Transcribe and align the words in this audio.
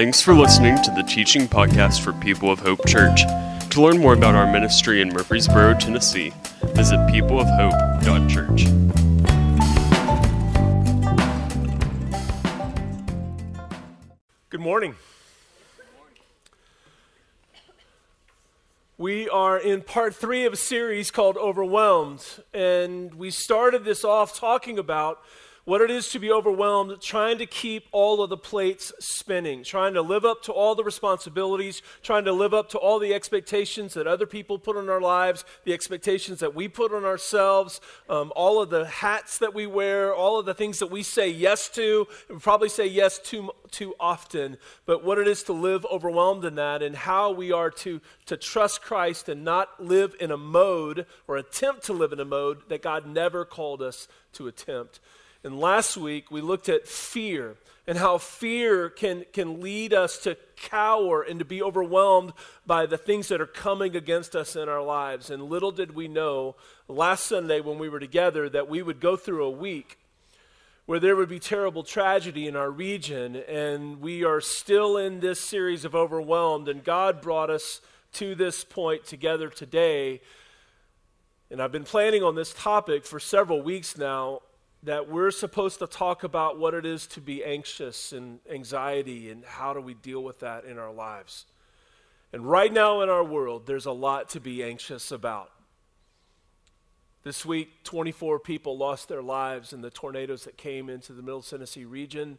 Thanks 0.00 0.22
for 0.22 0.32
listening 0.32 0.82
to 0.82 0.90
the 0.92 1.02
teaching 1.02 1.46
podcast 1.46 2.00
for 2.00 2.14
People 2.14 2.50
of 2.50 2.58
Hope 2.58 2.86
Church. 2.86 3.20
To 3.68 3.82
learn 3.82 3.98
more 3.98 4.14
about 4.14 4.34
our 4.34 4.50
ministry 4.50 5.02
in 5.02 5.10
Murfreesboro, 5.10 5.74
Tennessee, 5.74 6.32
visit 6.68 6.96
peopleofhope.church. 7.00 8.64
Good 14.48 14.60
morning. 14.62 14.94
We 18.96 19.28
are 19.28 19.58
in 19.58 19.82
part 19.82 20.14
three 20.14 20.46
of 20.46 20.54
a 20.54 20.56
series 20.56 21.10
called 21.10 21.36
Overwhelmed, 21.36 22.24
and 22.54 23.12
we 23.16 23.30
started 23.30 23.84
this 23.84 24.02
off 24.02 24.34
talking 24.34 24.78
about 24.78 25.20
what 25.70 25.80
it 25.80 25.88
is 25.88 26.08
to 26.08 26.18
be 26.18 26.32
overwhelmed, 26.32 27.00
trying 27.00 27.38
to 27.38 27.46
keep 27.46 27.86
all 27.92 28.24
of 28.24 28.28
the 28.28 28.36
plates 28.36 28.92
spinning, 28.98 29.62
trying 29.62 29.94
to 29.94 30.02
live 30.02 30.24
up 30.24 30.42
to 30.42 30.50
all 30.50 30.74
the 30.74 30.82
responsibilities, 30.82 31.80
trying 32.02 32.24
to 32.24 32.32
live 32.32 32.52
up 32.52 32.68
to 32.68 32.76
all 32.76 32.98
the 32.98 33.14
expectations 33.14 33.94
that 33.94 34.04
other 34.04 34.26
people 34.26 34.58
put 34.58 34.76
on 34.76 34.88
our 34.88 35.00
lives, 35.00 35.44
the 35.62 35.72
expectations 35.72 36.40
that 36.40 36.56
we 36.56 36.66
put 36.66 36.92
on 36.92 37.04
ourselves, 37.04 37.80
um, 38.08 38.32
all 38.34 38.60
of 38.60 38.68
the 38.68 38.84
hats 38.84 39.38
that 39.38 39.54
we 39.54 39.64
wear, 39.64 40.12
all 40.12 40.40
of 40.40 40.44
the 40.44 40.54
things 40.54 40.80
that 40.80 40.90
we 40.90 41.04
say 41.04 41.30
yes 41.30 41.68
to, 41.68 42.04
and 42.28 42.42
probably 42.42 42.68
say 42.68 42.88
yes 42.88 43.20
too, 43.20 43.52
too 43.70 43.94
often, 44.00 44.56
but 44.86 45.04
what 45.04 45.18
it 45.18 45.28
is 45.28 45.44
to 45.44 45.52
live 45.52 45.86
overwhelmed 45.86 46.44
in 46.44 46.56
that 46.56 46.82
and 46.82 46.96
how 46.96 47.30
we 47.30 47.52
are 47.52 47.70
to, 47.70 48.00
to 48.26 48.36
trust 48.36 48.82
Christ 48.82 49.28
and 49.28 49.44
not 49.44 49.80
live 49.80 50.16
in 50.18 50.32
a 50.32 50.36
mode 50.36 51.06
or 51.28 51.36
attempt 51.36 51.84
to 51.84 51.92
live 51.92 52.12
in 52.12 52.18
a 52.18 52.24
mode 52.24 52.68
that 52.68 52.82
God 52.82 53.06
never 53.06 53.44
called 53.44 53.80
us 53.80 54.08
to 54.32 54.48
attempt. 54.48 54.98
And 55.42 55.58
last 55.58 55.96
week 55.96 56.30
we 56.30 56.40
looked 56.40 56.68
at 56.68 56.86
fear 56.86 57.56
and 57.86 57.96
how 57.96 58.18
fear 58.18 58.90
can, 58.90 59.24
can 59.32 59.60
lead 59.60 59.94
us 59.94 60.18
to 60.18 60.36
cower 60.56 61.22
and 61.22 61.38
to 61.38 61.44
be 61.44 61.62
overwhelmed 61.62 62.32
by 62.66 62.86
the 62.86 62.98
things 62.98 63.28
that 63.28 63.40
are 63.40 63.46
coming 63.46 63.96
against 63.96 64.36
us 64.36 64.54
in 64.54 64.68
our 64.68 64.82
lives. 64.82 65.30
And 65.30 65.42
little 65.42 65.72
did 65.72 65.94
we 65.94 66.06
know 66.06 66.56
last 66.88 67.24
Sunday 67.24 67.60
when 67.60 67.78
we 67.78 67.88
were 67.88 67.98
together 67.98 68.48
that 68.50 68.68
we 68.68 68.82
would 68.82 69.00
go 69.00 69.16
through 69.16 69.44
a 69.44 69.50
week 69.50 69.98
where 70.84 71.00
there 71.00 71.16
would 71.16 71.28
be 71.28 71.38
terrible 71.38 71.82
tragedy 71.82 72.46
in 72.46 72.56
our 72.56 72.70
region. 72.70 73.36
And 73.36 74.00
we 74.00 74.24
are 74.24 74.40
still 74.40 74.96
in 74.96 75.20
this 75.20 75.40
series 75.40 75.84
of 75.84 75.94
overwhelmed. 75.94 76.68
And 76.68 76.84
God 76.84 77.22
brought 77.22 77.48
us 77.48 77.80
to 78.14 78.34
this 78.34 78.64
point 78.64 79.06
together 79.06 79.48
today. 79.48 80.20
And 81.50 81.62
I've 81.62 81.72
been 81.72 81.84
planning 81.84 82.22
on 82.22 82.34
this 82.34 82.52
topic 82.52 83.06
for 83.06 83.18
several 83.20 83.62
weeks 83.62 83.96
now 83.96 84.40
that 84.82 85.08
we're 85.08 85.30
supposed 85.30 85.78
to 85.80 85.86
talk 85.86 86.24
about 86.24 86.58
what 86.58 86.72
it 86.72 86.86
is 86.86 87.06
to 87.08 87.20
be 87.20 87.44
anxious 87.44 88.12
and 88.12 88.40
anxiety 88.50 89.30
and 89.30 89.44
how 89.44 89.74
do 89.74 89.80
we 89.80 89.94
deal 89.94 90.22
with 90.22 90.40
that 90.40 90.64
in 90.64 90.78
our 90.78 90.92
lives. 90.92 91.44
And 92.32 92.48
right 92.48 92.72
now 92.72 93.02
in 93.02 93.08
our 93.08 93.24
world, 93.24 93.66
there's 93.66 93.86
a 93.86 93.92
lot 93.92 94.30
to 94.30 94.40
be 94.40 94.62
anxious 94.62 95.10
about. 95.10 95.50
This 97.22 97.44
week, 97.44 97.84
24 97.84 98.38
people 98.38 98.78
lost 98.78 99.08
their 99.08 99.20
lives 99.20 99.74
in 99.74 99.82
the 99.82 99.90
tornadoes 99.90 100.44
that 100.44 100.56
came 100.56 100.88
into 100.88 101.12
the 101.12 101.22
Middle 101.22 101.42
Tennessee 101.42 101.84
region, 101.84 102.38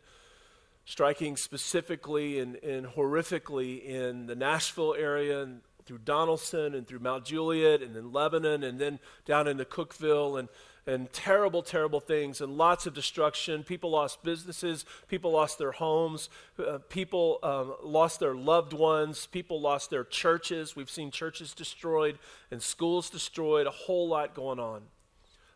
striking 0.86 1.38
specifically 1.38 2.40
and, 2.40 2.56
and 2.64 2.88
horrifically 2.88 3.84
in 3.86 4.26
the 4.26 4.36
Nashville 4.36 4.96
area 4.98 5.44
and 5.44 5.62
through 5.86 6.00
Donelson 6.00 6.76
and 6.76 6.88
through 6.88 7.00
Mount 7.00 7.26
Juliet 7.26 7.84
and 7.84 7.96
then 7.96 8.12
Lebanon 8.12 8.64
and 8.64 8.80
then 8.80 8.98
down 9.26 9.48
into 9.48 9.66
Cookeville. 9.66 10.40
And 10.40 10.50
and 10.88 11.12
terrible, 11.14 11.62
terrible 11.62 12.00
things 12.00 12.42
and 12.42 12.58
lots 12.58 12.86
of 12.86 12.94
destruction. 12.94 13.64
People 13.64 13.92
lost 13.92 14.24
businesses, 14.24 14.86
people 15.08 15.32
lost 15.32 15.58
their 15.58 15.72
homes, 15.72 16.30
uh, 16.60 16.80
people 16.90 17.40
um, 17.44 17.76
lost 17.84 18.20
their 18.20 18.36
loved 18.36 18.74
ones, 18.74 19.28
people 19.28 19.62
lost 19.62 19.90
their 19.90 20.04
churches. 20.04 20.76
We've 20.76 20.90
seen 20.90 21.12
churches 21.12 21.54
destroyed 21.54 22.18
and 22.50 22.62
schools 22.62 23.10
destroyed, 23.10 23.68
a 23.68 23.72
whole 23.72 24.08
lot 24.08 24.34
going 24.34 24.60
on. 24.60 24.82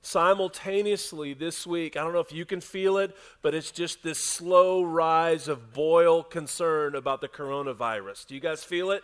Simultaneously, 0.02 1.34
this 1.34 1.66
week, 1.66 1.98
I 1.98 2.04
don't 2.04 2.14
know 2.14 2.20
if 2.20 2.32
you 2.32 2.46
can 2.46 2.62
feel 2.62 3.00
it, 3.00 3.18
but 3.42 3.56
it's 3.56 3.72
just 3.72 4.04
this 4.04 4.20
slow 4.20 4.84
rise 4.84 5.48
of 5.48 5.74
boil 5.74 6.22
concern 6.22 6.94
about 6.94 7.22
the 7.22 7.28
coronavirus. 7.28 8.28
Do 8.28 8.36
you 8.36 8.40
guys 8.40 8.64
feel 8.64 8.92
it? 8.92 9.02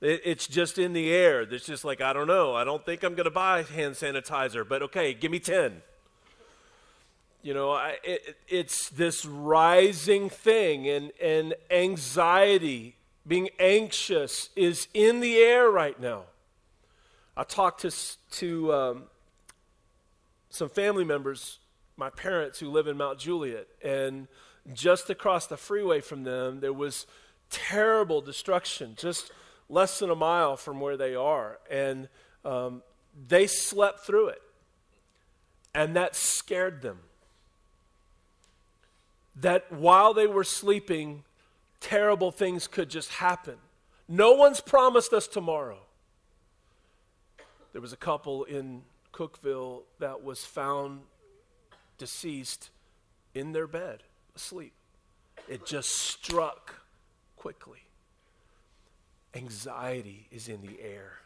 It, 0.00 0.22
it's 0.24 0.46
just 0.46 0.78
in 0.78 0.92
the 0.92 1.12
air. 1.12 1.42
It's 1.42 1.66
just 1.66 1.84
like, 1.84 2.00
I 2.00 2.12
don't 2.12 2.26
know. 2.26 2.54
I 2.54 2.64
don't 2.64 2.84
think 2.84 3.02
I'm 3.02 3.14
going 3.14 3.24
to 3.24 3.30
buy 3.30 3.62
hand 3.62 3.94
sanitizer, 3.94 4.66
but 4.68 4.82
okay, 4.82 5.14
give 5.14 5.30
me 5.30 5.38
10. 5.38 5.82
You 7.42 7.54
know, 7.54 7.72
I, 7.72 7.96
it, 8.04 8.36
it's 8.48 8.90
this 8.90 9.24
rising 9.24 10.28
thing, 10.28 10.88
and, 10.88 11.10
and 11.22 11.54
anxiety, 11.70 12.96
being 13.26 13.48
anxious, 13.58 14.50
is 14.56 14.88
in 14.92 15.20
the 15.20 15.36
air 15.38 15.70
right 15.70 15.98
now. 15.98 16.24
I 17.36 17.44
talked 17.44 17.80
to, 17.82 17.90
to 18.32 18.74
um, 18.74 19.02
some 20.50 20.68
family 20.68 21.04
members, 21.04 21.60
my 21.96 22.10
parents 22.10 22.58
who 22.58 22.68
live 22.68 22.86
in 22.86 22.98
Mount 22.98 23.18
Juliet, 23.18 23.68
and 23.82 24.28
just 24.74 25.08
across 25.08 25.46
the 25.46 25.56
freeway 25.56 26.02
from 26.02 26.24
them, 26.24 26.60
there 26.60 26.72
was 26.74 27.06
terrible 27.48 28.20
destruction. 28.20 28.94
Just 28.98 29.32
less 29.70 30.00
than 30.00 30.10
a 30.10 30.16
mile 30.16 30.56
from 30.56 30.80
where 30.80 30.96
they 30.96 31.14
are. 31.14 31.58
And 31.70 32.08
um, 32.44 32.82
they 33.28 33.46
slept 33.46 34.00
through 34.00 34.28
it. 34.28 34.42
And 35.74 35.96
that 35.96 36.16
scared 36.16 36.82
them. 36.82 36.98
That 39.36 39.70
while 39.72 40.12
they 40.12 40.26
were 40.26 40.44
sleeping, 40.44 41.22
terrible 41.80 42.32
things 42.32 42.66
could 42.66 42.90
just 42.90 43.10
happen. 43.10 43.54
No 44.08 44.32
one's 44.32 44.60
promised 44.60 45.12
us 45.12 45.28
tomorrow. 45.28 45.78
There 47.72 47.80
was 47.80 47.92
a 47.92 47.96
couple 47.96 48.42
in 48.44 48.82
Cookeville 49.14 49.82
that 50.00 50.24
was 50.24 50.44
found 50.44 51.02
deceased 51.96 52.70
in 53.32 53.52
their 53.52 53.68
bed, 53.68 54.02
asleep. 54.34 54.72
It 55.48 55.64
just 55.64 55.90
struck 55.90 56.80
quickly 57.36 57.84
anxiety 59.34 60.28
is 60.30 60.48
in 60.48 60.62
the 60.62 60.80
air. 60.80 61.20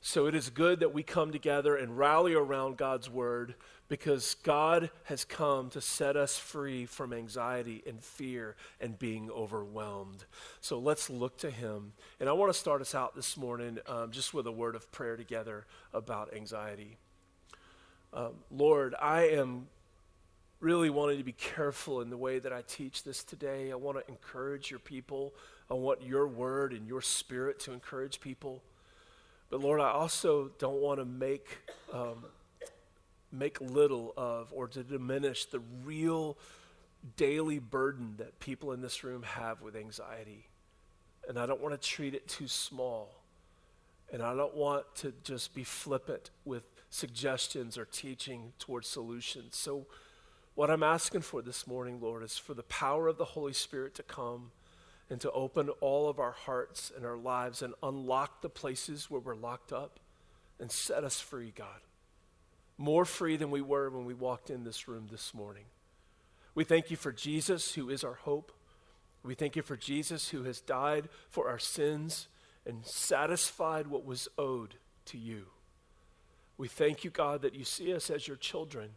So 0.00 0.26
it 0.26 0.34
is 0.34 0.50
good 0.50 0.80
that 0.80 0.94
we 0.94 1.02
come 1.02 1.32
together 1.32 1.74
and 1.74 1.98
rally 1.98 2.34
around 2.34 2.76
God's 2.76 3.10
word 3.10 3.56
because 3.88 4.36
God 4.42 4.90
has 5.04 5.24
come 5.24 5.68
to 5.70 5.80
set 5.80 6.16
us 6.16 6.38
free 6.38 6.86
from 6.86 7.12
anxiety 7.12 7.82
and 7.86 8.00
fear 8.02 8.54
and 8.80 8.98
being 8.98 9.30
overwhelmed. 9.30 10.24
So 10.60 10.78
let's 10.78 11.10
look 11.10 11.38
to 11.38 11.50
Him. 11.50 11.92
And 12.20 12.28
I 12.28 12.32
want 12.32 12.52
to 12.52 12.58
start 12.58 12.80
us 12.80 12.94
out 12.94 13.16
this 13.16 13.36
morning 13.36 13.78
um, 13.86 14.12
just 14.12 14.32
with 14.32 14.46
a 14.46 14.52
word 14.52 14.76
of 14.76 14.90
prayer 14.92 15.16
together 15.16 15.66
about 15.92 16.34
anxiety. 16.34 16.98
Um, 18.12 18.34
Lord, 18.50 18.94
I 19.00 19.22
am 19.30 19.66
really 20.60 20.90
wanting 20.90 21.18
to 21.18 21.24
be 21.24 21.32
careful 21.32 22.00
in 22.00 22.10
the 22.10 22.16
way 22.16 22.38
that 22.38 22.52
I 22.52 22.62
teach 22.66 23.02
this 23.02 23.24
today. 23.24 23.72
I 23.72 23.74
want 23.74 23.98
to 23.98 24.08
encourage 24.08 24.70
your 24.70 24.80
people. 24.80 25.34
I 25.70 25.74
want 25.74 26.02
your 26.02 26.28
word 26.28 26.72
and 26.72 26.86
your 26.86 27.00
spirit 27.00 27.58
to 27.60 27.72
encourage 27.72 28.20
people. 28.20 28.62
But 29.50 29.60
Lord, 29.60 29.80
I 29.80 29.90
also 29.90 30.50
don't 30.58 30.80
want 30.80 31.00
to 31.00 31.04
make, 31.04 31.58
um, 31.92 32.24
make 33.32 33.60
little 33.60 34.12
of 34.16 34.52
or 34.52 34.68
to 34.68 34.82
diminish 34.84 35.46
the 35.46 35.60
real 35.84 36.38
daily 37.16 37.58
burden 37.58 38.14
that 38.18 38.38
people 38.40 38.72
in 38.72 38.80
this 38.80 39.04
room 39.04 39.22
have 39.22 39.60
with 39.60 39.76
anxiety. 39.76 40.48
And 41.28 41.38
I 41.38 41.46
don't 41.46 41.60
want 41.60 41.80
to 41.80 41.88
treat 41.88 42.14
it 42.14 42.28
too 42.28 42.48
small. 42.48 43.22
And 44.12 44.22
I 44.22 44.34
don't 44.36 44.54
want 44.54 44.84
to 44.96 45.12
just 45.24 45.52
be 45.54 45.64
flippant 45.64 46.30
with 46.44 46.62
suggestions 46.90 47.76
or 47.76 47.84
teaching 47.84 48.52
towards 48.58 48.86
solutions. 48.86 49.56
So, 49.56 49.86
what 50.54 50.70
I'm 50.70 50.84
asking 50.84 51.20
for 51.20 51.42
this 51.42 51.66
morning, 51.66 52.00
Lord, 52.00 52.22
is 52.22 52.38
for 52.38 52.54
the 52.54 52.62
power 52.62 53.08
of 53.08 53.18
the 53.18 53.26
Holy 53.26 53.52
Spirit 53.52 53.94
to 53.96 54.02
come 54.02 54.52
and 55.08 55.20
to 55.20 55.30
open 55.30 55.68
all 55.80 56.08
of 56.08 56.18
our 56.18 56.32
hearts 56.32 56.92
and 56.94 57.04
our 57.04 57.16
lives 57.16 57.62
and 57.62 57.74
unlock 57.82 58.42
the 58.42 58.48
places 58.48 59.10
where 59.10 59.20
we're 59.20 59.36
locked 59.36 59.72
up 59.72 60.00
and 60.58 60.70
set 60.70 61.04
us 61.04 61.20
free, 61.20 61.52
God. 61.54 61.80
More 62.78 63.04
free 63.04 63.36
than 63.36 63.50
we 63.50 63.60
were 63.60 63.88
when 63.88 64.04
we 64.04 64.14
walked 64.14 64.50
in 64.50 64.64
this 64.64 64.88
room 64.88 65.06
this 65.10 65.32
morning. 65.32 65.64
We 66.54 66.64
thank 66.64 66.90
you 66.90 66.96
for 66.96 67.12
Jesus, 67.12 67.74
who 67.74 67.90
is 67.90 68.02
our 68.02 68.14
hope. 68.14 68.52
We 69.22 69.34
thank 69.34 69.56
you 69.56 69.62
for 69.62 69.76
Jesus, 69.76 70.30
who 70.30 70.44
has 70.44 70.60
died 70.60 71.08
for 71.28 71.48
our 71.48 71.58
sins 71.58 72.28
and 72.64 72.84
satisfied 72.84 73.86
what 73.86 74.04
was 74.04 74.28
owed 74.38 74.74
to 75.06 75.18
you. 75.18 75.46
We 76.58 76.68
thank 76.68 77.04
you, 77.04 77.10
God, 77.10 77.42
that 77.42 77.54
you 77.54 77.64
see 77.64 77.94
us 77.94 78.10
as 78.10 78.26
your 78.26 78.36
children. 78.36 78.90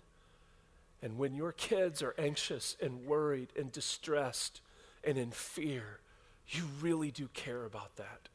And 1.02 1.18
when 1.18 1.36
your 1.36 1.52
kids 1.52 2.02
are 2.02 2.16
anxious 2.18 2.76
and 2.82 3.06
worried 3.06 3.50
and 3.58 3.72
distressed, 3.72 4.62
and 5.04 5.18
in 5.18 5.31
fear, 5.31 6.00
you 6.48 6.63
really 6.81 7.12
do 7.12 7.28
care 7.34 7.66
about 7.66 7.96
that. 7.98 8.30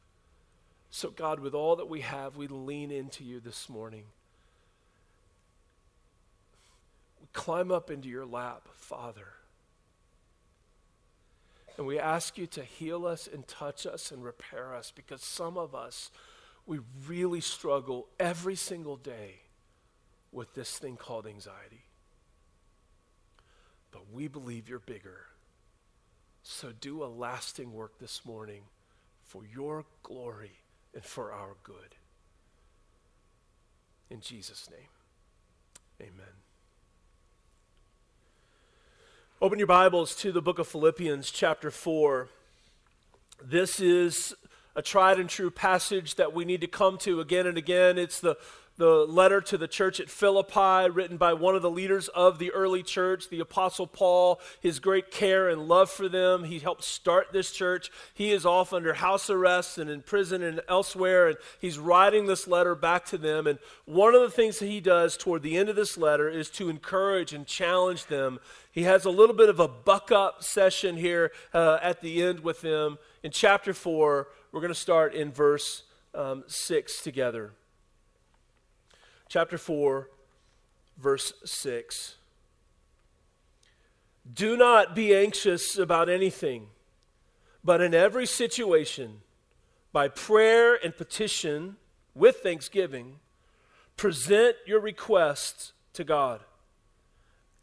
So, 0.91 1.11
God, 1.11 1.41
with 1.41 1.55
all 1.55 1.77
that 1.77 1.89
we 1.89 2.03
have, 2.03 2.37
we 2.37 2.47
lean 2.47 2.91
into 2.91 3.25
you 3.25 3.41
this 3.41 3.69
morning. 3.69 4.05
We 7.21 7.27
climb 7.33 7.73
up 7.73 7.91
into 7.91 8.09
your 8.09 8.25
lap, 8.25 8.69
Father. 8.75 9.27
And 11.77 11.87
we 11.87 11.99
ask 11.99 12.39
you 12.39 12.47
to 12.47 12.63
heal 12.63 13.07
us 13.07 13.29
and 13.33 13.47
touch 13.49 13.87
us 13.87 14.13
and 14.13 14.23
repair 14.23 14.73
us 14.75 14.93
because 14.95 15.23
some 15.23 15.59
of 15.59 15.75
us, 15.75 16.13
we 16.67 16.79
really 17.09 17.41
struggle 17.41 18.07
every 18.21 18.55
single 18.55 18.97
day 18.97 19.41
with 20.31 20.55
this 20.55 20.79
thing 20.79 20.97
called 20.97 21.27
anxiety. 21.27 21.87
But 23.91 24.13
we 24.13 24.29
believe 24.29 24.69
you're 24.69 24.79
bigger. 24.79 25.27
So 26.47 26.73
do 26.79 27.03
a 27.03 27.07
lasting 27.07 27.73
work 27.73 27.99
this 27.99 28.23
morning 28.27 28.65
for 29.23 29.43
your 29.47 29.87
glory 30.03 30.53
and 30.93 31.03
for 31.03 31.33
our 31.33 31.57
good. 31.65 31.97
In 34.11 34.21
Jesus' 34.21 34.69
name, 34.71 34.91
amen. 36.03 36.35
Open 39.41 39.59
your 39.59 39.67
Bibles 39.67 40.15
to 40.17 40.33
the 40.33 40.43
book 40.43 40.59
of 40.59 40.69
Philippians, 40.69 41.31
chapter 41.31 41.71
4. 41.71 42.29
This 43.43 43.81
is 43.81 44.35
a 44.77 44.83
tried 44.83 45.19
and 45.19 45.31
true 45.31 45.51
passage 45.51 46.17
that 46.17 46.35
we 46.35 46.45
need 46.45 46.61
to 46.61 46.67
come 46.67 46.99
to 46.99 47.21
again 47.21 47.47
and 47.47 47.57
again. 47.57 47.97
It's 47.97 48.21
the 48.21 48.37
the 48.77 49.07
letter 49.07 49.41
to 49.41 49.57
the 49.57 49.69
church 49.69 50.01
at 50.01 50.11
Philippi, 50.11 50.91
written 50.91 51.17
by 51.17 51.33
one 51.33 51.55
of 51.55 51.63
the 51.63 51.71
leaders 51.71 52.09
of 52.09 52.39
the 52.39 52.51
early 52.51 52.83
church, 52.83 53.29
the 53.29 53.39
Apostle 53.39 53.87
Paul, 53.87 54.41
his 54.61 54.81
great 54.81 55.13
care 55.13 55.49
and 55.49 55.69
love 55.69 55.91
for 55.91 56.09
them. 56.09 56.45
He 56.45 56.59
helped 56.59 56.83
start 56.83 57.33
this 57.33 57.53
church. 57.53 57.91
He 58.15 58.33
is 58.33 58.45
off 58.45 58.73
under 58.73 58.95
house 58.95 59.31
arrest 59.31 59.79
and 59.79 59.89
in 59.89 60.03
prison 60.03 60.43
and 60.43 60.61
elsewhere, 60.69 61.29
and 61.29 61.37
he's 61.61 61.79
writing 61.79 62.27
this 62.27 62.49
letter 62.49 62.75
back 62.75 63.05
to 63.07 63.19
them. 63.19 63.47
And 63.47 63.61
one 63.85 64.15
of 64.15 64.23
the 64.23 64.31
things 64.31 64.59
that 64.59 64.67
he 64.67 64.81
does 64.81 65.17
toward 65.17 65.43
the 65.43 65.57
end 65.57 65.69
of 65.69 65.77
this 65.77 65.97
letter 65.97 66.29
is 66.29 66.51
to 66.51 66.69
encourage 66.69 67.33
and 67.33 67.47
challenge 67.47 68.07
them. 68.07 68.41
He 68.73 68.83
has 68.83 69.05
a 69.05 69.11
little 69.11 69.37
bit 69.37 69.49
of 69.49 69.61
a 69.61 69.69
buck 69.69 70.11
up 70.11 70.43
session 70.43 70.97
here 70.97 71.31
uh, 71.53 71.79
at 71.81 72.01
the 72.01 72.25
end 72.25 72.41
with 72.41 72.61
them. 72.61 72.99
In 73.23 73.31
chapter 73.31 73.73
4, 73.73 74.27
we're 74.51 74.61
going 74.61 74.73
to 74.73 74.79
start 74.79 75.15
in 75.15 75.31
verse 75.31 75.85
um, 76.13 76.43
6 76.49 77.01
together 77.03 77.53
chapter 79.35 79.59
4, 79.59 80.09
verse 80.97 81.33
6. 81.45 82.15
Do 84.33 84.57
not 84.57 84.95
be 84.95 85.13
anxious 85.13 85.77
about 85.77 86.09
anything, 86.09 86.69
but 87.65 87.81
in 87.81 87.95
every 87.95 88.27
situation, 88.27 89.23
by 89.93 90.07
prayer 90.07 90.79
and 90.85 90.97
petition, 90.97 91.79
with 92.15 92.37
thanksgiving, 92.45 93.17
present 93.97 94.55
your 94.67 94.79
requests 94.79 95.73
to 95.95 96.05
God. 96.05 96.39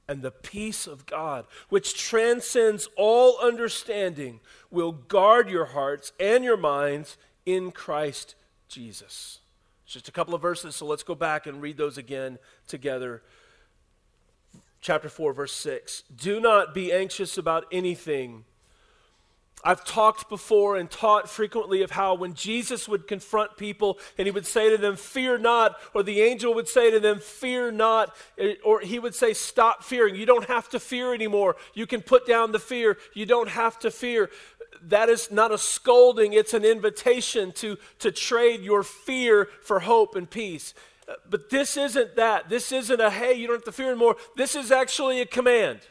And 0.10 0.24
the 0.24 0.32
peace 0.32 0.88
of 0.88 1.06
God, 1.06 1.46
which 1.70 1.98
transcends 1.98 2.90
all 2.98 3.40
understanding, 3.42 4.42
will 4.70 4.92
guard 4.92 5.50
your 5.50 5.68
hearts 5.68 6.12
and 6.20 6.44
your 6.44 6.58
minds 6.58 7.16
in 7.46 7.72
Christ 7.72 8.36
Jesus. 8.68 9.41
Just 9.92 10.08
a 10.08 10.12
couple 10.14 10.34
of 10.34 10.42
verses, 10.42 10.74
so 10.74 10.86
let's 10.86 11.04
go 11.04 11.16
back 11.16 11.48
and 11.48 11.62
read 11.62 11.76
those 11.76 11.98
again 11.98 12.40
together. 12.66 13.22
Chapter 14.80 15.10
4, 15.10 15.34
verse 15.34 15.52
6. 15.52 16.04
Do 16.16 16.40
not 16.40 16.74
be 16.74 16.94
anxious 16.94 17.38
about 17.38 17.66
anything. 17.74 18.46
I've 19.66 19.84
talked 19.84 20.30
before 20.30 20.78
and 20.78 20.90
taught 20.90 21.30
frequently 21.30 21.82
of 21.82 21.92
how 21.92 22.14
when 22.14 22.36
Jesus 22.36 22.88
would 22.88 23.06
confront 23.06 23.58
people 23.58 24.00
and 24.18 24.28
he 24.28 24.32
would 24.32 24.46
say 24.46 24.70
to 24.70 24.78
them, 24.78 24.96
Fear 24.96 25.40
not, 25.40 25.76
or 25.94 26.04
the 26.04 26.22
angel 26.22 26.54
would 26.54 26.70
say 26.70 26.90
to 26.90 27.02
them, 27.02 27.20
Fear 27.20 27.74
not, 27.74 28.16
eh, 28.38 28.54
or 28.64 28.80
he 28.80 28.98
would 28.98 29.14
say, 29.14 29.34
Stop 29.34 29.84
fearing. 29.84 30.16
You 30.16 30.26
don't 30.26 30.48
have 30.48 30.70
to 30.70 30.80
fear 30.80 31.14
anymore. 31.14 31.58
You 31.74 31.86
can 31.86 32.02
put 32.02 32.26
down 32.26 32.54
the 32.54 32.60
fear. 32.60 32.98
You 33.14 33.26
don't 33.26 33.50
have 33.50 33.78
to 33.80 33.92
fear 33.92 34.30
that 34.84 35.10
is 35.10 35.32
not 35.32 35.52
a 35.52 35.58
scolding, 35.58 36.34
it's 36.34 36.54
an 36.54 36.66
invitation 36.66 37.52
to, 37.54 37.78
to 38.00 38.12
trade 38.12 38.62
your 38.62 38.84
fear 38.84 39.48
for 39.64 39.82
hope 39.82 40.16
and 40.16 40.30
peace. 40.30 40.74
Uh, 41.08 41.14
but 41.30 41.50
this 41.50 41.78
isn't 41.78 42.16
that. 42.16 42.50
This 42.50 42.72
isn't 42.72 43.00
a, 43.00 43.10
hey, 43.10 43.34
you 43.34 43.48
don't 43.48 43.58
have 43.58 43.66
to 43.66 43.72
fear 43.72 43.92
anymore. 43.92 44.16
This 44.36 44.56
is 44.56 44.72
actually 44.72 45.22
a 45.22 45.26
command. 45.26 45.82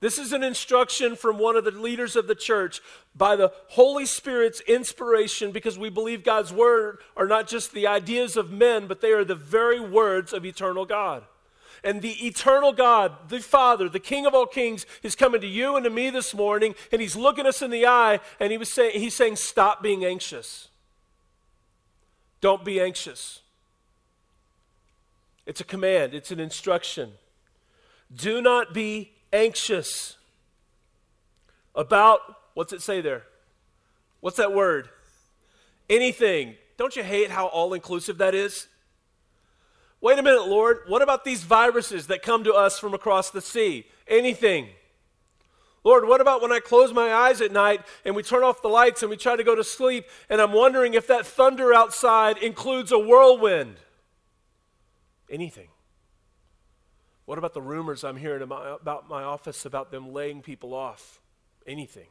This 0.00 0.18
is 0.18 0.32
an 0.32 0.42
instruction 0.42 1.16
from 1.16 1.38
one 1.38 1.56
of 1.56 1.64
the 1.64 1.70
leaders 1.70 2.14
of 2.14 2.26
the 2.26 2.34
church 2.34 2.82
by 3.14 3.36
the 3.36 3.52
Holy 3.68 4.04
Spirit's 4.04 4.60
inspiration 4.60 5.50
because 5.50 5.78
we 5.78 5.88
believe 5.88 6.22
God's 6.22 6.52
word 6.52 6.98
are 7.16 7.26
not 7.26 7.46
just 7.48 7.72
the 7.72 7.86
ideas 7.86 8.36
of 8.36 8.50
men, 8.50 8.86
but 8.86 9.00
they 9.00 9.12
are 9.12 9.24
the 9.24 9.34
very 9.34 9.80
words 9.80 10.34
of 10.34 10.44
eternal 10.44 10.84
God. 10.84 11.24
And 11.82 12.02
the 12.02 12.26
eternal 12.26 12.72
God, 12.72 13.28
the 13.28 13.40
Father, 13.40 13.88
the 13.88 14.00
King 14.00 14.26
of 14.26 14.34
all 14.34 14.46
kings, 14.46 14.86
is 15.02 15.16
coming 15.16 15.40
to 15.40 15.46
you 15.46 15.76
and 15.76 15.84
to 15.84 15.90
me 15.90 16.10
this 16.10 16.34
morning, 16.34 16.74
and 16.92 17.00
he's 17.00 17.16
looking 17.16 17.46
us 17.46 17.62
in 17.62 17.70
the 17.70 17.86
eye, 17.86 18.20
and 18.38 18.52
he 18.52 18.58
was 18.58 18.72
saying, 18.72 19.00
he's 19.00 19.14
saying, 19.14 19.36
Stop 19.36 19.82
being 19.82 20.04
anxious. 20.04 20.68
Don't 22.40 22.64
be 22.64 22.80
anxious. 22.80 23.40
It's 25.46 25.60
a 25.60 25.64
command, 25.64 26.14
it's 26.14 26.30
an 26.30 26.40
instruction. 26.40 27.12
Do 28.14 28.40
not 28.40 28.72
be 28.72 29.12
anxious 29.32 30.16
about, 31.74 32.20
what's 32.54 32.72
it 32.72 32.82
say 32.82 33.00
there? 33.00 33.24
What's 34.20 34.36
that 34.36 34.52
word? 34.52 34.88
Anything. 35.90 36.54
Don't 36.76 36.96
you 36.96 37.02
hate 37.02 37.30
how 37.30 37.46
all 37.46 37.74
inclusive 37.74 38.18
that 38.18 38.34
is? 38.34 38.68
Wait 40.04 40.18
a 40.18 40.22
minute, 40.22 40.46
Lord, 40.46 40.80
what 40.86 41.00
about 41.00 41.24
these 41.24 41.44
viruses 41.44 42.08
that 42.08 42.20
come 42.20 42.44
to 42.44 42.52
us 42.52 42.78
from 42.78 42.92
across 42.92 43.30
the 43.30 43.40
sea? 43.40 43.86
Anything. 44.06 44.68
Lord, 45.82 46.06
what 46.06 46.20
about 46.20 46.42
when 46.42 46.52
I 46.52 46.60
close 46.60 46.92
my 46.92 47.10
eyes 47.10 47.40
at 47.40 47.50
night 47.50 47.80
and 48.04 48.14
we 48.14 48.22
turn 48.22 48.42
off 48.42 48.60
the 48.60 48.68
lights 48.68 49.02
and 49.02 49.08
we 49.08 49.16
try 49.16 49.34
to 49.34 49.42
go 49.42 49.54
to 49.54 49.64
sleep 49.64 50.04
and 50.28 50.42
I'm 50.42 50.52
wondering 50.52 50.92
if 50.92 51.06
that 51.06 51.24
thunder 51.24 51.72
outside 51.72 52.36
includes 52.36 52.92
a 52.92 52.98
whirlwind? 52.98 53.76
Anything. 55.30 55.68
What 57.24 57.38
about 57.38 57.54
the 57.54 57.62
rumors 57.62 58.04
I'm 58.04 58.18
hearing 58.18 58.42
about 58.42 59.08
my 59.08 59.22
office 59.22 59.64
about 59.64 59.90
them 59.90 60.12
laying 60.12 60.42
people 60.42 60.74
off? 60.74 61.18
Anything. 61.66 62.08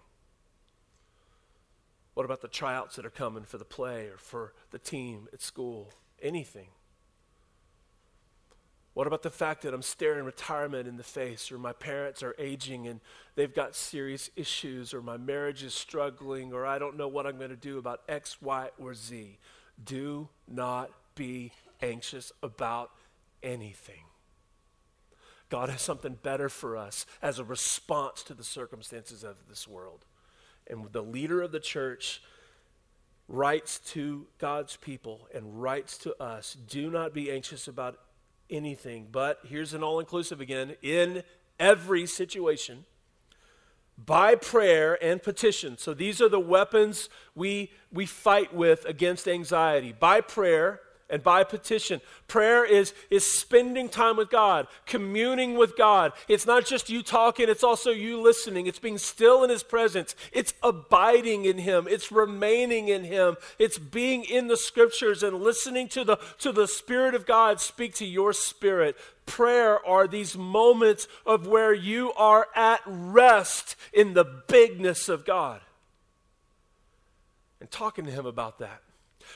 What 2.16 2.25
about 2.25 2.42
the 2.42 2.48
tryouts 2.48 2.96
that 2.96 3.06
are 3.06 3.12
coming 3.12 3.44
for 3.44 3.60
the 3.60 3.66
play 3.66 4.07
or 4.07 4.18
for 4.18 4.54
the 4.72 4.80
team 4.80 5.28
at 5.31 5.44
school? 5.44 5.94
Anything. 6.24 6.69
What 8.94 9.07
about 9.07 9.24
the 9.24 9.31
fact 9.31 9.63
that 9.63 9.74
I'm 9.74 9.81
staring 9.81 10.24
retirement 10.24 10.88
in 10.88 10.98
the 10.98 11.04
face, 11.04 11.51
or 11.51 11.57
my 11.57 11.74
parents 11.74 12.22
are 12.22 12.36
aging 12.38 12.88
and 12.88 13.00
they've 13.36 13.54
got 13.54 13.75
serious 13.75 14.30
issues, 14.36 14.94
or 14.94 15.01
my 15.01 15.18
marriage 15.18 15.63
is 15.63 15.74
struggling, 15.74 16.54
or 16.54 16.66
I 16.66 16.78
don't 16.78 16.95
know 16.95 17.07
what 17.07 17.25
I'm 17.25 17.38
going 17.38 17.50
to 17.50 17.56
do 17.56 17.79
about 17.79 18.01
X, 18.08 18.41
Y, 18.41 18.70
or 18.77 18.94
Z? 18.94 19.39
Do 19.84 20.29
not 20.48 20.91
be 21.15 21.51
anxious 21.82 22.32
about 22.44 22.91
anything. 23.41 24.03
God 25.50 25.70
has 25.70 25.82
something 25.82 26.17
better 26.22 26.50
for 26.50 26.77
us 26.77 27.06
as 27.22 27.39
a 27.39 27.44
response 27.44 28.24
to 28.24 28.34
the 28.34 28.44
circumstances 28.44 29.24
of 29.24 29.36
this 29.50 29.67
world. 29.67 30.06
And 30.67 30.91
the 30.91 31.03
leader 31.03 31.41
of 31.41 31.51
the 31.51 31.60
church 31.60 32.22
writes 33.27 33.79
to 33.79 34.27
God's 34.38 34.77
people 34.77 35.27
and 35.34 35.62
writes 35.62 35.98
to 36.00 36.22
us 36.22 36.58
do 36.67 36.89
not 36.89 37.13
be 37.13 37.32
anxious 37.32 37.67
about 37.67 38.00
anything. 38.50 39.07
But 39.12 39.39
here's 39.43 39.73
an 39.73 39.83
all 39.83 40.00
inclusive 40.00 40.41
again 40.41 40.75
in 40.81 41.23
every 41.59 42.05
situation 42.05 42.85
by 43.97 44.35
prayer 44.35 44.97
and 45.03 45.21
petition. 45.21 45.77
So 45.77 45.93
these 45.93 46.21
are 46.21 46.29
the 46.29 46.39
weapons 46.39 47.09
we, 47.35 47.71
we 47.91 48.05
fight 48.05 48.53
with 48.53 48.85
against 48.85 49.27
anxiety. 49.27 49.93
By 49.97 50.21
prayer 50.21 50.81
and 51.13 51.22
by 51.22 51.43
petition. 51.43 52.01
Prayer 52.27 52.65
is, 52.65 52.91
is 53.12 53.24
spending 53.24 53.88
time 53.88 54.17
with 54.17 54.32
God, 54.32 54.67
communing 54.88 55.55
with 55.55 55.77
God. 55.77 56.12
It's 56.27 56.48
not 56.48 56.65
just 56.65 56.89
you 56.89 57.03
talking, 57.03 57.48
it's 57.48 57.63
also 57.63 57.91
you 57.91 58.20
listening. 58.20 58.65
It's 58.65 58.79
being 58.79 58.98
still 58.98 59.43
in 59.43 59.51
His 59.51 59.62
presence. 59.62 60.15
It's 60.32 60.55
abiding 60.63 61.46
in 61.46 61.60
Him. 61.60 61.88
It's 61.88 62.12
remaining 62.12 62.88
in 62.88 63.03
Him. 63.03 63.36
It's 63.60 63.77
being 63.77 64.24
in 64.24 64.48
the 64.48 64.58
scriptures 64.58 65.22
and 65.22 65.39
listening 65.39 65.88
to 65.89 66.03
the, 66.03 66.17
to 66.39 66.51
the 66.51 66.67
Spirit 66.67 67.13
of 67.13 67.27
God 67.27 67.62
speak 67.62 67.93
to 67.96 68.05
your 68.05 68.34
spirit. 68.34 68.98
Prayer 69.27 69.86
are 69.86 70.08
these 70.08 70.36
moments 70.36 71.08
of 71.27 71.46
where 71.46 71.74
you 71.74 72.12
are 72.13 72.48
at 72.55 72.82
rest 72.88 73.75
in 73.93 74.15
the 74.15 74.25
bigness 74.48 75.10
of 75.10 75.25
God. 75.25 75.62
And 77.62 77.70
talking 77.70 78.05
to 78.05 78.12
Him 78.12 78.25
about 78.25 78.58
that. 78.58 78.82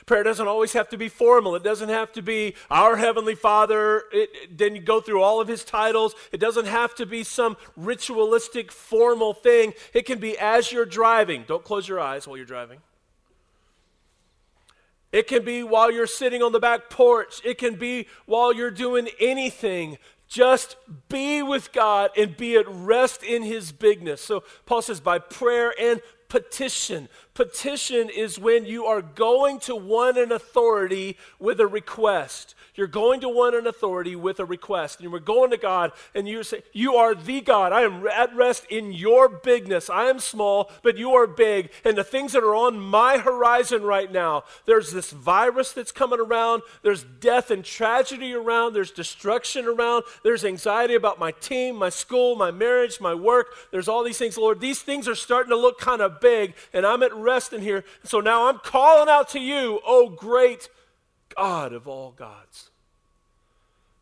Prayer 0.06 0.22
doesn't 0.22 0.46
always 0.48 0.72
have 0.72 0.88
to 0.90 0.96
be 0.96 1.08
formal. 1.08 1.54
It 1.54 1.62
doesn't 1.62 1.88
have 1.88 2.12
to 2.12 2.22
be 2.22 2.54
our 2.70 2.96
Heavenly 2.96 3.34
Father. 3.34 4.04
It, 4.12 4.56
then 4.56 4.74
you 4.74 4.82
go 4.82 5.00
through 5.00 5.22
all 5.22 5.40
of 5.40 5.48
His 5.48 5.64
titles. 5.64 6.14
It 6.32 6.38
doesn't 6.38 6.66
have 6.66 6.94
to 6.96 7.06
be 7.06 7.24
some 7.24 7.56
ritualistic, 7.76 8.72
formal 8.72 9.34
thing. 9.34 9.74
It 9.94 10.06
can 10.06 10.18
be 10.18 10.38
as 10.38 10.72
you're 10.72 10.86
driving. 10.86 11.44
Don't 11.46 11.64
close 11.64 11.88
your 11.88 12.00
eyes 12.00 12.26
while 12.26 12.36
you're 12.36 12.46
driving. 12.46 12.80
It 15.10 15.26
can 15.26 15.44
be 15.44 15.62
while 15.62 15.90
you're 15.90 16.06
sitting 16.06 16.42
on 16.42 16.52
the 16.52 16.60
back 16.60 16.90
porch. 16.90 17.40
It 17.44 17.58
can 17.58 17.76
be 17.76 18.06
while 18.26 18.52
you're 18.52 18.70
doing 18.70 19.08
anything. 19.18 19.96
Just 20.28 20.76
be 21.08 21.42
with 21.42 21.72
God 21.72 22.10
and 22.16 22.36
be 22.36 22.56
at 22.56 22.66
rest 22.68 23.22
in 23.22 23.42
his 23.42 23.72
bigness. 23.72 24.20
So 24.20 24.44
Paul 24.66 24.82
says, 24.82 25.00
by 25.00 25.18
prayer 25.18 25.72
and 25.80 26.02
petition. 26.28 27.08
Petition 27.38 28.10
is 28.10 28.36
when 28.36 28.66
you 28.66 28.86
are 28.86 29.00
going 29.00 29.60
to 29.60 29.76
one 29.76 30.18
an 30.18 30.32
authority 30.32 31.16
with 31.38 31.60
a 31.60 31.68
request. 31.68 32.56
You're 32.74 32.88
going 32.88 33.20
to 33.20 33.28
one 33.28 33.54
an 33.54 33.68
authority 33.68 34.16
with 34.16 34.40
a 34.40 34.44
request. 34.44 35.00
And 35.00 35.12
we're 35.12 35.20
going 35.20 35.50
to 35.52 35.56
God 35.56 35.92
and 36.16 36.28
you 36.28 36.42
say, 36.42 36.62
You 36.72 36.96
are 36.96 37.14
the 37.14 37.40
God. 37.40 37.72
I 37.72 37.82
am 37.82 38.04
at 38.08 38.34
rest 38.34 38.64
in 38.70 38.92
your 38.92 39.28
bigness. 39.28 39.88
I 39.88 40.06
am 40.06 40.18
small, 40.18 40.72
but 40.82 40.98
you 40.98 41.12
are 41.12 41.28
big. 41.28 41.70
And 41.84 41.96
the 41.96 42.02
things 42.02 42.32
that 42.32 42.42
are 42.42 42.56
on 42.56 42.80
my 42.80 43.18
horizon 43.18 43.84
right 43.84 44.10
now, 44.10 44.42
there's 44.66 44.90
this 44.90 45.12
virus 45.12 45.70
that's 45.70 45.92
coming 45.92 46.18
around, 46.18 46.62
there's 46.82 47.04
death 47.04 47.52
and 47.52 47.64
tragedy 47.64 48.34
around, 48.34 48.72
there's 48.72 48.90
destruction 48.90 49.66
around, 49.66 50.02
there's 50.24 50.44
anxiety 50.44 50.96
about 50.96 51.20
my 51.20 51.30
team, 51.30 51.76
my 51.76 51.88
school, 51.88 52.34
my 52.34 52.50
marriage, 52.50 53.00
my 53.00 53.14
work. 53.14 53.54
There's 53.70 53.86
all 53.86 54.02
these 54.02 54.18
things, 54.18 54.36
Lord. 54.36 54.60
These 54.60 54.82
things 54.82 55.06
are 55.06 55.14
starting 55.14 55.50
to 55.50 55.56
look 55.56 55.78
kind 55.78 56.02
of 56.02 56.20
big, 56.20 56.54
and 56.72 56.84
I'm 56.84 57.04
at 57.04 57.14
rest 57.14 57.27
in 57.52 57.62
here. 57.62 57.84
So 58.04 58.20
now 58.20 58.48
I'm 58.48 58.58
calling 58.58 59.08
out 59.08 59.28
to 59.30 59.40
you, 59.40 59.80
oh 59.86 60.08
great 60.08 60.68
God 61.36 61.72
of 61.72 61.86
all 61.86 62.12
gods. 62.12 62.70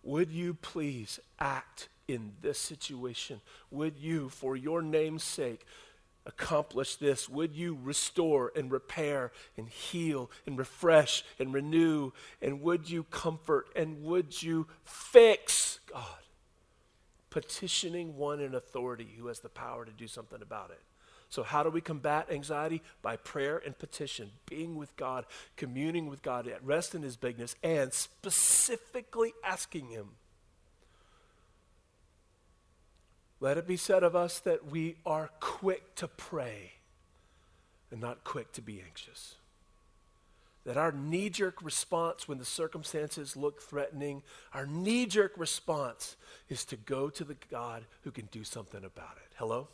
Would 0.03 0.31
you 0.31 0.55
please 0.55 1.19
act 1.41 1.89
in 2.09 2.33
this 2.41 2.59
situation? 2.59 3.41
Would 3.71 3.97
you, 3.99 4.29
for 4.29 4.57
your 4.57 4.81
name's 4.81 5.25
sake, 5.25 5.67
accomplish 6.25 6.97
this? 6.97 7.29
Would 7.29 7.55
you 7.55 7.79
restore 7.83 8.53
and 8.55 8.71
repair 8.71 9.33
and 9.57 9.69
heal 9.69 10.31
and 10.47 10.59
refresh 10.59 11.25
and 11.39 11.53
renew? 11.53 12.13
And 12.41 12.63
would 12.63 12.89
you 12.89 13.05
comfort 13.05 13.69
and 13.75 14.05
would 14.05 14.43
you 14.43 14.67
fix, 14.85 15.81
God? 15.93 16.05
Petitioning 17.31 18.17
one 18.17 18.41
in 18.41 18.55
authority 18.55 19.09
who 19.19 19.27
has 19.27 19.41
the 19.41 19.49
power 19.49 19.85
to 19.85 19.93
do 19.93 20.07
something 20.07 20.41
about 20.41 20.71
it. 20.71 20.81
So, 21.37 21.43
how 21.43 21.63
do 21.63 21.69
we 21.69 21.83
combat 21.83 22.29
anxiety? 22.31 22.81
By 23.03 23.17
prayer 23.17 23.61
and 23.63 23.79
petition, 23.79 24.31
being 24.47 24.75
with 24.77 24.97
God, 24.97 25.27
communing 25.59 26.09
with 26.09 26.23
God, 26.23 26.49
at 26.49 26.65
rest 26.65 26.95
in 26.95 27.03
His 27.03 27.19
bigness, 27.19 27.57
and 27.63 27.93
specifically 27.93 29.35
asking 29.45 29.89
Him. 29.89 30.13
Let 33.39 33.59
it 33.59 33.67
be 33.67 33.77
said 33.77 34.03
of 34.03 34.17
us 34.17 34.39
that 34.39 34.71
we 34.71 34.97
are 35.05 35.29
quick 35.39 35.95
to 35.97 36.09
pray 36.09 36.73
and 37.91 38.01
not 38.01 38.25
quick 38.25 38.53
to 38.53 38.63
be 38.63 38.81
anxious. 38.81 39.35
That 40.65 40.79
our 40.79 40.91
knee 40.91 41.29
jerk 41.29 41.63
response 41.63 42.27
when 42.27 42.39
the 42.39 42.47
circumstances 42.47 43.37
look 43.37 43.61
threatening, 43.61 44.23
our 44.55 44.65
knee 44.65 45.05
jerk 45.05 45.35
response 45.37 46.17
is 46.49 46.65
to 46.65 46.77
go 46.77 47.11
to 47.11 47.25
the 47.25 47.37
God 47.51 47.85
who 48.05 48.11
can 48.11 48.25
do 48.33 48.43
something 48.43 48.87
about 48.87 49.19
it. 49.19 49.35
Hello? 49.37 49.69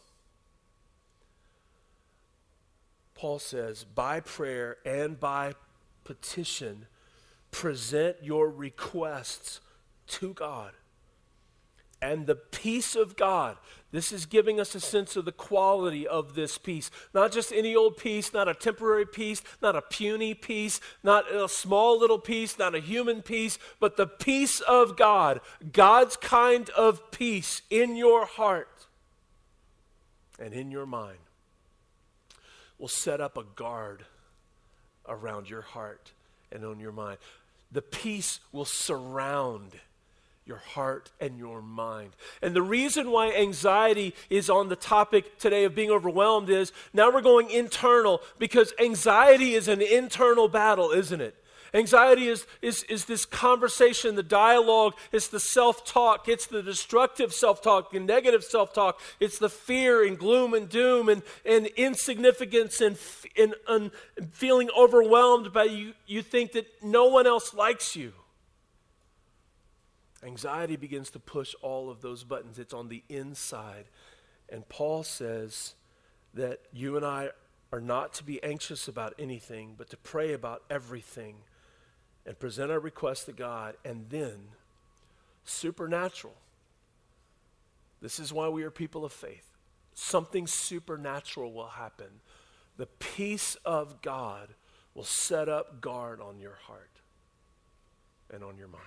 Paul 3.15 3.39
says, 3.39 3.85
by 3.85 4.21
prayer 4.21 4.79
and 4.85 5.19
by 5.19 5.55
petition, 6.05 6.87
present 7.51 8.17
your 8.23 8.49
requests 8.49 9.61
to 10.09 10.33
God. 10.35 10.73
And 12.01 12.27
the 12.27 12.35
peace 12.35 12.97
of 12.97 13.15
God, 13.15 13.57
this 13.93 14.11
is 14.11 14.27
giving 14.27 14.59
us 14.59 14.75
a 14.75 14.81
sense 14.81 15.15
of 15.15 15.25
the 15.25 15.31
quality 15.31 16.05
of 16.05 16.35
this 16.35 16.59
peace. 16.59 16.91
Not 17.15 17.31
just 17.31 17.53
any 17.53 17.77
old 17.77 17.97
peace, 17.97 18.33
not 18.33 18.49
a 18.49 18.55
temporary 18.55 19.07
peace, 19.07 19.41
not 19.61 19.77
a 19.77 19.83
puny 19.83 20.35
peace, 20.35 20.81
not 21.05 21.33
a 21.33 21.49
small 21.49 21.97
little 21.97 22.19
peace, 22.19 22.59
not 22.59 22.75
a 22.75 22.81
human 22.81 23.23
peace, 23.23 23.57
but 23.79 23.97
the 23.97 24.09
peace 24.09 24.61
of 24.61 24.97
God, 24.97 25.41
God's 25.73 26.17
kind 26.17 26.71
of 26.71 27.13
peace 27.13 27.63
in 27.71 27.95
your 27.95 28.27
heart 28.27 28.89
and 30.41 30.53
in 30.53 30.73
your 30.73 30.87
mind 30.87 31.19
will 32.83 32.89
set 32.89 33.21
up 33.21 33.39
a 33.39 33.45
guard 33.55 34.05
around 35.09 35.49
your 35.49 35.61
heart 35.61 36.11
and 36.51 36.65
on 36.65 36.81
your 36.81 36.91
mind. 36.91 37.17
The 37.71 37.81
peace 37.81 38.41
will 38.51 38.65
surround 38.65 39.77
your 40.45 40.57
heart 40.57 41.13
and 41.21 41.39
your 41.39 41.63
mind. 41.63 42.11
And 42.43 42.57
the 42.57 42.61
reason 42.61 43.13
why 43.13 43.33
anxiety 43.35 44.17
is 44.29 44.51
on 44.51 44.69
the 44.69 44.75
topic 44.75 45.39
today 45.39 45.63
of 45.63 45.77
being 45.77 45.93
overwhelmed 45.93 46.51
is 46.51 46.73
now 46.93 47.09
we're 47.13 47.21
going 47.21 47.51
internal 47.51 48.21
because 48.41 48.73
anxiety 48.81 49.55
is 49.55 49.69
an 49.69 49.81
internal 49.81 50.49
battle, 50.49 50.91
isn't 50.91 51.21
it? 51.21 51.37
Anxiety 51.75 52.29
is, 52.29 52.47
is, 52.61 52.83
is 52.85 53.07
this 53.07 53.25
conversation, 53.25 54.15
the 54.15 54.23
dialogue, 54.23 54.93
it's 55.11 55.29
the 55.29 55.41
self 55.41 55.87
talk, 55.87 56.29
it's 56.29 56.47
the 56.47 56.63
destructive 56.63 57.33
self 57.33 57.63
talk, 57.63 57.93
the 57.93 58.01
negative 58.01 58.45
self 58.45 58.75
talk, 58.75 59.01
it's 59.21 59.39
the 59.39 59.49
fear 59.49 60.07
and 60.07 60.19
gloom 60.19 60.53
and 60.53 60.69
doom 60.69 61.09
and, 61.09 61.23
and 61.47 61.67
insignificance 61.69 62.83
and, 62.83 62.99
and, 63.39 63.55
and 63.67 63.91
feeling 64.33 64.69
overwhelmed 64.77 65.53
by 65.55 65.65
you. 65.65 65.95
You 66.07 66.21
think 66.21 66.53
that 66.53 66.67
no 66.83 67.07
one 67.07 67.27
else 67.27 67.55
likes 67.55 67.97
you. 67.97 68.13
Anxiety 70.23 70.77
begins 70.77 71.11
to 71.11 71.19
push 71.19 71.55
all 71.63 71.89
of 71.89 72.03
those 72.03 72.23
buttons, 72.23 72.59
it's 72.59 72.75
on 72.75 72.89
the 72.89 73.03
inside. 73.09 73.87
And 74.51 74.69
Paul 74.69 75.05
says 75.05 75.75
that 76.35 76.61
you 76.71 76.99
and 76.99 77.07
I 77.07 77.31
are 77.73 77.81
not 77.81 78.13
to 78.15 78.25
be 78.25 78.43
anxious 78.43 78.89
about 78.89 79.15
anything, 79.19 79.75
but 79.79 79.89
to 79.89 79.97
pray 79.97 80.35
about 80.35 80.63
everything 80.69 81.37
and 82.27 82.39
present 82.39 82.71
our 82.71 82.81
request 82.81 83.27
to 83.27 83.33
God, 83.33 83.77
and 83.85 84.07
then 84.11 84.49
supernatural. 85.45 86.35
This 88.01 88.19
is 88.19 88.33
why 88.33 88.49
we 88.49 88.63
are 88.65 88.71
people 88.71 89.05
of 89.05 89.13
faith. 89.13 89.51
Something 89.95 90.47
supernatural 90.47 91.53
will 91.53 91.69
happen. 91.69 92.21
The 92.77 92.87
peace 92.87 93.57
of 93.65 94.03
God 94.03 94.49
will 94.95 95.05
set 95.05 95.49
up 95.49 95.81
guard 95.81 96.21
on 96.21 96.39
your 96.39 96.59
heart 96.67 97.01
and 98.33 98.43
on 98.43 98.57
your 98.57 98.69
mind. 98.69 98.85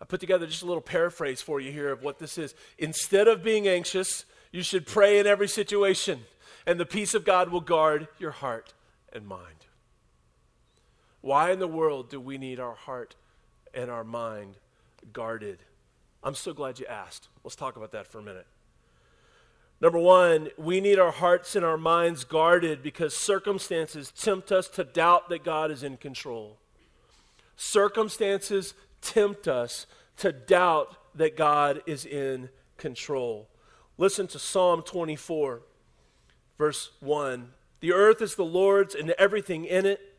I 0.00 0.04
put 0.04 0.20
together 0.20 0.46
just 0.46 0.62
a 0.62 0.66
little 0.66 0.82
paraphrase 0.82 1.40
for 1.40 1.60
you 1.60 1.70
here 1.70 1.92
of 1.92 2.02
what 2.02 2.18
this 2.18 2.36
is. 2.36 2.54
Instead 2.76 3.28
of 3.28 3.44
being 3.44 3.68
anxious, 3.68 4.24
you 4.50 4.62
should 4.62 4.84
pray 4.84 5.18
in 5.18 5.26
every 5.26 5.48
situation, 5.48 6.22
and 6.66 6.80
the 6.80 6.86
peace 6.86 7.14
of 7.14 7.24
God 7.24 7.50
will 7.50 7.60
guard 7.60 8.08
your 8.18 8.32
heart 8.32 8.74
and 9.12 9.26
mind. 9.26 9.66
Why 11.22 11.52
in 11.52 11.60
the 11.60 11.68
world 11.68 12.10
do 12.10 12.20
we 12.20 12.36
need 12.36 12.60
our 12.60 12.74
heart 12.74 13.14
and 13.72 13.90
our 13.90 14.04
mind 14.04 14.58
guarded? 15.12 15.60
I'm 16.22 16.34
so 16.34 16.52
glad 16.52 16.78
you 16.78 16.86
asked. 16.86 17.28
Let's 17.42 17.56
talk 17.56 17.76
about 17.76 17.92
that 17.92 18.06
for 18.06 18.18
a 18.18 18.22
minute. 18.22 18.46
Number 19.80 19.98
one, 19.98 20.50
we 20.56 20.80
need 20.80 20.98
our 20.98 21.10
hearts 21.10 21.56
and 21.56 21.64
our 21.64 21.76
minds 21.76 22.24
guarded 22.24 22.82
because 22.82 23.16
circumstances 23.16 24.12
tempt 24.12 24.52
us 24.52 24.68
to 24.70 24.84
doubt 24.84 25.28
that 25.28 25.44
God 25.44 25.70
is 25.70 25.82
in 25.82 25.96
control. 25.96 26.58
Circumstances 27.56 28.74
tempt 29.00 29.48
us 29.48 29.86
to 30.18 30.32
doubt 30.32 30.96
that 31.14 31.36
God 31.36 31.82
is 31.86 32.04
in 32.04 32.48
control. 32.76 33.48
Listen 33.98 34.26
to 34.28 34.38
Psalm 34.38 34.82
24, 34.82 35.62
verse 36.58 36.90
1. 37.00 37.50
The 37.80 37.92
earth 37.92 38.22
is 38.22 38.36
the 38.36 38.44
Lord's 38.44 38.94
and 38.94 39.10
everything 39.18 39.64
in 39.64 39.86
it 39.86 40.11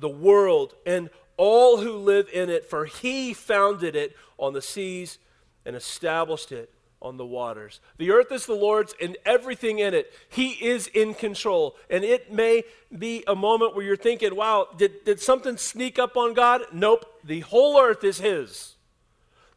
the 0.00 0.08
world, 0.08 0.74
and 0.86 1.10
all 1.36 1.78
who 1.78 1.92
live 1.92 2.28
in 2.32 2.50
it, 2.50 2.68
for 2.68 2.84
he 2.84 3.32
founded 3.32 3.96
it 3.96 4.16
on 4.38 4.52
the 4.52 4.62
seas 4.62 5.18
and 5.64 5.76
established 5.76 6.52
it 6.52 6.72
on 7.00 7.16
the 7.16 7.24
waters. 7.24 7.80
The 7.96 8.10
earth 8.10 8.32
is 8.32 8.46
the 8.46 8.54
Lord's 8.54 8.94
and 9.00 9.16
everything 9.24 9.78
in 9.78 9.94
it. 9.94 10.12
He 10.28 10.50
is 10.52 10.88
in 10.88 11.14
control. 11.14 11.76
And 11.88 12.02
it 12.04 12.32
may 12.32 12.64
be 12.96 13.22
a 13.26 13.36
moment 13.36 13.74
where 13.74 13.84
you're 13.84 13.96
thinking, 13.96 14.34
wow, 14.34 14.68
did, 14.76 15.04
did 15.04 15.20
something 15.20 15.56
sneak 15.56 15.98
up 15.98 16.16
on 16.16 16.34
God? 16.34 16.62
Nope. 16.72 17.04
The 17.22 17.40
whole 17.40 17.78
earth 17.78 18.02
is 18.02 18.18
His. 18.18 18.74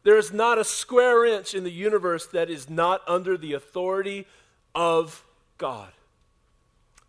There 0.04 0.16
is 0.16 0.32
not 0.32 0.58
a 0.58 0.64
square 0.64 1.24
inch 1.24 1.54
in 1.54 1.64
the 1.64 1.70
universe 1.70 2.26
that 2.26 2.50
is 2.50 2.68
not 2.68 3.02
under 3.08 3.36
the 3.36 3.54
authority 3.54 4.26
of 4.74 5.24
God. 5.58 5.90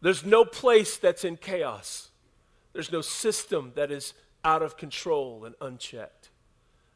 There's 0.02 0.26
no 0.26 0.46
place 0.46 0.98
that's 0.98 1.24
in 1.24 1.38
chaos. 1.38 2.10
There's 2.74 2.92
no 2.92 3.02
system 3.02 3.72
that 3.76 3.92
is 3.92 4.14
out 4.44 4.62
of 4.62 4.78
control 4.78 5.46
and 5.46 5.56
unchecked. 5.62 6.30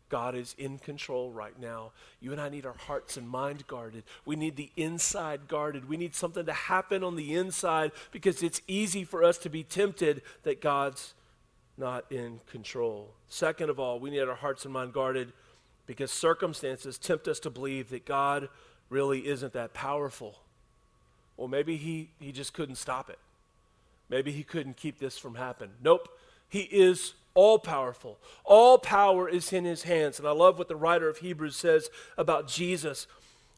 God 0.09 0.35
is 0.35 0.55
in 0.57 0.79
control 0.79 1.31
right 1.31 1.59
now. 1.59 1.91
You 2.21 2.31
and 2.31 2.39
I 2.39 2.49
need 2.49 2.65
our 2.65 2.73
hearts 2.73 3.17
and 3.17 3.27
mind 3.27 3.67
guarded. 3.67 4.03
We 4.25 4.35
need 4.35 4.55
the 4.55 4.71
inside 4.77 5.47
guarded. 5.47 5.89
We 5.89 5.97
need 5.97 6.15
something 6.15 6.45
to 6.45 6.53
happen 6.53 7.03
on 7.03 7.15
the 7.15 7.33
inside 7.33 7.91
because 8.11 8.41
it's 8.41 8.61
easy 8.67 9.03
for 9.03 9.23
us 9.23 9.37
to 9.39 9.49
be 9.49 9.63
tempted 9.63 10.21
that 10.43 10.61
God's 10.61 11.13
not 11.77 12.05
in 12.09 12.39
control. 12.49 13.13
Second 13.27 13.69
of 13.69 13.79
all, 13.79 13.99
we 13.99 14.09
need 14.09 14.21
our 14.21 14.35
hearts 14.35 14.63
and 14.63 14.73
mind 14.73 14.93
guarded 14.93 15.33
because 15.85 16.11
circumstances 16.11 16.97
tempt 16.97 17.27
us 17.27 17.39
to 17.41 17.49
believe 17.49 17.89
that 17.89 18.05
God 18.05 18.49
really 18.89 19.27
isn't 19.27 19.53
that 19.53 19.73
powerful. 19.73 20.39
Well, 21.35 21.47
maybe 21.47 21.75
he, 21.77 22.09
he 22.19 22.31
just 22.31 22.53
couldn't 22.53 22.75
stop 22.75 23.09
it. 23.09 23.19
Maybe 24.09 24.31
he 24.31 24.43
couldn't 24.43 24.77
keep 24.77 24.99
this 24.99 25.17
from 25.17 25.35
happening. 25.35 25.75
Nope. 25.81 26.09
He 26.49 26.61
is 26.61 27.13
all 27.33 27.59
powerful. 27.59 28.19
All 28.43 28.77
power 28.77 29.29
is 29.29 29.53
in 29.53 29.65
his 29.65 29.83
hands. 29.83 30.17
And 30.17 30.27
I 30.27 30.31
love 30.31 30.57
what 30.57 30.69
the 30.69 30.75
writer 30.75 31.07
of 31.09 31.17
Hebrews 31.17 31.55
says 31.55 31.89
about 32.17 32.47
Jesus. 32.47 33.05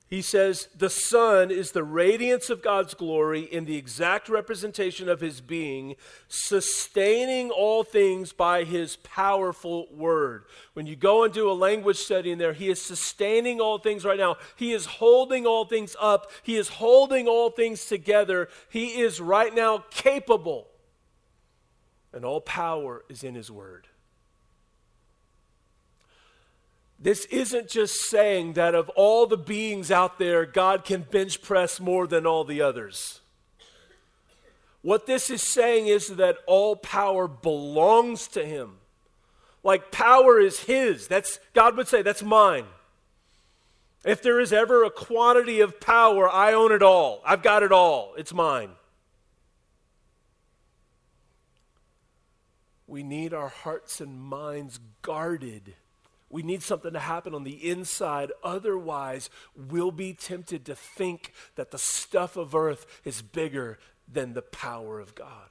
He 0.09 0.23
says, 0.23 0.69
The 0.75 0.89
Son 0.89 1.51
is 1.51 1.71
the 1.71 1.83
radiance 1.83 2.49
of 2.49 2.63
God's 2.63 2.95
glory 2.95 3.41
in 3.41 3.65
the 3.65 3.77
exact 3.77 4.27
representation 4.27 5.07
of 5.07 5.21
his 5.21 5.39
being, 5.39 5.95
sustaining 6.27 7.51
all 7.51 7.83
things 7.83 8.33
by 8.33 8.63
his 8.63 8.95
powerful 8.97 9.87
word. 9.93 10.45
When 10.73 10.87
you 10.87 10.95
go 10.95 11.25
and 11.25 11.31
do 11.33 11.51
a 11.51 11.53
language 11.53 11.97
study 11.97 12.31
in 12.31 12.39
there, 12.39 12.53
he 12.53 12.69
is 12.69 12.81
sustaining 12.81 13.61
all 13.61 13.77
things 13.77 14.03
right 14.03 14.17
now. 14.17 14.37
He 14.55 14.73
is 14.73 14.87
holding 14.87 15.45
all 15.45 15.65
things 15.65 15.95
up, 15.99 16.31
he 16.41 16.57
is 16.57 16.69
holding 16.69 17.27
all 17.27 17.51
things 17.51 17.85
together. 17.85 18.49
He 18.69 19.01
is 19.01 19.21
right 19.21 19.53
now 19.53 19.83
capable, 19.91 20.69
and 22.11 22.25
all 22.25 22.41
power 22.41 23.03
is 23.09 23.23
in 23.23 23.35
his 23.35 23.51
word. 23.51 23.87
This 27.01 27.25
isn't 27.25 27.69
just 27.69 28.09
saying 28.09 28.53
that 28.53 28.75
of 28.75 28.89
all 28.89 29.25
the 29.25 29.37
beings 29.37 29.89
out 29.89 30.19
there, 30.19 30.45
God 30.45 30.83
can 30.83 31.01
bench 31.03 31.41
press 31.41 31.79
more 31.79 32.07
than 32.07 32.25
all 32.25 32.43
the 32.43 32.61
others. 32.61 33.21
What 34.81 35.05
this 35.05 35.29
is 35.29 35.41
saying 35.41 35.87
is 35.87 36.07
that 36.17 36.37
all 36.45 36.75
power 36.75 37.27
belongs 37.27 38.27
to 38.29 38.45
him. 38.45 38.77
Like 39.63 39.91
power 39.91 40.39
is 40.39 40.61
his. 40.61 41.07
That's 41.07 41.39
God 41.53 41.77
would 41.77 41.87
say 41.87 42.01
that's 42.01 42.23
mine. 42.23 42.65
If 44.05 44.21
there 44.21 44.39
is 44.39 44.53
ever 44.53 44.83
a 44.83 44.89
quantity 44.89 45.59
of 45.59 45.81
power, 45.81 46.29
I 46.29 46.53
own 46.53 46.71
it 46.71 46.81
all. 46.81 47.21
I've 47.25 47.43
got 47.43 47.63
it 47.63 47.71
all. 47.71 48.13
It's 48.17 48.33
mine. 48.33 48.71
We 52.87 53.03
need 53.03 53.33
our 53.33 53.49
hearts 53.49 53.99
and 53.99 54.19
minds 54.19 54.79
guarded 55.01 55.75
we 56.29 56.43
need 56.43 56.61
something 56.61 56.93
to 56.93 56.99
happen 56.99 57.33
on 57.33 57.43
the 57.43 57.69
inside. 57.69 58.31
Otherwise, 58.43 59.29
we'll 59.55 59.91
be 59.91 60.13
tempted 60.13 60.65
to 60.65 60.75
think 60.75 61.33
that 61.55 61.71
the 61.71 61.77
stuff 61.77 62.37
of 62.37 62.53
earth 62.53 62.85
is 63.03 63.21
bigger 63.21 63.79
than 64.11 64.33
the 64.33 64.41
power 64.41 64.99
of 64.99 65.15
God. 65.15 65.49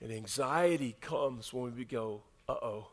And 0.00 0.12
anxiety 0.12 0.96
comes 1.00 1.52
when 1.52 1.76
we 1.76 1.84
go, 1.84 2.22
uh 2.48 2.54
oh, 2.62 2.88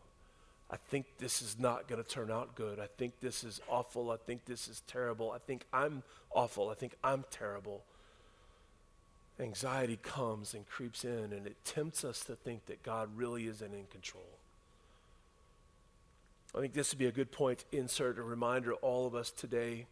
I 0.71 0.77
think 0.77 1.05
this 1.19 1.41
is 1.41 1.59
not 1.59 1.87
going 1.87 2.03
to 2.03 2.09
turn 2.09 2.31
out 2.31 2.55
good. 2.55 2.79
I 2.79 2.87
think 2.97 3.19
this 3.19 3.43
is 3.43 3.61
awful. 3.69 4.09
I 4.11 4.17
think 4.17 4.45
this 4.45 4.67
is 4.67 4.81
terrible. 4.87 5.31
I 5.31 5.37
think 5.37 5.65
I'm 5.71 6.03
awful. 6.31 6.69
I 6.69 6.73
think 6.73 6.95
I'm 7.03 7.25
terrible. 7.29 7.83
Anxiety 9.39 9.99
comes 10.01 10.53
and 10.53 10.67
creeps 10.67 11.03
in, 11.03 11.33
and 11.33 11.45
it 11.45 11.57
tempts 11.65 12.03
us 12.03 12.21
to 12.25 12.35
think 12.35 12.65
that 12.67 12.83
God 12.83 13.09
really 13.15 13.47
isn't 13.47 13.73
in 13.73 13.85
control. 13.85 14.39
I 16.55 16.59
think 16.59 16.73
this 16.73 16.91
would 16.91 16.99
be 16.99 17.07
a 17.07 17.11
good 17.11 17.31
point 17.31 17.59
to 17.59 17.77
insert 17.77 18.19
a 18.19 18.23
reminder 18.23 18.73
all 18.73 19.07
of 19.07 19.15
us 19.15 19.31
today 19.31 19.87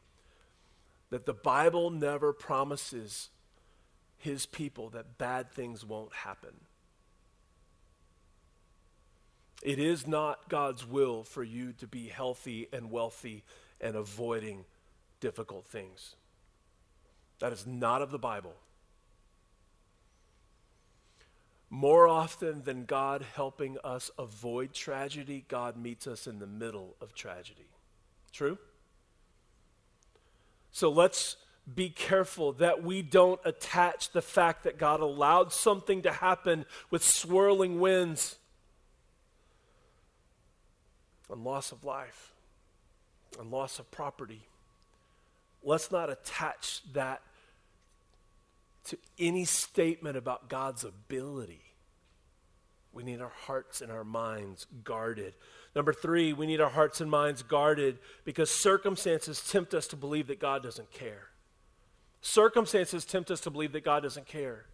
that 1.10 1.25
the 1.25 1.34
Bible 1.34 1.89
never 1.89 2.34
promises 2.34 3.30
his 4.18 4.46
people 4.46 4.89
that 4.89 5.18
bad 5.18 5.51
things 5.51 5.84
won't 5.84 6.13
happen. 6.13 6.51
It 9.63 9.80
is 9.80 10.08
not 10.08 10.50
God's 10.50 10.86
will 10.86 11.24
for 11.24 11.44
you 11.44 11.74
to 11.74 11.88
be 11.88 12.08
healthy 12.08 12.68
and 12.72 12.91
wealthy 12.91 13.44
and 13.80 13.96
avoiding 13.96 14.65
difficult 15.20 15.65
things. 15.65 16.15
That 17.39 17.51
is 17.53 17.65
not 17.65 18.01
of 18.01 18.12
the 18.12 18.20
Bible. 18.20 18.53
More 21.73 22.05
often 22.05 22.63
than 22.63 22.83
God 22.83 23.25
helping 23.33 23.77
us 23.81 24.11
avoid 24.19 24.73
tragedy, 24.73 25.45
God 25.47 25.77
meets 25.77 26.05
us 26.05 26.27
in 26.27 26.39
the 26.39 26.45
middle 26.45 26.97
of 26.99 27.15
tragedy. 27.15 27.69
True? 28.33 28.57
So 30.73 30.91
let's 30.91 31.37
be 31.73 31.89
careful 31.89 32.51
that 32.53 32.83
we 32.83 33.01
don't 33.01 33.39
attach 33.45 34.11
the 34.11 34.21
fact 34.21 34.65
that 34.65 34.77
God 34.77 34.99
allowed 34.99 35.53
something 35.53 36.01
to 36.01 36.11
happen 36.11 36.65
with 36.89 37.05
swirling 37.05 37.79
winds 37.79 38.36
and 41.29 41.41
loss 41.41 41.71
of 41.71 41.86
life 41.86 42.34
and 43.39 43.49
loss 43.49 43.79
of 43.79 43.89
property. 43.91 44.41
Let's 45.63 45.89
not 45.89 46.10
attach 46.10 46.81
that 46.91 47.21
to 48.86 48.98
any 49.20 49.46
statement 49.46 50.17
about 50.17 50.50
God's 50.50 50.84
ability. 50.84 51.62
We 52.94 53.04
need 53.04 53.22
our 53.22 53.32
hearts 53.46 53.82
and 53.82 53.91
our 53.91 54.04
minds 54.04 54.67
guarded. 54.84 55.34
Number 55.76 55.94
three, 55.94 56.34
we 56.34 56.46
need 56.46 56.60
our 56.60 56.70
hearts 56.70 57.00
and 57.00 57.10
minds 57.10 57.41
guarded 57.41 58.00
because 58.26 58.50
circumstances 58.50 59.41
tempt 59.50 59.74
us 59.74 59.88
to 59.88 59.96
believe 59.96 60.28
that 60.28 60.39
God 60.39 60.63
doesn't 60.63 60.91
care. 60.91 61.30
Circumstances 62.22 63.06
tempt 63.06 63.32
us 63.32 63.39
to 63.41 63.50
believe 63.50 63.72
that 63.72 63.86
God 63.86 64.04
doesn't 64.04 64.28
care. 64.28 64.65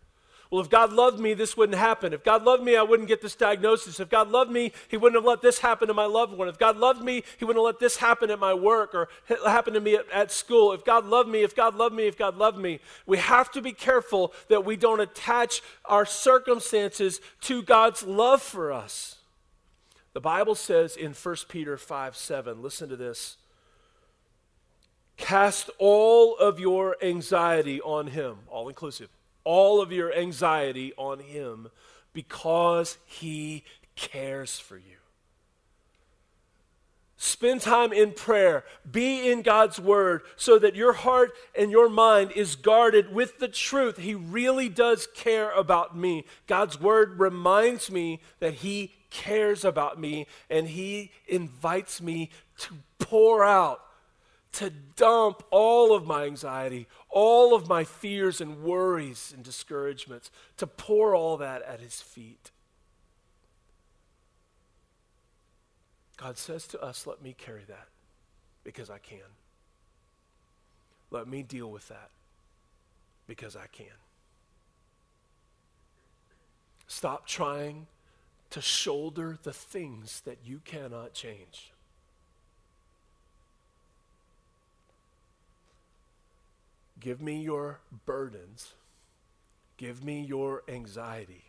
Well, 0.49 0.61
if 0.61 0.69
God 0.69 0.93
loved 0.93 1.19
me, 1.19 1.33
this 1.33 1.57
wouldn't 1.57 1.77
happen. 1.77 2.13
If 2.13 2.23
God 2.23 2.43
loved 2.43 2.63
me, 2.63 2.77
I 2.77 2.81
wouldn't 2.81 3.09
get 3.09 3.21
this 3.21 3.35
diagnosis. 3.35 3.99
If 3.99 4.09
God 4.09 4.29
loved 4.29 4.49
me, 4.49 4.71
He 4.87 4.95
wouldn't 4.95 5.21
have 5.21 5.27
let 5.27 5.41
this 5.41 5.59
happen 5.59 5.89
to 5.89 5.93
my 5.93 6.05
loved 6.05 6.37
one. 6.37 6.47
If 6.47 6.57
God 6.57 6.77
loved 6.77 7.03
me, 7.03 7.23
He 7.37 7.43
wouldn't 7.43 7.59
have 7.59 7.73
let 7.73 7.79
this 7.79 7.97
happen 7.97 8.31
at 8.31 8.39
my 8.39 8.53
work 8.53 8.95
or 8.95 9.09
happen 9.45 9.73
to 9.73 9.81
me 9.81 9.95
at, 9.95 10.09
at 10.11 10.31
school. 10.31 10.71
If 10.71 10.85
God 10.85 11.05
loved 11.05 11.27
me, 11.27 11.43
if 11.43 11.53
God 11.53 11.75
loved 11.75 11.93
me, 11.93 12.07
if 12.07 12.17
God 12.17 12.37
loved 12.37 12.57
me, 12.57 12.79
we 13.05 13.17
have 13.17 13.51
to 13.51 13.61
be 13.61 13.73
careful 13.73 14.33
that 14.47 14.63
we 14.63 14.77
don't 14.77 15.01
attach 15.01 15.61
our 15.83 16.05
circumstances 16.05 17.19
to 17.41 17.61
God's 17.61 18.03
love 18.03 18.41
for 18.41 18.71
us. 18.71 19.17
The 20.13 20.21
Bible 20.21 20.55
says 20.55 20.95
in 20.95 21.11
1 21.11 21.35
Peter 21.49 21.77
5 21.77 22.15
7, 22.15 22.61
listen 22.61 22.87
to 22.87 22.95
this. 22.95 23.35
Cast 25.17 25.69
all 25.77 26.37
of 26.37 26.57
your 26.57 26.95
anxiety 27.01 27.81
on 27.81 28.07
Him, 28.07 28.37
all 28.47 28.69
inclusive 28.69 29.09
all 29.47 29.79
of 29.79 29.93
your 29.93 30.13
anxiety 30.13 30.91
on 30.97 31.19
Him 31.19 31.69
because 32.11 32.97
He 33.05 33.63
cares 33.95 34.59
for 34.59 34.75
you. 34.75 34.97
Spend 37.15 37.61
time 37.61 37.93
in 37.93 38.11
prayer. 38.11 38.65
Be 38.89 39.31
in 39.31 39.43
God's 39.43 39.79
Word 39.79 40.23
so 40.35 40.59
that 40.59 40.75
your 40.75 40.91
heart 40.91 41.31
and 41.57 41.71
your 41.71 41.87
mind 41.87 42.33
is 42.33 42.57
guarded 42.57 43.13
with 43.13 43.39
the 43.39 43.47
truth. 43.47 43.97
He 43.97 44.13
really 44.13 44.67
does 44.67 45.07
care 45.15 45.51
about 45.51 45.97
me. 45.97 46.25
God's 46.45 46.79
Word 46.79 47.17
reminds 47.17 47.89
me 47.89 48.19
that 48.39 48.55
He 48.55 48.93
cares 49.09 49.63
about 49.63 49.97
me 49.97 50.27
and 50.49 50.67
He 50.67 51.11
invites 51.25 52.01
me 52.01 52.31
to 52.59 52.75
pour 52.99 53.45
out 53.45 53.79
to 54.57 54.71
dump 54.95 55.43
all 55.51 55.93
of 55.93 56.07
my 56.07 56.23
anxiety, 56.25 56.87
all 57.11 57.53
of 57.53 57.69
my 57.69 57.83
fears 57.83 58.41
and 58.41 58.63
worries 58.63 59.31
and 59.31 59.43
discouragements, 59.43 60.31
to 60.57 60.65
pour 60.65 61.13
all 61.13 61.37
that 61.37 61.61
at 61.61 61.79
his 61.79 62.01
feet. 62.01 62.49
God 66.17 66.39
says 66.39 66.65
to 66.69 66.81
us, 66.81 67.05
Let 67.05 67.21
me 67.21 67.35
carry 67.37 67.65
that 67.67 67.89
because 68.63 68.89
I 68.89 68.97
can. 68.97 69.19
Let 71.11 71.27
me 71.27 71.43
deal 71.43 71.69
with 71.69 71.87
that 71.89 72.09
because 73.27 73.55
I 73.55 73.67
can. 73.71 73.85
Stop 76.87 77.27
trying 77.27 77.85
to 78.49 78.59
shoulder 78.59 79.37
the 79.43 79.53
things 79.53 80.21
that 80.21 80.39
you 80.43 80.61
cannot 80.65 81.13
change. 81.13 81.73
Give 86.99 87.21
me 87.21 87.41
your 87.41 87.79
burdens. 88.05 88.73
Give 89.77 90.03
me 90.03 90.21
your 90.21 90.63
anxiety. 90.67 91.43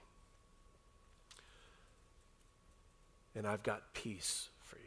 And 3.34 3.46
I've 3.46 3.62
got 3.62 3.94
peace 3.94 4.48
for 4.61 4.76
you. 4.76 4.82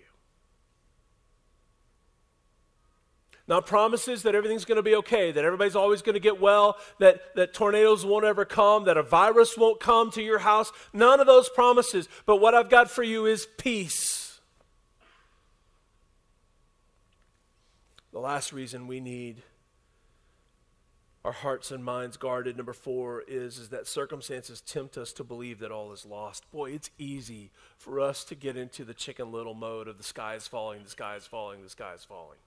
Not 3.47 3.65
promises 3.65 4.24
that 4.24 4.36
everything's 4.36 4.65
going 4.65 4.76
to 4.76 4.84
be 4.84 4.95
okay, 4.95 5.32
that 5.32 5.43
everybody's 5.43 5.76
always 5.76 6.02
going 6.02 6.13
to 6.13 6.19
get 6.19 6.39
well, 6.39 6.78
that, 7.00 7.36
that 7.36 7.54
tornadoes 7.54 8.06
won't 8.06 8.26
ever 8.26 8.45
come, 8.45 8.86
that 8.86 8.97
a 8.97 9.04
virus 9.04 9.58
won't 9.58 9.80
come 9.80 10.12
to 10.12 10.21
your 10.21 10.39
house. 10.39 10.71
None 10.93 11.19
of 11.19 11.28
those 11.28 11.50
promises. 11.50 12.08
But 12.26 12.38
what 12.38 12.54
I've 12.54 12.69
got 12.69 12.91
for 12.91 13.04
you 13.04 13.26
is 13.26 13.47
peace. 13.58 14.39
The 18.12 18.19
last 18.19 18.54
reason 18.54 18.88
we 18.88 19.00
need 19.00 19.41
our 21.24 21.32
hearts 21.32 21.72
and 21.72 21.84
minds 21.84 22.18
guarded. 22.18 22.58
Number 22.58 22.74
four 22.74 23.24
is, 23.28 23.58
is 23.58 23.70
that 23.70 23.88
circumstances 23.88 24.62
tempt 24.62 24.98
us 24.98 25.14
to 25.14 25.24
believe 25.24 25.60
that 25.60 25.72
all 25.72 25.92
is 25.92 26.06
lost. 26.06 26.50
Boy, 26.52 26.72
it's 26.72 26.90
easy 26.98 27.52
for 27.78 28.00
us 28.00 28.24
to 28.26 28.36
get 28.36 28.58
into 28.58 28.84
the 28.84 28.94
chicken 28.94 29.32
little 29.32 29.54
mode 29.54 29.88
of 29.88 29.98
the 29.98 30.04
sky 30.04 30.36
is 30.36 30.48
falling, 30.48 30.84
the 30.84 30.90
sky 30.90 31.16
is 31.16 31.26
falling, 31.26 31.62
the 31.62 31.70
sky 31.70 31.94
is 31.94 32.04
falling. 32.04 32.38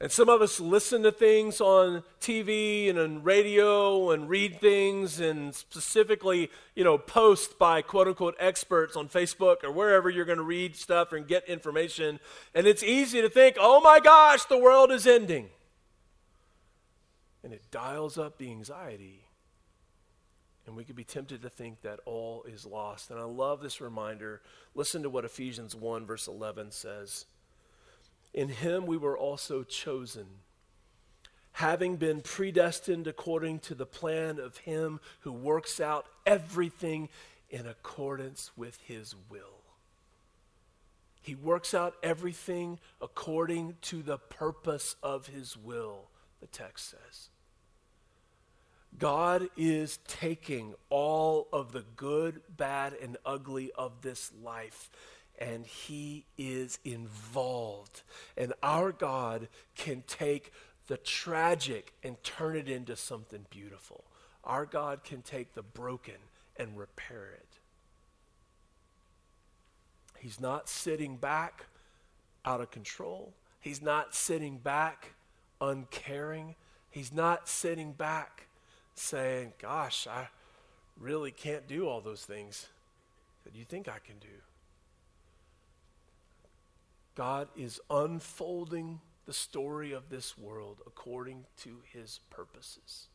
And 0.00 0.10
some 0.10 0.28
of 0.28 0.42
us 0.42 0.60
listen 0.60 1.04
to 1.04 1.12
things 1.12 1.60
on 1.60 2.02
TV 2.20 2.90
and 2.90 2.98
on 2.98 3.22
radio 3.22 4.10
and 4.10 4.28
read 4.28 4.60
things 4.60 5.20
and 5.20 5.54
specifically, 5.54 6.50
you 6.74 6.82
know, 6.82 6.98
post 6.98 7.58
by 7.58 7.80
quote 7.80 8.08
unquote 8.08 8.34
experts 8.40 8.96
on 8.96 9.08
Facebook 9.08 9.62
or 9.62 9.70
wherever 9.70 10.10
you're 10.10 10.24
going 10.24 10.38
to 10.38 10.44
read 10.44 10.74
stuff 10.76 11.12
and 11.12 11.28
get 11.28 11.48
information. 11.48 12.18
And 12.54 12.66
it's 12.66 12.82
easy 12.82 13.22
to 13.22 13.30
think, 13.30 13.56
oh 13.58 13.80
my 13.80 14.00
gosh, 14.00 14.44
the 14.44 14.58
world 14.58 14.90
is 14.90 15.06
ending. 15.06 15.48
And 17.44 17.52
it 17.52 17.70
dials 17.70 18.18
up 18.18 18.38
the 18.38 18.50
anxiety. 18.50 19.26
And 20.66 20.74
we 20.74 20.84
could 20.84 20.96
be 20.96 21.04
tempted 21.04 21.42
to 21.42 21.50
think 21.50 21.82
that 21.82 22.00
all 22.06 22.44
is 22.48 22.64
lost. 22.64 23.10
And 23.10 23.20
I 23.20 23.24
love 23.24 23.60
this 23.60 23.80
reminder. 23.80 24.40
Listen 24.74 25.02
to 25.02 25.10
what 25.10 25.26
Ephesians 25.26 25.76
1, 25.76 26.06
verse 26.06 26.26
11 26.26 26.70
says. 26.70 27.26
In 28.32 28.48
him 28.48 28.86
we 28.86 28.96
were 28.96 29.16
also 29.16 29.62
chosen, 29.62 30.26
having 31.52 31.96
been 31.96 32.20
predestined 32.22 33.06
according 33.06 33.60
to 33.60 33.74
the 33.74 33.86
plan 33.86 34.40
of 34.40 34.56
him 34.58 35.00
who 35.20 35.32
works 35.32 35.80
out 35.80 36.06
everything 36.26 37.10
in 37.50 37.66
accordance 37.66 38.50
with 38.56 38.78
his 38.86 39.14
will. 39.28 39.60
He 41.20 41.34
works 41.34 41.74
out 41.74 41.94
everything 42.02 42.80
according 43.00 43.76
to 43.82 44.02
the 44.02 44.18
purpose 44.18 44.96
of 45.02 45.28
his 45.28 45.56
will, 45.56 46.08
the 46.40 46.46
text 46.46 46.90
says. 46.90 47.28
God 48.98 49.48
is 49.56 49.98
taking 50.06 50.74
all 50.88 51.48
of 51.52 51.72
the 51.72 51.84
good, 51.96 52.40
bad, 52.56 52.94
and 52.94 53.16
ugly 53.24 53.72
of 53.76 54.02
this 54.02 54.30
life 54.42 54.90
and 55.38 55.66
he 55.66 56.24
is 56.38 56.78
involved. 56.84 58.02
And 58.36 58.52
our 58.62 58.92
God 58.92 59.48
can 59.74 60.04
take 60.06 60.52
the 60.86 60.96
tragic 60.96 61.92
and 62.02 62.22
turn 62.22 62.56
it 62.56 62.68
into 62.68 62.96
something 62.96 63.46
beautiful. 63.50 64.04
Our 64.44 64.66
God 64.66 65.02
can 65.02 65.22
take 65.22 65.54
the 65.54 65.62
broken 65.62 66.14
and 66.56 66.78
repair 66.78 67.32
it. 67.34 67.58
He's 70.18 70.40
not 70.40 70.68
sitting 70.68 71.16
back 71.16 71.66
out 72.44 72.60
of 72.60 72.70
control. 72.70 73.34
He's 73.60 73.82
not 73.82 74.14
sitting 74.14 74.58
back 74.58 75.14
uncaring. 75.60 76.54
He's 76.90 77.12
not 77.12 77.48
sitting 77.48 77.92
back 77.92 78.46
saying, 78.94 79.52
Gosh, 79.60 80.06
I 80.06 80.28
really 80.98 81.30
can't 81.30 81.66
do 81.66 81.88
all 81.88 82.00
those 82.00 82.24
things 82.24 82.66
that 83.44 83.54
you 83.54 83.64
think 83.64 83.88
I 83.88 83.98
can 83.98 84.18
do. 84.20 84.28
God 87.14 87.48
is 87.56 87.80
unfolding 87.90 89.00
the 89.26 89.32
story 89.32 89.92
of 89.92 90.10
this 90.10 90.36
world 90.36 90.80
according 90.86 91.44
to 91.62 91.78
his 91.92 92.20
purposes. 92.30 93.08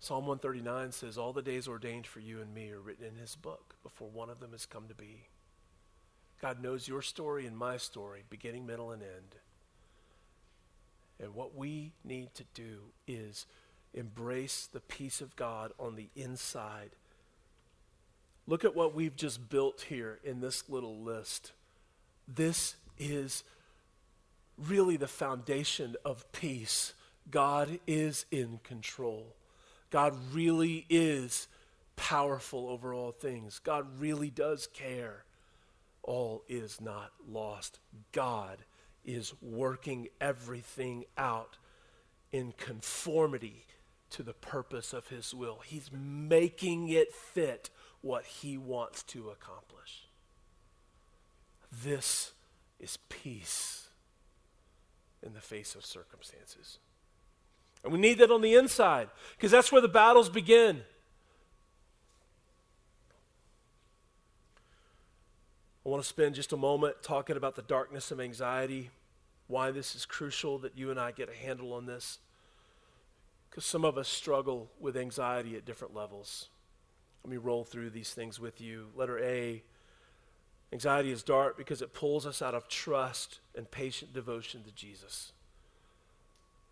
Psalm 0.00 0.26
139 0.26 0.92
says, 0.92 1.18
All 1.18 1.32
the 1.32 1.42
days 1.42 1.68
ordained 1.68 2.06
for 2.06 2.20
you 2.20 2.40
and 2.40 2.54
me 2.54 2.70
are 2.70 2.80
written 2.80 3.04
in 3.04 3.16
his 3.16 3.36
book 3.36 3.74
before 3.82 4.08
one 4.08 4.30
of 4.30 4.40
them 4.40 4.52
has 4.52 4.64
come 4.64 4.88
to 4.88 4.94
be. 4.94 5.28
God 6.40 6.62
knows 6.62 6.88
your 6.88 7.02
story 7.02 7.46
and 7.46 7.56
my 7.56 7.76
story, 7.76 8.24
beginning, 8.30 8.64
middle, 8.64 8.92
and 8.92 9.02
end. 9.02 9.36
And 11.22 11.34
what 11.34 11.54
we 11.54 11.92
need 12.02 12.34
to 12.34 12.44
do 12.54 12.78
is 13.06 13.44
embrace 13.94 14.68
the 14.72 14.80
peace 14.80 15.20
of 15.20 15.36
God 15.36 15.72
on 15.78 15.96
the 15.96 16.08
inside. 16.14 16.90
Look 18.46 18.64
at 18.64 18.74
what 18.74 18.94
we've 18.94 19.16
just 19.16 19.48
built 19.48 19.82
here 19.82 20.18
in 20.24 20.40
this 20.40 20.68
little 20.68 20.98
list. 20.98 21.52
This 22.26 22.76
is 22.98 23.44
really 24.56 24.96
the 24.96 25.08
foundation 25.08 25.96
of 26.04 26.30
peace. 26.32 26.94
God 27.30 27.78
is 27.86 28.26
in 28.30 28.60
control. 28.64 29.34
God 29.90 30.16
really 30.32 30.86
is 30.88 31.48
powerful 31.96 32.68
over 32.68 32.94
all 32.94 33.12
things. 33.12 33.58
God 33.58 33.86
really 33.98 34.30
does 34.30 34.66
care. 34.66 35.24
All 36.02 36.42
is 36.48 36.80
not 36.80 37.12
lost. 37.28 37.78
God 38.12 38.58
is 39.04 39.32
working 39.42 40.08
everything 40.20 41.04
out 41.16 41.56
in 42.32 42.52
conformity 42.52 43.66
to 44.10 44.22
the 44.22 44.32
purpose 44.32 44.92
of 44.92 45.08
His 45.08 45.34
will. 45.34 45.60
He's 45.64 45.90
making 45.92 46.88
it 46.88 47.14
fit 47.14 47.70
what 48.00 48.24
He 48.24 48.56
wants 48.56 49.02
to 49.04 49.30
accomplish. 49.30 50.06
This 51.72 52.32
is 52.78 52.98
peace 53.08 53.88
in 55.22 55.34
the 55.34 55.40
face 55.40 55.74
of 55.74 55.84
circumstances. 55.84 56.78
And 57.82 57.92
we 57.92 57.98
need 57.98 58.18
that 58.18 58.30
on 58.30 58.42
the 58.42 58.54
inside 58.54 59.08
because 59.36 59.50
that's 59.50 59.72
where 59.72 59.80
the 59.80 59.88
battles 59.88 60.28
begin. 60.28 60.82
I 65.84 65.88
want 65.88 66.02
to 66.02 66.08
spend 66.08 66.34
just 66.34 66.52
a 66.52 66.58
moment 66.58 66.96
talking 67.02 67.36
about 67.36 67.56
the 67.56 67.62
darkness 67.62 68.10
of 68.10 68.20
anxiety, 68.20 68.90
why 69.46 69.70
this 69.70 69.94
is 69.94 70.04
crucial 70.04 70.58
that 70.58 70.76
you 70.76 70.90
and 70.90 71.00
I 71.00 71.10
get 71.10 71.30
a 71.30 71.34
handle 71.34 71.72
on 71.72 71.86
this. 71.86 72.18
Because 73.50 73.64
some 73.64 73.84
of 73.84 73.98
us 73.98 74.08
struggle 74.08 74.70
with 74.78 74.96
anxiety 74.96 75.56
at 75.56 75.64
different 75.64 75.94
levels. 75.94 76.48
Let 77.24 77.30
me 77.30 77.36
roll 77.36 77.64
through 77.64 77.90
these 77.90 78.14
things 78.14 78.38
with 78.38 78.60
you. 78.60 78.86
Letter 78.94 79.18
A 79.18 79.62
Anxiety 80.72 81.10
is 81.10 81.22
dark 81.22 81.56
because 81.56 81.82
it 81.82 81.92
pulls 81.92 82.24
us 82.24 82.40
out 82.40 82.54
of 82.54 82.68
trust 82.68 83.40
and 83.56 83.70
patient 83.70 84.12
devotion 84.12 84.62
to 84.62 84.72
Jesus. 84.72 85.32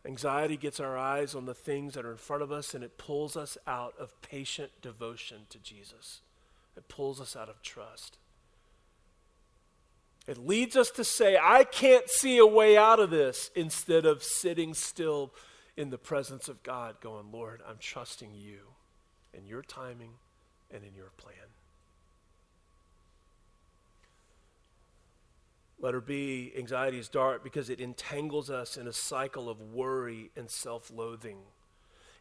Anxiety 0.07 0.57
gets 0.57 0.79
our 0.79 0.97
eyes 0.97 1.35
on 1.35 1.47
the 1.47 1.55
things 1.55 1.95
that 1.95 2.05
are 2.05 2.13
in 2.13 2.17
front 2.17 2.43
of 2.43 2.53
us 2.53 2.75
and 2.75 2.85
it 2.85 2.97
pulls 2.97 3.37
us 3.37 3.59
out 3.67 3.95
of 3.99 4.21
patient 4.23 4.71
devotion 4.81 5.39
to 5.51 5.59
Jesus. 5.59 6.21
It 6.77 6.89
pulls 6.89 7.21
us 7.21 7.35
out 7.35 7.49
of 7.49 7.61
trust. 7.61 8.19
It 10.29 10.39
leads 10.39 10.77
us 10.77 10.91
to 10.93 11.03
say, 11.03 11.37
I 11.43 11.65
can't 11.65 12.09
see 12.09 12.39
a 12.39 12.47
way 12.47 12.77
out 12.77 13.01
of 13.01 13.11
this, 13.11 13.51
instead 13.57 14.05
of 14.05 14.23
sitting 14.23 14.75
still 14.75 15.33
in 15.79 15.91
the 15.91 15.97
presence 15.97 16.49
of 16.49 16.61
God, 16.65 17.01
going, 17.01 17.31
Lord, 17.31 17.63
I'm 17.67 17.77
trusting 17.79 18.35
you 18.35 18.59
in 19.33 19.47
your 19.47 19.63
timing 19.63 20.11
and 20.73 20.83
in 20.83 20.93
your 20.93 21.13
plan. 21.17 21.37
Letter 25.81 26.01
B, 26.01 26.53
anxiety 26.59 26.99
is 26.99 27.09
dark 27.09 27.45
because 27.45 27.71
it 27.71 27.81
entangles 27.81 28.51
us 28.51 28.77
in 28.77 28.89
a 28.89 28.93
cycle 28.93 29.49
of 29.49 29.61
worry 29.61 30.33
and 30.37 30.51
self 30.51 30.91
loathing. 30.91 31.39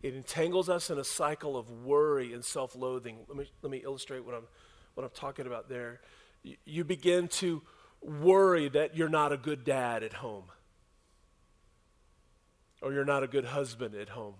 It 0.03 0.13
entangles 0.13 0.69
us 0.69 0.91
in 0.91 0.99
a 0.99 1.03
cycle 1.03 1.57
of 1.57 1.67
worry 1.83 2.33
and 2.33 2.45
self 2.45 2.75
loathing. 2.75 3.17
Let 3.27 3.37
me, 3.39 3.49
let 3.63 3.71
me 3.71 3.81
illustrate 3.83 4.23
what 4.23 4.35
I'm, 4.35 4.45
what 4.93 5.03
I'm 5.03 5.09
talking 5.15 5.47
about 5.47 5.67
there. 5.67 6.01
You, 6.43 6.57
you 6.63 6.83
begin 6.83 7.27
to 7.29 7.63
worry 8.03 8.69
that 8.69 8.95
you're 8.95 9.09
not 9.09 9.33
a 9.33 9.37
good 9.37 9.63
dad 9.63 10.03
at 10.03 10.13
home, 10.13 10.43
or 12.81 12.93
you're 12.93 13.05
not 13.05 13.23
a 13.23 13.27
good 13.27 13.45
husband 13.45 13.95
at 13.95 14.09
home. 14.09 14.35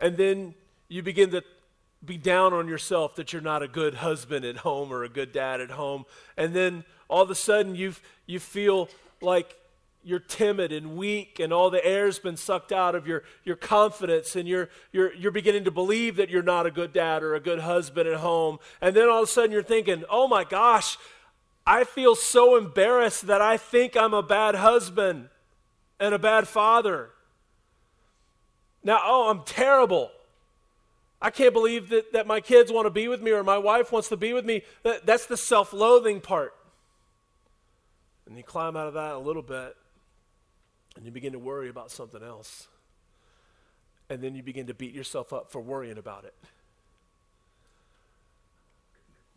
And 0.00 0.16
then 0.16 0.54
you 0.88 1.02
begin 1.02 1.30
to 1.30 1.42
be 2.04 2.16
down 2.16 2.52
on 2.52 2.68
yourself 2.68 3.16
that 3.16 3.32
you're 3.32 3.42
not 3.42 3.62
a 3.62 3.68
good 3.68 3.94
husband 3.94 4.44
at 4.44 4.58
home 4.58 4.92
or 4.92 5.02
a 5.02 5.08
good 5.08 5.32
dad 5.32 5.60
at 5.60 5.72
home. 5.72 6.04
And 6.36 6.54
then 6.54 6.84
all 7.08 7.22
of 7.22 7.30
a 7.30 7.34
sudden 7.34 7.74
you 7.74 7.94
you 8.26 8.38
feel 8.38 8.88
like 9.20 9.56
you're 10.04 10.18
timid 10.20 10.72
and 10.72 10.96
weak 10.96 11.40
and 11.40 11.52
all 11.52 11.70
the 11.70 11.84
air's 11.84 12.18
been 12.18 12.36
sucked 12.36 12.72
out 12.72 12.94
of 12.94 13.06
your, 13.06 13.24
your 13.44 13.56
confidence 13.56 14.36
and 14.36 14.48
you're, 14.48 14.68
you're, 14.92 15.12
you're 15.14 15.32
beginning 15.32 15.64
to 15.64 15.70
believe 15.70 16.16
that 16.16 16.30
you're 16.30 16.42
not 16.42 16.66
a 16.66 16.70
good 16.70 16.92
dad 16.92 17.22
or 17.22 17.34
a 17.34 17.40
good 17.40 17.58
husband 17.58 18.08
at 18.08 18.20
home. 18.20 18.58
And 18.80 18.94
then 18.94 19.08
all 19.08 19.22
of 19.22 19.28
a 19.28 19.30
sudden 19.30 19.50
you're 19.50 19.62
thinking, 19.62 20.04
oh 20.08 20.28
my 20.28 20.44
gosh, 20.44 20.96
I 21.66 21.84
feel 21.84 22.14
so 22.14 22.56
embarrassed 22.56 23.26
that 23.26 23.42
I 23.42 23.56
think 23.56 23.96
I'm 23.96 24.14
a 24.14 24.22
bad 24.22 24.54
husband 24.54 25.28
and 26.00 26.14
a 26.14 26.18
bad 26.18 26.48
father. 26.48 27.10
Now, 28.82 29.00
oh, 29.04 29.30
I'm 29.30 29.42
terrible. 29.44 30.10
I 31.20 31.30
can't 31.30 31.52
believe 31.52 31.88
that, 31.88 32.12
that 32.12 32.26
my 32.26 32.40
kids 32.40 32.70
want 32.70 32.86
to 32.86 32.90
be 32.90 33.08
with 33.08 33.20
me 33.20 33.32
or 33.32 33.42
my 33.42 33.58
wife 33.58 33.90
wants 33.90 34.08
to 34.10 34.16
be 34.16 34.32
with 34.32 34.44
me. 34.44 34.62
That, 34.84 35.04
that's 35.04 35.26
the 35.26 35.36
self 35.36 35.72
loathing 35.72 36.20
part. 36.20 36.54
And 38.26 38.36
you 38.36 38.44
climb 38.44 38.76
out 38.76 38.86
of 38.86 38.94
that 38.94 39.14
a 39.14 39.18
little 39.18 39.42
bit 39.42 39.76
and 40.96 41.04
you 41.04 41.10
begin 41.10 41.32
to 41.32 41.38
worry 41.38 41.68
about 41.68 41.90
something 41.90 42.22
else. 42.22 42.68
And 44.10 44.22
then 44.22 44.34
you 44.34 44.42
begin 44.42 44.66
to 44.66 44.74
beat 44.74 44.94
yourself 44.94 45.32
up 45.32 45.50
for 45.50 45.60
worrying 45.60 45.98
about 45.98 46.24
it. 46.24 46.34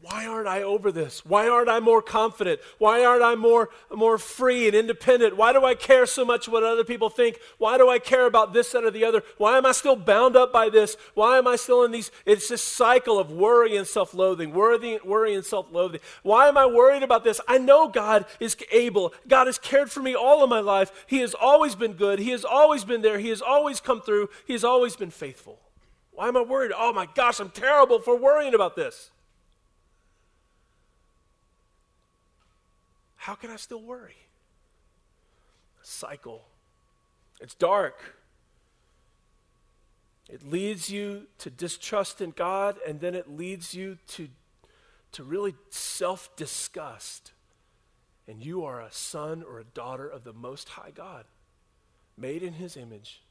Why 0.01 0.25
aren't 0.25 0.47
I 0.47 0.63
over 0.63 0.91
this? 0.91 1.23
Why 1.23 1.47
aren't 1.47 1.69
I 1.69 1.79
more 1.79 2.01
confident? 2.01 2.59
Why 2.79 3.05
aren't 3.05 3.21
I 3.21 3.35
more, 3.35 3.69
more 3.93 4.17
free 4.17 4.65
and 4.65 4.75
independent? 4.75 5.37
Why 5.37 5.53
do 5.53 5.63
I 5.63 5.75
care 5.75 6.07
so 6.07 6.25
much 6.25 6.47
what 6.49 6.63
other 6.63 6.83
people 6.83 7.11
think? 7.11 7.39
Why 7.59 7.77
do 7.77 7.87
I 7.87 7.99
care 7.99 8.25
about 8.25 8.51
this, 8.51 8.71
that, 8.71 8.83
or 8.83 8.89
the 8.89 9.05
other? 9.05 9.21
Why 9.37 9.59
am 9.59 9.65
I 9.65 9.73
still 9.73 9.95
bound 9.95 10.35
up 10.35 10.51
by 10.51 10.69
this? 10.69 10.97
Why 11.13 11.37
am 11.37 11.47
I 11.47 11.55
still 11.55 11.83
in 11.83 11.91
these? 11.91 12.09
It's 12.25 12.49
this 12.49 12.63
cycle 12.63 13.19
of 13.19 13.31
worry 13.31 13.77
and 13.77 13.85
self 13.85 14.15
loathing, 14.15 14.53
worry, 14.53 14.99
worry 15.05 15.35
and 15.35 15.45
self 15.45 15.71
loathing. 15.71 16.01
Why 16.23 16.47
am 16.47 16.57
I 16.57 16.65
worried 16.65 17.03
about 17.03 17.23
this? 17.23 17.39
I 17.47 17.59
know 17.59 17.87
God 17.87 18.25
is 18.39 18.57
able. 18.71 19.13
God 19.27 19.45
has 19.45 19.59
cared 19.59 19.91
for 19.91 20.01
me 20.01 20.15
all 20.15 20.43
of 20.43 20.49
my 20.49 20.61
life. 20.61 21.05
He 21.05 21.19
has 21.19 21.35
always 21.35 21.75
been 21.75 21.93
good. 21.93 22.17
He 22.17 22.31
has 22.31 22.43
always 22.43 22.83
been 22.83 23.03
there. 23.03 23.19
He 23.19 23.29
has 23.29 23.41
always 23.41 23.79
come 23.79 24.01
through. 24.01 24.29
He 24.47 24.53
has 24.53 24.63
always 24.63 24.95
been 24.95 25.11
faithful. 25.11 25.59
Why 26.09 26.27
am 26.27 26.37
I 26.37 26.41
worried? 26.41 26.71
Oh 26.75 26.91
my 26.91 27.07
gosh, 27.13 27.39
I'm 27.39 27.51
terrible 27.51 27.99
for 27.99 28.17
worrying 28.17 28.55
about 28.55 28.75
this. 28.75 29.11
How 33.21 33.35
can 33.35 33.51
I 33.51 33.55
still 33.55 33.83
worry? 33.83 34.17
Cycle. 35.83 36.43
It's 37.39 37.53
dark. 37.53 38.15
It 40.27 40.41
leads 40.49 40.89
you 40.89 41.27
to 41.37 41.51
distrust 41.51 42.19
in 42.19 42.31
God, 42.31 42.79
and 42.87 42.99
then 42.99 43.13
it 43.13 43.29
leads 43.29 43.75
you 43.75 43.99
to, 44.07 44.27
to 45.11 45.23
really 45.23 45.53
self 45.69 46.35
disgust. 46.35 47.33
And 48.27 48.43
you 48.43 48.65
are 48.65 48.81
a 48.81 48.91
son 48.91 49.43
or 49.47 49.59
a 49.59 49.65
daughter 49.65 50.07
of 50.07 50.23
the 50.23 50.33
Most 50.33 50.69
High 50.69 50.91
God, 50.91 51.25
made 52.17 52.41
in 52.41 52.53
His 52.53 52.75
image. 52.75 53.21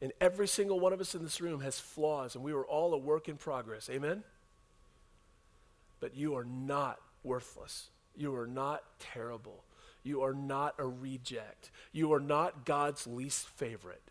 And 0.00 0.14
every 0.18 0.48
single 0.48 0.80
one 0.80 0.94
of 0.94 1.00
us 1.02 1.14
in 1.14 1.22
this 1.22 1.42
room 1.42 1.60
has 1.60 1.78
flaws, 1.78 2.36
and 2.36 2.42
we 2.42 2.52
are 2.52 2.64
all 2.64 2.94
a 2.94 2.98
work 2.98 3.28
in 3.28 3.36
progress. 3.36 3.90
Amen? 3.90 4.24
But 6.00 6.16
you 6.16 6.36
are 6.36 6.44
not 6.46 7.00
worthless. 7.22 7.90
You 8.16 8.34
are 8.36 8.46
not 8.46 8.82
terrible. 8.98 9.64
You 10.02 10.22
are 10.22 10.34
not 10.34 10.74
a 10.78 10.86
reject. 10.86 11.70
You 11.92 12.12
are 12.12 12.20
not 12.20 12.64
God's 12.64 13.06
least 13.06 13.48
favorite. 13.48 14.02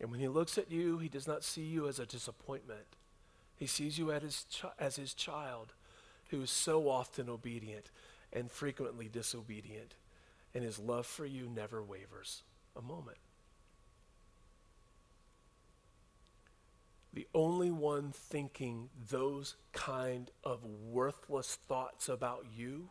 And 0.00 0.10
when 0.10 0.18
he 0.18 0.28
looks 0.28 0.58
at 0.58 0.70
you, 0.70 0.98
he 0.98 1.08
does 1.08 1.28
not 1.28 1.44
see 1.44 1.62
you 1.62 1.86
as 1.86 2.00
a 2.00 2.06
disappointment. 2.06 2.86
He 3.56 3.66
sees 3.66 3.98
you 3.98 4.10
as 4.10 4.22
his, 4.22 4.46
chi- 4.60 4.72
as 4.78 4.96
his 4.96 5.14
child 5.14 5.74
who 6.30 6.42
is 6.42 6.50
so 6.50 6.88
often 6.88 7.28
obedient 7.28 7.90
and 8.32 8.50
frequently 8.50 9.08
disobedient. 9.08 9.94
And 10.54 10.64
his 10.64 10.78
love 10.78 11.06
for 11.06 11.24
you 11.24 11.48
never 11.48 11.82
wavers 11.82 12.42
a 12.76 12.82
moment. 12.82 13.18
The 17.12 17.26
only 17.34 17.70
one 17.70 18.10
thinking 18.12 18.88
those 19.10 19.56
kind 19.72 20.30
of 20.42 20.64
worthless 20.64 21.56
thoughts 21.68 22.08
about 22.08 22.46
you 22.56 22.88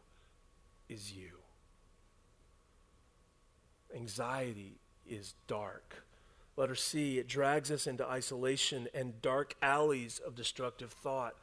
is 0.88 1.12
you. 1.12 1.40
Anxiety 3.96 4.80
is 5.08 5.34
dark. 5.48 6.06
Letter 6.56 6.76
C, 6.76 7.18
it 7.18 7.28
drags 7.28 7.72
us 7.72 7.88
into 7.88 8.06
isolation 8.06 8.88
and 8.94 9.22
dark 9.22 9.56
alleys 9.62 10.20
of 10.20 10.36
destructive 10.36 10.92
thought. 10.92 11.36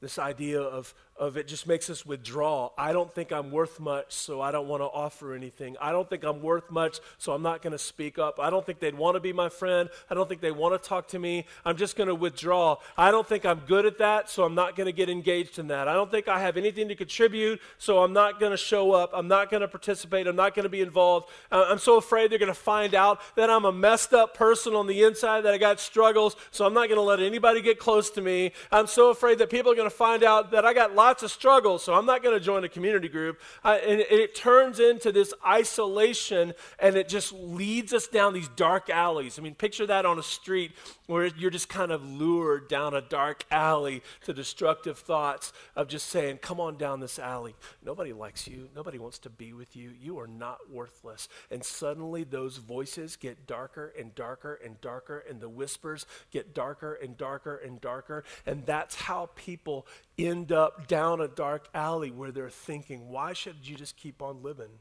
This 0.00 0.18
idea 0.18 0.60
of, 0.60 0.94
of 1.22 1.36
it 1.36 1.46
just 1.46 1.68
makes 1.68 1.88
us 1.88 2.04
withdraw. 2.04 2.70
I 2.76 2.92
don't 2.92 3.14
think 3.14 3.30
I'm 3.30 3.52
worth 3.52 3.78
much, 3.78 4.12
so 4.12 4.40
I 4.40 4.50
don't 4.50 4.66
want 4.66 4.82
to 4.82 4.86
offer 4.86 5.34
anything. 5.34 5.76
I 5.80 5.92
don't 5.92 6.10
think 6.10 6.24
I'm 6.24 6.42
worth 6.42 6.68
much, 6.68 6.98
so 7.16 7.32
I'm 7.32 7.42
not 7.42 7.62
going 7.62 7.70
to 7.70 7.78
speak 7.78 8.18
up. 8.18 8.40
I 8.40 8.50
don't 8.50 8.66
think 8.66 8.80
they'd 8.80 8.96
want 8.96 9.14
to 9.14 9.20
be 9.20 9.32
my 9.32 9.48
friend. 9.48 9.88
I 10.10 10.14
don't 10.14 10.28
think 10.28 10.40
they 10.40 10.50
want 10.50 10.74
to 10.74 10.88
talk 10.88 11.06
to 11.08 11.20
me. 11.20 11.46
I'm 11.64 11.76
just 11.76 11.94
going 11.94 12.08
to 12.08 12.14
withdraw. 12.14 12.78
I 12.98 13.12
don't 13.12 13.24
think 13.26 13.46
I'm 13.46 13.60
good 13.68 13.86
at 13.86 13.98
that, 13.98 14.30
so 14.30 14.42
I'm 14.42 14.56
not 14.56 14.74
going 14.74 14.86
to 14.86 14.92
get 14.92 15.08
engaged 15.08 15.60
in 15.60 15.68
that. 15.68 15.86
I 15.86 15.94
don't 15.94 16.10
think 16.10 16.26
I 16.26 16.40
have 16.40 16.56
anything 16.56 16.88
to 16.88 16.96
contribute, 16.96 17.60
so 17.78 18.02
I'm 18.02 18.12
not 18.12 18.40
going 18.40 18.50
to 18.50 18.56
show 18.56 18.90
up. 18.90 19.10
I'm 19.14 19.28
not 19.28 19.48
going 19.48 19.60
to 19.60 19.68
participate. 19.68 20.26
I'm 20.26 20.34
not 20.34 20.56
going 20.56 20.64
to 20.64 20.70
be 20.70 20.80
involved. 20.80 21.28
I'm 21.52 21.78
so 21.78 21.98
afraid 21.98 22.32
they're 22.32 22.40
going 22.40 22.48
to 22.48 22.54
find 22.54 22.96
out 22.96 23.20
that 23.36 23.48
I'm 23.48 23.64
a 23.64 23.72
messed 23.72 24.12
up 24.12 24.34
person 24.34 24.74
on 24.74 24.88
the 24.88 25.04
inside, 25.04 25.42
that 25.42 25.54
I 25.54 25.58
got 25.58 25.78
struggles, 25.78 26.34
so 26.50 26.66
I'm 26.66 26.74
not 26.74 26.88
going 26.88 26.98
to 26.98 27.02
let 27.02 27.20
anybody 27.20 27.62
get 27.62 27.78
close 27.78 28.10
to 28.10 28.20
me. 28.20 28.50
I'm 28.72 28.88
so 28.88 29.10
afraid 29.10 29.38
that 29.38 29.50
people 29.50 29.70
are 29.70 29.76
going 29.76 29.88
to 29.88 29.94
find 29.94 30.24
out 30.24 30.50
that 30.50 30.64
I 30.64 30.74
got 30.74 30.96
lots 30.96 31.11
of 31.20 31.30
struggles, 31.30 31.82
so 31.82 31.94
I'm 31.94 32.06
not 32.06 32.22
going 32.22 32.38
to 32.38 32.44
join 32.44 32.64
a 32.64 32.68
community 32.68 33.08
group. 33.08 33.40
Uh, 33.64 33.78
and, 33.86 34.00
it, 34.00 34.10
it 34.10 34.34
turns 34.34 34.80
into 34.80 35.12
this 35.12 35.34
isolation, 35.46 36.54
and 36.78 36.96
it 36.96 37.08
just 37.08 37.32
leads 37.32 37.92
us 37.92 38.06
down 38.06 38.32
these 38.32 38.48
dark 38.48 38.88
alleys. 38.88 39.38
I 39.38 39.42
mean, 39.42 39.54
picture 39.54 39.86
that 39.86 40.06
on 40.06 40.18
a 40.18 40.22
street 40.22 40.72
where 41.06 41.26
you're 41.26 41.50
just 41.50 41.68
kind 41.68 41.92
of 41.92 42.04
lured 42.04 42.68
down 42.68 42.94
a 42.94 43.00
dark 43.00 43.44
alley 43.50 44.02
to 44.24 44.32
destructive 44.32 44.98
thoughts 44.98 45.52
of 45.76 45.88
just 45.88 46.08
saying, 46.08 46.38
Come 46.38 46.60
on 46.60 46.76
down 46.76 47.00
this 47.00 47.18
alley. 47.18 47.54
Nobody 47.84 48.12
likes 48.12 48.46
you, 48.46 48.68
nobody 48.74 48.98
wants 48.98 49.18
to 49.20 49.30
be 49.30 49.52
with 49.52 49.76
you. 49.76 49.90
You 50.00 50.18
are 50.20 50.26
not 50.26 50.70
worthless. 50.70 51.28
And 51.50 51.64
suddenly 51.64 52.24
those 52.24 52.56
voices 52.56 53.16
get 53.16 53.46
darker 53.46 53.92
and 53.98 54.14
darker 54.14 54.58
and 54.64 54.80
darker, 54.80 55.24
and 55.28 55.40
the 55.40 55.48
whispers 55.48 56.06
get 56.30 56.54
darker 56.54 56.94
and 56.94 57.16
darker 57.16 57.56
and 57.56 57.80
darker. 57.80 58.24
And 58.46 58.64
that's 58.64 58.94
how 58.94 59.30
people 59.34 59.86
end 60.18 60.52
up 60.52 60.86
down 60.86 61.20
a 61.20 61.28
dark 61.28 61.68
alley 61.74 62.10
where 62.10 62.30
they're 62.30 62.50
thinking, 62.50 63.08
why 63.08 63.32
should 63.32 63.66
you 63.66 63.76
just 63.76 63.96
keep 63.96 64.22
on 64.22 64.42
living? 64.42 64.78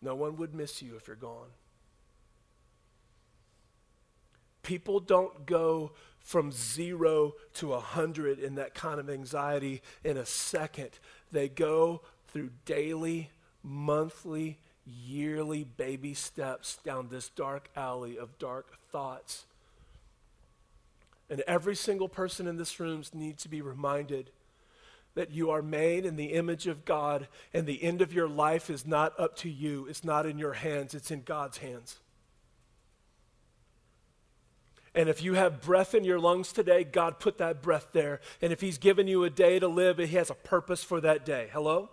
No 0.00 0.14
one 0.14 0.36
would 0.36 0.54
miss 0.54 0.82
you 0.82 0.96
if 0.96 1.06
you're 1.06 1.16
gone. 1.16 1.48
People 4.62 5.00
don't 5.00 5.46
go 5.46 5.92
from 6.18 6.50
zero 6.50 7.34
to 7.54 7.72
a 7.72 7.80
hundred 7.80 8.38
in 8.38 8.56
that 8.56 8.74
kind 8.74 8.98
of 8.98 9.08
anxiety 9.08 9.82
in 10.04 10.16
a 10.16 10.26
second. 10.26 10.90
They 11.30 11.48
go 11.48 12.02
through 12.28 12.50
daily, 12.64 13.30
monthly, 13.62 14.58
yearly 14.84 15.64
baby 15.64 16.14
steps 16.14 16.78
down 16.84 17.08
this 17.08 17.28
dark 17.28 17.68
alley 17.76 18.18
of 18.18 18.38
dark 18.38 18.78
thoughts 18.90 19.46
and 21.28 21.40
every 21.42 21.74
single 21.74 22.08
person 22.08 22.46
in 22.46 22.56
this 22.56 22.78
room 22.78 23.02
needs 23.12 23.42
to 23.42 23.48
be 23.48 23.60
reminded 23.60 24.30
that 25.14 25.30
you 25.30 25.50
are 25.50 25.62
made 25.62 26.04
in 26.04 26.16
the 26.16 26.34
image 26.34 26.66
of 26.66 26.84
God, 26.84 27.26
and 27.54 27.66
the 27.66 27.82
end 27.82 28.02
of 28.02 28.12
your 28.12 28.28
life 28.28 28.68
is 28.68 28.86
not 28.86 29.18
up 29.18 29.34
to 29.36 29.48
you. 29.48 29.86
It's 29.88 30.04
not 30.04 30.26
in 30.26 30.38
your 30.38 30.52
hands, 30.52 30.94
it's 30.94 31.10
in 31.10 31.22
God's 31.22 31.58
hands. 31.58 31.98
And 34.94 35.08
if 35.08 35.22
you 35.22 35.34
have 35.34 35.60
breath 35.60 35.94
in 35.94 36.04
your 36.04 36.18
lungs 36.18 36.52
today, 36.52 36.84
God 36.84 37.18
put 37.18 37.38
that 37.38 37.62
breath 37.62 37.88
there. 37.92 38.20
And 38.40 38.52
if 38.52 38.60
He's 38.60 38.78
given 38.78 39.06
you 39.06 39.24
a 39.24 39.30
day 39.30 39.58
to 39.58 39.68
live, 39.68 39.98
He 39.98 40.06
has 40.16 40.30
a 40.30 40.34
purpose 40.34 40.82
for 40.82 41.00
that 41.00 41.24
day. 41.24 41.48
Hello? 41.52 41.90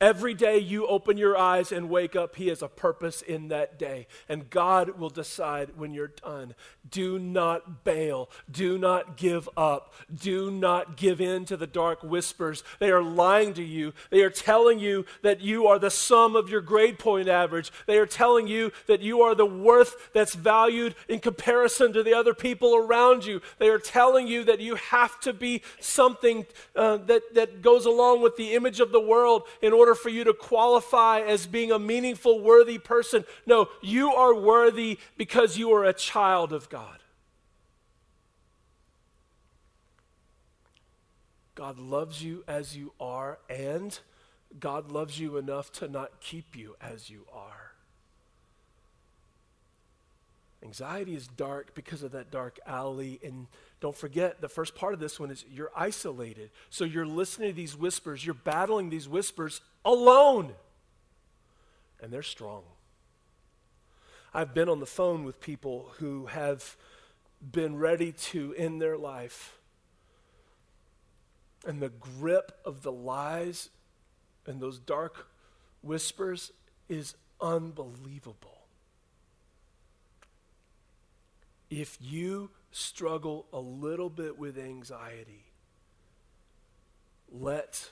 Every 0.00 0.34
day 0.34 0.58
you 0.58 0.86
open 0.86 1.16
your 1.16 1.38
eyes 1.38 1.70
and 1.70 1.88
wake 1.88 2.16
up, 2.16 2.34
He 2.36 2.48
has 2.48 2.62
a 2.62 2.68
purpose 2.68 3.22
in 3.22 3.48
that 3.48 3.78
day. 3.78 4.06
And 4.28 4.50
God 4.50 4.98
will 4.98 5.08
decide 5.08 5.76
when 5.76 5.94
you're 5.94 6.08
done. 6.08 6.54
Do 6.90 7.18
not 7.18 7.84
bail. 7.84 8.28
Do 8.50 8.76
not 8.76 9.16
give 9.16 9.48
up. 9.56 9.94
Do 10.14 10.50
not 10.50 10.96
give 10.96 11.20
in 11.20 11.44
to 11.46 11.56
the 11.56 11.66
dark 11.66 12.02
whispers. 12.02 12.64
They 12.80 12.90
are 12.90 13.02
lying 13.02 13.54
to 13.54 13.62
you. 13.62 13.94
They 14.10 14.22
are 14.22 14.30
telling 14.30 14.80
you 14.80 15.06
that 15.22 15.40
you 15.40 15.68
are 15.68 15.78
the 15.78 15.90
sum 15.90 16.34
of 16.34 16.50
your 16.50 16.60
grade 16.60 16.98
point 16.98 17.28
average. 17.28 17.72
They 17.86 17.98
are 17.98 18.06
telling 18.06 18.48
you 18.48 18.72
that 18.88 19.00
you 19.00 19.22
are 19.22 19.34
the 19.34 19.46
worth 19.46 20.10
that's 20.12 20.34
valued 20.34 20.96
in 21.08 21.20
comparison 21.20 21.92
to 21.92 22.02
the 22.02 22.14
other 22.14 22.34
people 22.34 22.74
around 22.74 23.24
you. 23.24 23.40
They 23.58 23.68
are 23.68 23.78
telling 23.78 24.26
you 24.26 24.42
that 24.44 24.60
you 24.60 24.74
have 24.74 25.20
to 25.20 25.32
be 25.32 25.62
something 25.80 26.46
uh, 26.74 26.96
that, 26.98 27.22
that 27.34 27.62
goes 27.62 27.86
along 27.86 28.22
with 28.22 28.36
the 28.36 28.54
image 28.54 28.80
of 28.80 28.90
the 28.90 29.00
world 29.00 29.44
in 29.62 29.72
order 29.72 29.83
order 29.84 29.94
for 29.94 30.08
you 30.08 30.24
to 30.24 30.32
qualify 30.32 31.20
as 31.20 31.46
being 31.46 31.70
a 31.70 31.78
meaningful, 31.78 32.40
worthy 32.40 32.78
person. 32.78 33.22
No, 33.44 33.68
you 33.82 34.14
are 34.14 34.34
worthy 34.34 34.98
because 35.18 35.58
you 35.58 35.70
are 35.74 35.84
a 35.84 35.92
child 35.92 36.54
of 36.54 36.70
God. 36.70 37.00
God 41.54 41.78
loves 41.78 42.24
you 42.24 42.44
as 42.48 42.74
you 42.74 42.92
are, 42.98 43.38
and 43.50 43.98
God 44.58 44.90
loves 44.90 45.20
you 45.20 45.36
enough 45.36 45.70
to 45.72 45.86
not 45.86 46.18
keep 46.18 46.56
you 46.56 46.76
as 46.80 47.10
you 47.10 47.26
are. 47.30 47.72
Anxiety 50.62 51.14
is 51.14 51.28
dark 51.28 51.74
because 51.74 52.02
of 52.02 52.12
that 52.12 52.30
dark 52.30 52.58
alley. 52.66 53.20
And 53.22 53.48
don't 53.80 53.94
forget, 53.94 54.40
the 54.40 54.48
first 54.48 54.74
part 54.74 54.94
of 54.94 55.00
this 55.00 55.20
one 55.20 55.30
is 55.30 55.44
you're 55.52 55.70
isolated. 55.76 56.48
So 56.70 56.86
you're 56.86 57.06
listening 57.06 57.50
to 57.50 57.54
these 57.54 57.76
whispers, 57.76 58.24
you're 58.24 58.34
battling 58.34 58.88
these 58.88 59.06
whispers 59.06 59.60
alone. 59.84 60.52
And 62.00 62.12
they're 62.12 62.22
strong. 62.22 62.62
I've 64.32 64.52
been 64.52 64.68
on 64.68 64.80
the 64.80 64.86
phone 64.86 65.24
with 65.24 65.40
people 65.40 65.92
who 65.98 66.26
have 66.26 66.76
been 67.40 67.76
ready 67.76 68.12
to 68.12 68.54
end 68.56 68.82
their 68.82 68.96
life. 68.96 69.58
And 71.66 71.80
the 71.80 71.88
grip 71.88 72.52
of 72.64 72.82
the 72.82 72.92
lies 72.92 73.70
and 74.46 74.60
those 74.60 74.78
dark 74.78 75.28
whispers 75.82 76.52
is 76.88 77.14
unbelievable. 77.40 78.66
If 81.70 81.98
you 82.00 82.50
struggle 82.70 83.46
a 83.52 83.58
little 83.58 84.10
bit 84.10 84.38
with 84.38 84.58
anxiety, 84.58 85.44
let 87.30 87.90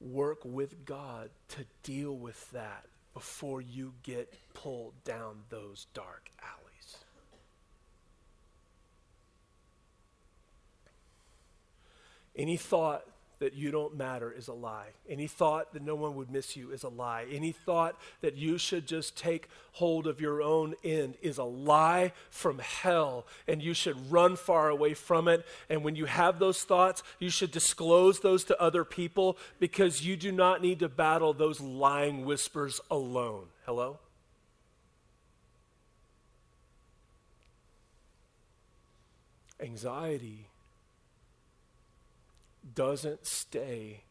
work 0.00 0.38
with 0.44 0.84
God 0.84 1.30
to 1.48 1.64
deal 1.82 2.16
with 2.16 2.50
that 2.52 2.84
before 3.14 3.60
you 3.60 3.94
get 4.02 4.32
pulled 4.54 5.02
down 5.04 5.40
those 5.48 5.86
dark 5.92 6.30
alleys. 6.42 6.96
Any 12.36 12.56
thought 12.56 13.04
that 13.40 13.54
you 13.54 13.70
don't 13.70 13.96
matter 13.96 14.32
is 14.32 14.48
a 14.48 14.52
lie. 14.52 14.88
Any 15.08 15.26
thought 15.26 15.72
that 15.72 15.82
no 15.82 15.94
one 15.94 16.16
would 16.16 16.30
miss 16.30 16.56
you 16.56 16.72
is 16.72 16.82
a 16.82 16.88
lie. 16.88 17.26
Any 17.30 17.52
thought 17.52 17.96
that 18.20 18.36
you 18.36 18.58
should 18.58 18.86
just 18.86 19.16
take 19.16 19.48
hold 19.72 20.06
of 20.06 20.20
your 20.20 20.42
own 20.42 20.74
end 20.82 21.16
is 21.22 21.38
a 21.38 21.44
lie 21.44 22.12
from 22.30 22.58
hell, 22.58 23.26
and 23.46 23.62
you 23.62 23.74
should 23.74 24.10
run 24.10 24.36
far 24.36 24.68
away 24.68 24.94
from 24.94 25.28
it. 25.28 25.46
And 25.70 25.84
when 25.84 25.94
you 25.94 26.06
have 26.06 26.38
those 26.38 26.64
thoughts, 26.64 27.02
you 27.18 27.30
should 27.30 27.52
disclose 27.52 28.20
those 28.20 28.44
to 28.44 28.60
other 28.60 28.84
people 28.84 29.38
because 29.60 30.04
you 30.04 30.16
do 30.16 30.32
not 30.32 30.60
need 30.60 30.80
to 30.80 30.88
battle 30.88 31.32
those 31.32 31.60
lying 31.60 32.24
whispers 32.24 32.80
alone. 32.90 33.46
Hello? 33.64 33.98
Anxiety 39.60 40.47
doesn't 42.74 43.26
stay 43.26 44.02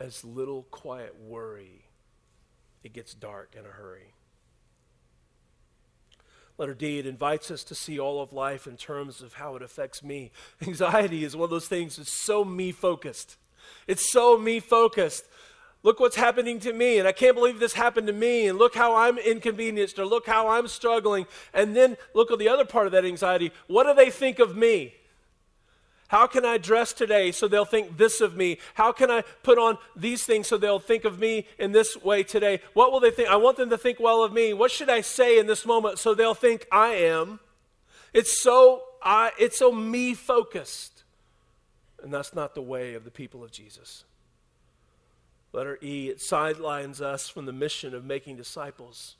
as 0.00 0.24
little 0.24 0.62
quiet 0.64 1.16
worry, 1.20 1.86
it 2.84 2.92
gets 2.92 3.14
dark 3.14 3.54
in 3.58 3.64
a 3.64 3.68
hurry. 3.68 4.14
Letter 6.56 6.74
D, 6.74 6.98
it 6.98 7.06
invites 7.06 7.52
us 7.52 7.62
to 7.64 7.74
see 7.74 8.00
all 8.00 8.20
of 8.20 8.32
life 8.32 8.66
in 8.66 8.76
terms 8.76 9.22
of 9.22 9.34
how 9.34 9.54
it 9.54 9.62
affects 9.62 10.02
me. 10.02 10.32
Anxiety 10.66 11.24
is 11.24 11.36
one 11.36 11.44
of 11.44 11.50
those 11.50 11.68
things 11.68 11.96
that's 11.96 12.10
so 12.12 12.44
me 12.44 12.72
focused. 12.72 13.36
It's 13.86 14.10
so 14.10 14.36
me 14.36 14.58
focused. 14.58 15.24
Look 15.84 16.00
what's 16.00 16.16
happening 16.16 16.58
to 16.60 16.72
me, 16.72 16.98
and 16.98 17.06
I 17.06 17.12
can't 17.12 17.36
believe 17.36 17.60
this 17.60 17.74
happened 17.74 18.08
to 18.08 18.12
me, 18.12 18.48
and 18.48 18.58
look 18.58 18.74
how 18.74 18.96
I'm 18.96 19.16
inconvenienced, 19.18 20.00
or 20.00 20.04
look 20.04 20.26
how 20.26 20.48
I'm 20.48 20.66
struggling. 20.66 21.26
And 21.54 21.76
then 21.76 21.96
look 22.14 22.32
at 22.32 22.40
the 22.40 22.48
other 22.48 22.64
part 22.64 22.86
of 22.86 22.92
that 22.92 23.04
anxiety. 23.04 23.52
What 23.68 23.84
do 23.84 23.94
they 23.94 24.10
think 24.10 24.40
of 24.40 24.56
me? 24.56 24.94
How 26.08 26.26
can 26.26 26.44
I 26.44 26.56
dress 26.56 26.92
today 26.92 27.32
so 27.32 27.48
they'll 27.48 27.66
think 27.66 27.98
this 27.98 28.20
of 28.20 28.34
me? 28.34 28.58
How 28.74 28.92
can 28.92 29.10
I 29.10 29.22
put 29.42 29.58
on 29.58 29.76
these 29.94 30.24
things 30.24 30.48
so 30.48 30.56
they'll 30.56 30.78
think 30.78 31.04
of 31.04 31.18
me 31.18 31.46
in 31.58 31.72
this 31.72 32.02
way 32.02 32.22
today? 32.22 32.60
What 32.72 32.92
will 32.92 33.00
they 33.00 33.10
think? 33.10 33.28
I 33.28 33.36
want 33.36 33.58
them 33.58 33.70
to 33.70 33.78
think 33.78 34.00
well 34.00 34.24
of 34.24 34.32
me. 34.32 34.54
What 34.54 34.70
should 34.70 34.88
I 34.88 35.02
say 35.02 35.38
in 35.38 35.46
this 35.46 35.66
moment 35.66 35.98
so 35.98 36.14
they'll 36.14 36.34
think 36.34 36.66
I 36.72 36.88
am? 36.94 37.40
It's 38.14 38.42
so 38.42 38.82
I, 39.02 39.32
it's 39.38 39.58
so 39.58 39.70
me 39.70 40.14
focused. 40.14 41.04
And 42.02 42.12
that's 42.12 42.34
not 42.34 42.54
the 42.54 42.62
way 42.62 42.94
of 42.94 43.04
the 43.04 43.10
people 43.10 43.44
of 43.44 43.50
Jesus. 43.50 44.04
Letter 45.52 45.78
E, 45.82 46.08
it 46.08 46.20
sidelines 46.20 47.00
us 47.00 47.28
from 47.28 47.46
the 47.46 47.52
mission 47.52 47.94
of 47.94 48.04
making 48.04 48.36
disciples. 48.36 49.16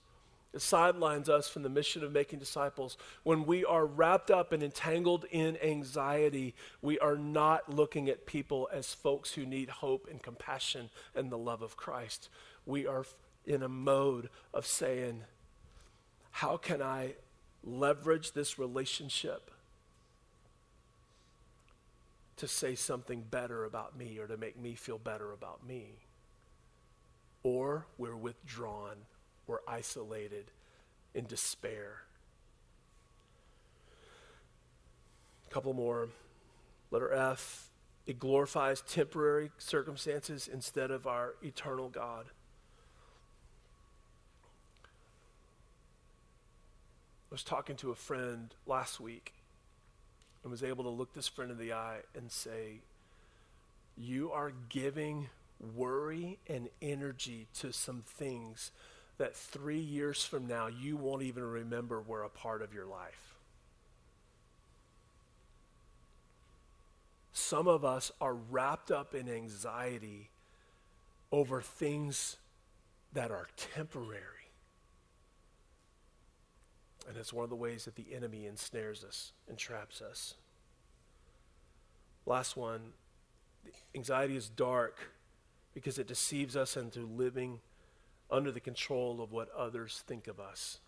It 0.54 0.62
sidelines 0.62 1.28
us 1.28 1.48
from 1.48 1.62
the 1.62 1.68
mission 1.68 2.02
of 2.02 2.12
making 2.12 2.38
disciples. 2.38 2.96
When 3.22 3.44
we 3.44 3.64
are 3.64 3.84
wrapped 3.84 4.30
up 4.30 4.52
and 4.52 4.62
entangled 4.62 5.26
in 5.30 5.58
anxiety, 5.58 6.54
we 6.80 6.98
are 7.00 7.16
not 7.16 7.74
looking 7.74 8.08
at 8.08 8.24
people 8.24 8.68
as 8.72 8.94
folks 8.94 9.32
who 9.34 9.44
need 9.44 9.68
hope 9.68 10.08
and 10.10 10.22
compassion 10.22 10.88
and 11.14 11.30
the 11.30 11.36
love 11.36 11.60
of 11.60 11.76
Christ. 11.76 12.30
We 12.64 12.86
are 12.86 13.04
in 13.44 13.62
a 13.62 13.68
mode 13.68 14.30
of 14.54 14.66
saying, 14.66 15.24
How 16.30 16.56
can 16.56 16.80
I 16.80 17.14
leverage 17.62 18.32
this 18.32 18.58
relationship 18.58 19.50
to 22.36 22.48
say 22.48 22.74
something 22.74 23.22
better 23.30 23.64
about 23.64 23.98
me 23.98 24.18
or 24.18 24.26
to 24.26 24.38
make 24.38 24.58
me 24.58 24.74
feel 24.74 24.98
better 24.98 25.30
about 25.32 25.66
me? 25.66 26.06
Or 27.42 27.86
we're 27.98 28.16
withdrawn 28.16 28.96
we're 29.48 29.58
isolated 29.66 30.52
in 31.14 31.24
despair. 31.24 32.02
A 35.46 35.52
couple 35.52 35.72
more. 35.72 36.08
Letter 36.90 37.12
F, 37.12 37.70
it 38.06 38.18
glorifies 38.18 38.82
temporary 38.82 39.50
circumstances 39.58 40.48
instead 40.52 40.90
of 40.90 41.06
our 41.06 41.34
eternal 41.42 41.88
God. 41.88 42.26
I 47.30 47.34
was 47.34 47.42
talking 47.42 47.76
to 47.76 47.90
a 47.90 47.94
friend 47.94 48.54
last 48.66 49.00
week 49.00 49.34
and 50.42 50.50
was 50.50 50.62
able 50.62 50.84
to 50.84 50.90
look 50.90 51.12
this 51.12 51.28
friend 51.28 51.50
in 51.50 51.58
the 51.58 51.72
eye 51.72 52.00
and 52.14 52.30
say, 52.30 52.80
You 53.96 54.30
are 54.32 54.52
giving 54.68 55.28
worry 55.74 56.38
and 56.46 56.68
energy 56.80 57.48
to 57.60 57.72
some 57.72 58.02
things 58.06 58.70
that 59.18 59.36
three 59.36 59.78
years 59.78 60.24
from 60.24 60.46
now 60.46 60.68
you 60.68 60.96
won't 60.96 61.22
even 61.22 61.44
remember 61.44 62.00
were 62.00 62.22
a 62.22 62.28
part 62.28 62.62
of 62.62 62.72
your 62.72 62.86
life. 62.86 63.34
Some 67.32 67.68
of 67.68 67.84
us 67.84 68.10
are 68.20 68.34
wrapped 68.34 68.90
up 68.90 69.14
in 69.14 69.28
anxiety 69.28 70.30
over 71.30 71.60
things 71.60 72.36
that 73.12 73.30
are 73.30 73.48
temporary. 73.56 74.22
And 77.08 77.16
it's 77.16 77.32
one 77.32 77.44
of 77.44 77.50
the 77.50 77.56
ways 77.56 77.86
that 77.86 77.96
the 77.96 78.14
enemy 78.14 78.46
ensnares 78.46 79.02
us 79.02 79.32
and 79.48 79.56
traps 79.56 80.02
us. 80.02 80.34
Last 82.26 82.56
one 82.56 82.92
anxiety 83.94 84.36
is 84.36 84.48
dark 84.48 84.98
because 85.74 85.98
it 85.98 86.06
deceives 86.06 86.54
us 86.54 86.76
into 86.76 87.06
living 87.06 87.60
under 88.30 88.52
the 88.52 88.60
control 88.60 89.22
of 89.22 89.32
what 89.32 89.48
others 89.56 90.02
think 90.06 90.26
of 90.26 90.38
us. 90.38 90.78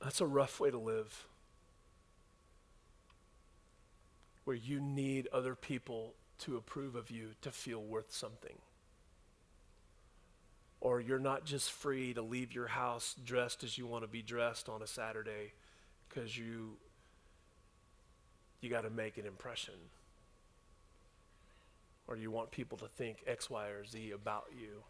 That's 0.00 0.20
a 0.20 0.26
rough 0.26 0.60
way 0.60 0.70
to 0.70 0.78
live. 0.78 1.26
Where 4.44 4.56
you 4.56 4.80
need 4.80 5.28
other 5.32 5.54
people 5.54 6.14
to 6.40 6.56
approve 6.56 6.94
of 6.94 7.10
you 7.10 7.30
to 7.42 7.50
feel 7.50 7.82
worth 7.82 8.12
something. 8.12 8.58
Or 10.80 11.00
you're 11.00 11.18
not 11.18 11.44
just 11.44 11.72
free 11.72 12.14
to 12.14 12.22
leave 12.22 12.52
your 12.52 12.68
house 12.68 13.16
dressed 13.24 13.64
as 13.64 13.78
you 13.78 13.86
want 13.86 14.04
to 14.04 14.08
be 14.08 14.22
dressed 14.22 14.68
on 14.68 14.82
a 14.82 14.86
Saturday 14.86 15.52
because 16.08 16.36
you 16.36 16.76
you 18.60 18.70
got 18.70 18.82
to 18.82 18.90
make 18.90 19.18
an 19.18 19.26
impression 19.26 19.74
or 22.08 22.16
you 22.16 22.30
want 22.30 22.50
people 22.50 22.78
to 22.78 22.86
think 22.88 23.22
X, 23.26 23.50
Y, 23.50 23.68
or 23.68 23.84
Z 23.84 24.10
about 24.12 24.46
you. 24.58 24.82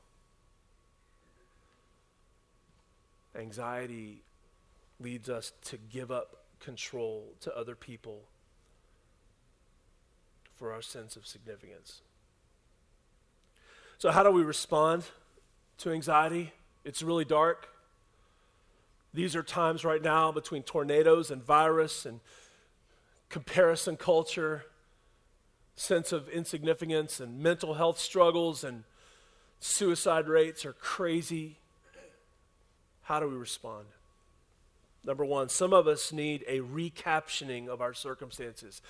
Anxiety 3.38 4.22
leads 5.00 5.28
us 5.28 5.52
to 5.64 5.76
give 5.76 6.10
up 6.10 6.44
control 6.60 7.34
to 7.40 7.56
other 7.56 7.74
people 7.74 8.22
for 10.58 10.72
our 10.72 10.82
sense 10.82 11.16
of 11.16 11.26
significance. 11.26 12.00
So, 13.98 14.10
how 14.10 14.22
do 14.22 14.30
we 14.30 14.42
respond 14.42 15.04
to 15.78 15.90
anxiety? 15.90 16.52
It's 16.84 17.02
really 17.02 17.24
dark. 17.24 17.68
These 19.12 19.34
are 19.34 19.42
times 19.42 19.84
right 19.84 20.02
now 20.02 20.32
between 20.32 20.62
tornadoes 20.62 21.30
and 21.30 21.42
virus 21.42 22.04
and 22.04 22.20
comparison 23.28 23.96
culture 23.96 24.64
sense 25.76 26.10
of 26.10 26.28
insignificance 26.28 27.20
and 27.20 27.38
mental 27.38 27.74
health 27.74 28.00
struggles 28.00 28.64
and 28.64 28.84
suicide 29.60 30.26
rates 30.26 30.64
are 30.64 30.72
crazy. 30.72 31.58
How 33.02 33.20
do 33.20 33.28
we 33.28 33.36
respond? 33.36 33.86
Number 35.04 35.24
one, 35.24 35.48
some 35.48 35.72
of 35.72 35.86
us 35.86 36.12
need 36.12 36.44
a 36.48 36.60
recaptioning 36.60 37.68
of 37.68 37.80
our 37.80 37.94
circumstances. 37.94 38.82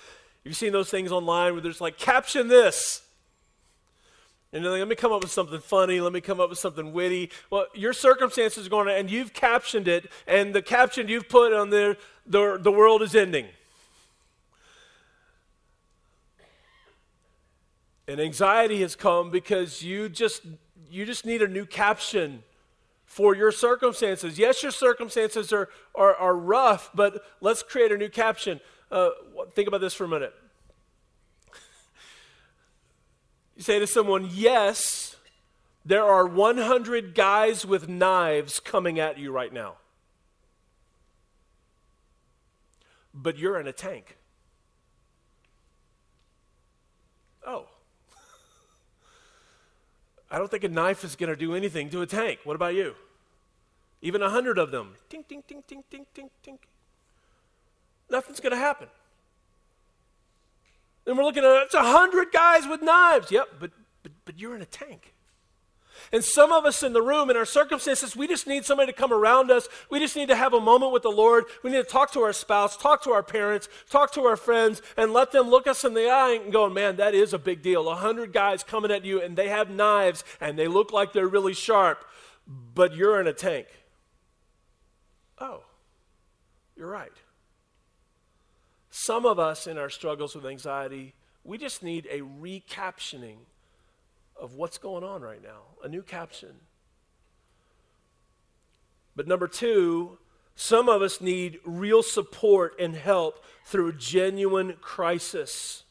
You've 0.43 0.55
seen 0.55 0.71
those 0.71 0.89
things 0.89 1.11
online 1.11 1.53
where 1.53 1.61
there's 1.61 1.81
like, 1.81 1.97
caption 1.97 2.47
this. 2.47 3.03
And 4.53 4.63
like, 4.65 4.79
let 4.79 4.87
me 4.87 4.95
come 4.95 5.11
up 5.11 5.21
with 5.21 5.31
something 5.31 5.59
funny. 5.59 5.99
Let 5.99 6.13
me 6.13 6.21
come 6.21 6.39
up 6.39 6.49
with 6.49 6.57
something 6.57 6.93
witty. 6.93 7.31
Well, 7.51 7.67
your 7.75 7.93
circumstances 7.93 8.65
are 8.65 8.69
going 8.69 8.87
to, 8.87 8.93
and 8.93 9.11
you've 9.11 9.33
captioned 9.33 9.87
it, 9.87 10.09
and 10.25 10.55
the 10.55 10.61
caption 10.61 11.09
you've 11.09 11.29
put 11.29 11.53
on 11.53 11.69
there, 11.69 11.97
the, 12.25 12.57
the 12.59 12.71
world 12.71 13.01
is 13.01 13.13
ending. 13.13 13.47
And 18.07 18.21
anxiety 18.21 18.81
has 18.81 18.95
come 18.95 19.29
because 19.31 19.83
you 19.83 20.07
just 20.07 20.43
you 20.89 21.05
just 21.05 21.25
need 21.25 21.41
a 21.41 21.47
new 21.47 21.65
caption 21.65 22.43
for 23.05 23.35
your 23.35 23.51
circumstances. 23.51 24.37
Yes, 24.37 24.63
your 24.63 24.71
circumstances 24.71 25.51
are, 25.51 25.69
are, 25.95 26.15
are 26.15 26.35
rough, 26.35 26.89
but 26.93 27.23
let's 27.41 27.63
create 27.63 27.91
a 27.91 27.97
new 27.97 28.09
caption. 28.09 28.59
Uh, 28.91 29.09
think 29.53 29.67
about 29.67 29.81
this 29.81 29.93
for 29.93 30.05
a 30.05 30.07
minute. 30.07 30.33
You 33.57 33.63
say 33.63 33.79
to 33.79 33.87
someone, 33.87 34.29
Yes, 34.31 35.15
There 35.83 36.03
are 36.03 36.27
100 36.27 37.15
guys 37.15 37.65
with 37.65 37.89
knives 37.89 38.59
coming 38.59 38.99
at 38.99 39.17
you 39.17 39.31
right 39.31 39.51
now. 39.51 39.77
But 43.13 43.37
you're 43.37 43.59
in 43.59 43.67
a 43.67 43.73
tank. 43.73 44.17
Oh. 47.45 47.67
I 50.29 50.37
don't 50.37 50.51
think 50.51 50.63
a 50.63 50.69
knife 50.69 51.03
is 51.03 51.15
going 51.15 51.29
to 51.29 51.35
do 51.35 51.55
anything 51.55 51.89
to 51.91 52.01
a 52.01 52.05
tank. 52.05 52.39
What 52.43 52.55
about 52.55 52.75
you? 52.75 52.95
Even 54.01 54.21
a 54.21 54.29
hundred 54.29 54.57
of 54.57 54.71
them. 54.71 54.95
Tink, 55.09 55.25
tink, 55.27 55.43
tink, 55.49 55.63
tink, 55.67 55.83
tink, 55.91 56.05
tink, 56.13 56.29
tink. 56.45 56.57
Nothing's 58.09 58.39
going 58.39 58.51
to 58.51 58.57
happen. 58.57 58.87
And 61.05 61.17
we're 61.17 61.23
looking 61.23 61.43
at 61.43 61.63
it's 61.63 61.73
a 61.73 61.83
hundred 61.83 62.31
guys 62.31 62.67
with 62.67 62.81
knives. 62.81 63.31
Yep, 63.31 63.47
but, 63.59 63.71
but 64.03 64.11
but 64.25 64.37
you're 64.37 64.55
in 64.55 64.61
a 64.61 64.65
tank. 64.65 65.13
And 66.11 66.23
some 66.23 66.51
of 66.51 66.65
us 66.65 66.83
in 66.83 66.93
the 66.93 67.01
room, 67.01 67.29
in 67.29 67.37
our 67.37 67.45
circumstances, 67.45 68.15
we 68.15 68.27
just 68.27 68.47
need 68.47 68.65
somebody 68.65 68.91
to 68.91 68.97
come 68.97 69.13
around 69.13 69.51
us. 69.51 69.67
We 69.89 69.99
just 69.99 70.15
need 70.15 70.29
to 70.29 70.35
have 70.35 70.53
a 70.53 70.59
moment 70.59 70.91
with 70.93 71.03
the 71.03 71.09
Lord. 71.09 71.45
We 71.63 71.71
need 71.71 71.77
to 71.77 71.83
talk 71.83 72.11
to 72.13 72.21
our 72.21 72.33
spouse, 72.33 72.77
talk 72.77 73.03
to 73.03 73.11
our 73.11 73.23
parents, 73.23 73.69
talk 73.89 74.11
to 74.13 74.21
our 74.23 74.37
friends, 74.37 74.81
and 74.95 75.13
let 75.13 75.31
them 75.31 75.49
look 75.49 75.67
us 75.67 75.83
in 75.83 75.93
the 75.93 76.09
eye 76.09 76.39
and 76.41 76.51
go, 76.51 76.69
man, 76.69 76.95
that 76.97 77.13
is 77.13 77.33
a 77.33 77.39
big 77.39 77.61
deal. 77.61 77.89
A 77.89 77.95
hundred 77.95 78.33
guys 78.33 78.63
coming 78.63 78.91
at 78.91 79.05
you, 79.05 79.21
and 79.21 79.35
they 79.35 79.49
have 79.49 79.69
knives, 79.69 80.23
and 80.39 80.57
they 80.57 80.67
look 80.67 80.91
like 80.91 81.13
they're 81.13 81.27
really 81.27 81.53
sharp, 81.53 82.05
but 82.47 82.95
you're 82.95 83.19
in 83.19 83.27
a 83.27 83.33
tank. 83.33 83.67
Oh, 85.39 85.63
you're 86.75 86.89
right. 86.89 87.11
Some 88.89 89.25
of 89.25 89.37
us 89.37 89.67
in 89.67 89.77
our 89.77 89.89
struggles 89.89 90.35
with 90.35 90.45
anxiety, 90.45 91.13
we 91.43 91.57
just 91.57 91.83
need 91.83 92.07
a 92.11 92.21
recaptioning 92.21 93.37
of 94.39 94.55
what's 94.55 94.77
going 94.77 95.03
on 95.03 95.21
right 95.21 95.41
now, 95.41 95.61
a 95.83 95.87
new 95.87 96.01
caption. 96.01 96.55
But 99.15 99.27
number 99.27 99.47
two, 99.47 100.19
some 100.55 100.89
of 100.89 101.01
us 101.01 101.21
need 101.21 101.59
real 101.65 102.03
support 102.03 102.79
and 102.79 102.95
help 102.95 103.43
through 103.65 103.93
genuine 103.93 104.75
crisis. 104.81 105.83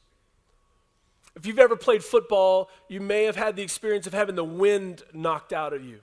If 1.37 1.45
you've 1.45 1.59
ever 1.59 1.77
played 1.77 2.03
football, 2.03 2.71
you 2.89 3.01
may 3.01 3.25
have 3.25 3.37
had 3.37 3.57
the 3.57 3.63
experience 3.63 4.07
of 4.07 4.15
having 4.15 4.35
the 4.37 4.45
wind 4.45 5.03
knocked 5.13 5.53
out 5.53 5.73
of 5.73 5.85
you. 5.85 6.01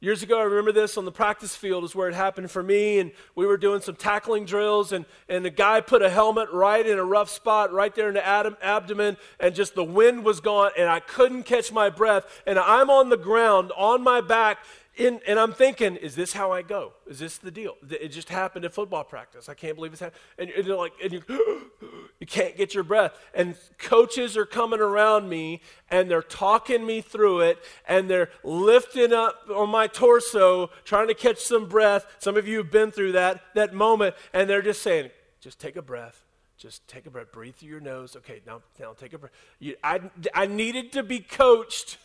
Years 0.00 0.22
ago, 0.22 0.38
I 0.38 0.44
remember 0.44 0.70
this 0.70 0.96
on 0.96 1.04
the 1.04 1.10
practice 1.10 1.56
field 1.56 1.82
is 1.82 1.92
where 1.92 2.08
it 2.08 2.14
happened 2.14 2.52
for 2.52 2.62
me, 2.62 3.00
and 3.00 3.10
we 3.34 3.46
were 3.46 3.56
doing 3.56 3.80
some 3.80 3.96
tackling 3.96 4.44
drills, 4.44 4.92
and, 4.92 5.04
and 5.28 5.44
the 5.44 5.50
guy 5.50 5.80
put 5.80 6.02
a 6.02 6.08
helmet 6.08 6.48
right 6.52 6.86
in 6.86 7.00
a 7.00 7.04
rough 7.04 7.28
spot, 7.28 7.72
right 7.72 7.92
there 7.96 8.06
in 8.06 8.14
the 8.14 8.24
ab- 8.24 8.56
abdomen, 8.62 9.16
and 9.40 9.56
just 9.56 9.74
the 9.74 9.82
wind 9.82 10.24
was 10.24 10.38
gone, 10.38 10.70
and 10.78 10.88
I 10.88 11.00
couldn't 11.00 11.42
catch 11.42 11.72
my 11.72 11.90
breath, 11.90 12.42
and 12.46 12.60
I'm 12.60 12.90
on 12.90 13.08
the 13.08 13.16
ground 13.16 13.72
on 13.76 14.04
my 14.04 14.20
back, 14.20 14.58
in, 14.98 15.20
and 15.28 15.38
I'm 15.38 15.52
thinking, 15.52 15.94
is 15.96 16.16
this 16.16 16.32
how 16.32 16.50
I 16.50 16.62
go? 16.62 16.92
Is 17.06 17.20
this 17.20 17.38
the 17.38 17.52
deal? 17.52 17.76
It 17.88 18.08
just 18.08 18.28
happened 18.28 18.64
at 18.64 18.74
football 18.74 19.04
practice. 19.04 19.48
I 19.48 19.54
can't 19.54 19.76
believe 19.76 19.92
it's 19.92 20.00
happened. 20.00 20.20
And, 20.38 20.50
and 20.50 20.66
you're 20.66 20.76
like, 20.76 20.92
and 21.02 21.12
you, 21.12 21.22
you 22.18 22.26
can't 22.26 22.56
get 22.56 22.74
your 22.74 22.82
breath. 22.82 23.12
And 23.32 23.54
coaches 23.78 24.36
are 24.36 24.44
coming 24.44 24.80
around 24.80 25.28
me 25.28 25.62
and 25.88 26.10
they're 26.10 26.20
talking 26.20 26.84
me 26.84 27.00
through 27.00 27.40
it 27.40 27.58
and 27.86 28.10
they're 28.10 28.30
lifting 28.42 29.12
up 29.12 29.36
on 29.54 29.70
my 29.70 29.86
torso, 29.86 30.70
trying 30.84 31.06
to 31.08 31.14
catch 31.14 31.38
some 31.38 31.68
breath. 31.68 32.04
Some 32.18 32.36
of 32.36 32.48
you 32.48 32.58
have 32.58 32.72
been 32.72 32.90
through 32.90 33.12
that, 33.12 33.40
that 33.54 33.72
moment, 33.72 34.16
and 34.32 34.50
they're 34.50 34.62
just 34.62 34.82
saying, 34.82 35.10
just 35.40 35.60
take 35.60 35.76
a 35.76 35.82
breath. 35.82 36.24
Just 36.56 36.88
take 36.88 37.06
a 37.06 37.10
breath. 37.10 37.30
Breathe 37.30 37.54
through 37.54 37.68
your 37.68 37.80
nose. 37.80 38.16
Okay, 38.16 38.40
now, 38.44 38.62
now 38.80 38.92
take 38.94 39.12
a 39.12 39.18
breath. 39.18 39.30
You, 39.60 39.76
I, 39.84 40.00
I 40.34 40.46
needed 40.46 40.90
to 40.92 41.04
be 41.04 41.20
coached 41.20 41.98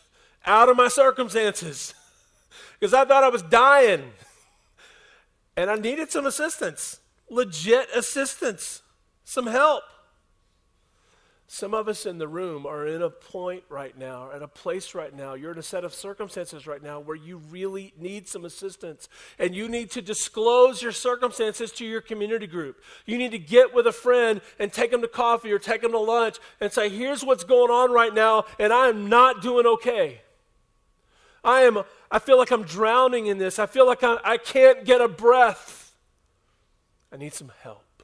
out 0.46 0.68
of 0.68 0.76
my 0.76 0.86
circumstances 0.86 1.92
because 2.78 2.94
I 2.94 3.04
thought 3.04 3.24
I 3.24 3.28
was 3.28 3.42
dying. 3.42 4.12
And 5.56 5.70
I 5.70 5.76
needed 5.76 6.10
some 6.10 6.26
assistance, 6.26 6.98
legit 7.30 7.88
assistance, 7.94 8.82
some 9.24 9.46
help. 9.46 9.84
Some 11.46 11.74
of 11.74 11.86
us 11.88 12.06
in 12.06 12.18
the 12.18 12.26
room 12.26 12.66
are 12.66 12.86
in 12.86 13.02
a 13.02 13.10
point 13.10 13.62
right 13.68 13.96
now, 13.96 14.30
at 14.34 14.42
a 14.42 14.48
place 14.48 14.94
right 14.94 15.14
now, 15.14 15.34
you're 15.34 15.52
in 15.52 15.58
a 15.58 15.62
set 15.62 15.84
of 15.84 15.94
circumstances 15.94 16.66
right 16.66 16.82
now 16.82 16.98
where 16.98 17.14
you 17.14 17.36
really 17.36 17.92
need 17.96 18.26
some 18.26 18.44
assistance. 18.44 19.08
And 19.38 19.54
you 19.54 19.68
need 19.68 19.92
to 19.92 20.02
disclose 20.02 20.82
your 20.82 20.90
circumstances 20.90 21.70
to 21.72 21.84
your 21.84 22.00
community 22.00 22.48
group. 22.48 22.82
You 23.06 23.18
need 23.18 23.30
to 23.32 23.38
get 23.38 23.72
with 23.72 23.86
a 23.86 23.92
friend 23.92 24.40
and 24.58 24.72
take 24.72 24.90
them 24.90 25.02
to 25.02 25.06
coffee 25.06 25.52
or 25.52 25.60
take 25.60 25.82
them 25.82 25.92
to 25.92 25.98
lunch 25.98 26.38
and 26.60 26.72
say, 26.72 26.88
here's 26.88 27.22
what's 27.22 27.44
going 27.44 27.70
on 27.70 27.92
right 27.92 28.12
now, 28.12 28.46
and 28.58 28.72
I 28.72 28.88
am 28.88 29.08
not 29.08 29.40
doing 29.40 29.66
okay. 29.66 30.22
I 31.44 31.62
am 31.62 31.82
I 32.10 32.18
feel 32.18 32.38
like 32.38 32.50
I'm 32.50 32.64
drowning 32.64 33.26
in 33.26 33.38
this. 33.38 33.58
I 33.58 33.66
feel 33.66 33.86
like 33.86 34.02
I, 34.02 34.18
I 34.24 34.36
can't 34.38 34.84
get 34.84 35.00
a 35.00 35.08
breath. 35.08 35.94
I 37.12 37.16
need 37.16 37.34
some 37.34 37.52
help. 37.62 38.02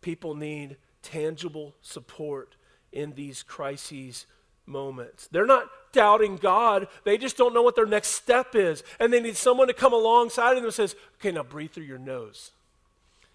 People 0.00 0.34
need 0.34 0.76
tangible 1.02 1.74
support 1.80 2.56
in 2.92 3.12
these 3.12 3.42
crises 3.42 4.26
moments. 4.66 5.28
They're 5.28 5.46
not 5.46 5.68
doubting 5.92 6.36
God, 6.36 6.88
they 7.04 7.16
just 7.16 7.36
don't 7.36 7.54
know 7.54 7.62
what 7.62 7.74
their 7.74 7.86
next 7.86 8.08
step 8.08 8.54
is. 8.54 8.84
And 9.00 9.12
they 9.12 9.20
need 9.20 9.36
someone 9.36 9.68
to 9.68 9.74
come 9.74 9.92
alongside 9.92 10.50
of 10.50 10.56
them 10.56 10.64
and 10.66 10.74
says, 10.74 10.94
okay, 11.16 11.32
now 11.32 11.42
breathe 11.42 11.70
through 11.70 11.84
your 11.84 11.98
nose. 11.98 12.52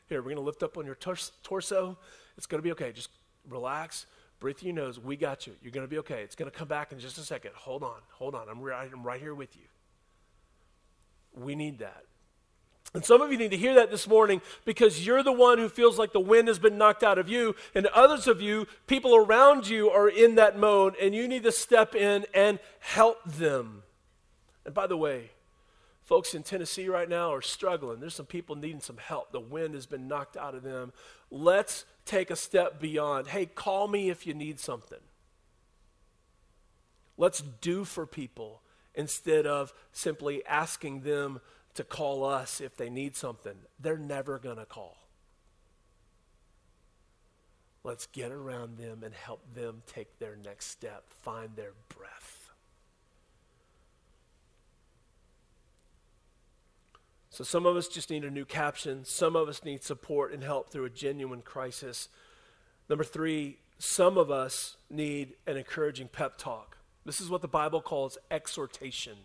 Here, 0.07 0.19
we're 0.19 0.25
going 0.25 0.35
to 0.35 0.41
lift 0.41 0.63
up 0.63 0.77
on 0.77 0.85
your 0.85 0.95
torso. 0.95 1.97
It's 2.37 2.45
going 2.45 2.59
to 2.59 2.63
be 2.63 2.71
okay. 2.73 2.91
Just 2.91 3.09
relax. 3.49 4.05
Breathe 4.43 4.57
through 4.57 4.71
your 4.71 4.75
nose. 4.75 4.99
We 4.99 5.15
got 5.15 5.47
you. 5.47 5.53
You're 5.61 5.71
going 5.71 5.85
to 5.85 5.89
be 5.89 5.99
okay. 5.99 6.21
It's 6.21 6.35
going 6.35 6.51
to 6.51 6.57
come 6.57 6.67
back 6.67 6.91
in 6.91 6.99
just 6.99 7.17
a 7.17 7.21
second. 7.21 7.51
Hold 7.55 7.81
on. 7.81 8.01
Hold 8.09 8.35
on. 8.35 8.49
I'm 8.49 8.59
right, 8.59 8.89
I'm 8.91 9.01
right 9.01 9.21
here 9.21 9.33
with 9.33 9.55
you. 9.55 9.61
We 11.33 11.55
need 11.55 11.79
that. 11.79 12.03
And 12.93 13.05
some 13.05 13.21
of 13.21 13.31
you 13.31 13.37
need 13.37 13.51
to 13.51 13.57
hear 13.57 13.75
that 13.75 13.89
this 13.89 14.05
morning 14.05 14.41
because 14.65 15.07
you're 15.07 15.23
the 15.23 15.31
one 15.31 15.59
who 15.59 15.69
feels 15.69 15.97
like 15.97 16.11
the 16.11 16.19
wind 16.19 16.49
has 16.49 16.59
been 16.59 16.77
knocked 16.77 17.03
out 17.03 17.17
of 17.17 17.29
you, 17.29 17.55
and 17.73 17.85
others 17.87 18.27
of 18.27 18.41
you, 18.41 18.67
people 18.85 19.15
around 19.15 19.69
you, 19.69 19.89
are 19.89 20.09
in 20.09 20.35
that 20.35 20.59
mode, 20.59 20.97
and 21.01 21.15
you 21.15 21.25
need 21.25 21.43
to 21.43 21.51
step 21.53 21.95
in 21.95 22.25
and 22.33 22.59
help 22.81 23.23
them. 23.23 23.83
And 24.65 24.73
by 24.73 24.87
the 24.87 24.97
way, 24.97 25.31
folks 26.01 26.33
in 26.33 26.43
Tennessee 26.43 26.89
right 26.89 27.07
now 27.07 27.33
are 27.33 27.41
struggling. 27.41 28.01
There's 28.01 28.13
some 28.13 28.25
people 28.25 28.57
needing 28.57 28.81
some 28.81 28.97
help. 28.97 29.31
The 29.31 29.39
wind 29.39 29.73
has 29.73 29.85
been 29.85 30.09
knocked 30.09 30.35
out 30.35 30.53
of 30.53 30.63
them. 30.63 30.91
Let's 31.31 31.85
take 32.05 32.29
a 32.29 32.35
step 32.35 32.79
beyond. 32.79 33.27
Hey, 33.27 33.45
call 33.45 33.87
me 33.87 34.09
if 34.09 34.25
you 34.27 34.33
need 34.33 34.59
something. 34.59 34.99
Let's 37.17 37.41
do 37.41 37.83
for 37.85 38.05
people 38.05 38.61
instead 38.95 39.45
of 39.45 39.73
simply 39.91 40.45
asking 40.45 41.01
them 41.01 41.41
to 41.75 41.83
call 41.83 42.23
us 42.23 42.61
if 42.61 42.75
they 42.77 42.89
need 42.89 43.15
something. 43.15 43.55
They're 43.79 43.97
never 43.97 44.39
going 44.39 44.57
to 44.57 44.65
call. 44.65 44.97
Let's 47.83 48.05
get 48.07 48.31
around 48.31 48.77
them 48.77 49.03
and 49.03 49.13
help 49.13 49.41
them 49.53 49.81
take 49.87 50.17
their 50.19 50.37
next 50.37 50.67
step, 50.67 51.03
find 51.21 51.55
their 51.55 51.73
breath. 51.89 52.22
So 57.33 57.43
some 57.43 57.65
of 57.65 57.75
us 57.75 57.87
just 57.87 58.11
need 58.11 58.25
a 58.25 58.29
new 58.29 58.45
caption. 58.45 59.05
Some 59.05 59.35
of 59.35 59.49
us 59.49 59.63
need 59.63 59.81
support 59.81 60.33
and 60.33 60.43
help 60.43 60.69
through 60.69 60.85
a 60.85 60.89
genuine 60.91 61.41
crisis. 61.41 62.07
Number 62.87 63.03
three, 63.03 63.57
some 63.79 64.19
of 64.19 64.29
us 64.29 64.77
need 64.87 65.33
an 65.47 65.57
encouraging 65.57 66.09
pep 66.09 66.37
talk. 66.37 66.77
This 67.07 67.19
is 67.19 67.31
what 67.31 67.41
the 67.41 67.47
Bible 67.47 67.81
calls 67.81 68.19
exhortation. 68.29 69.17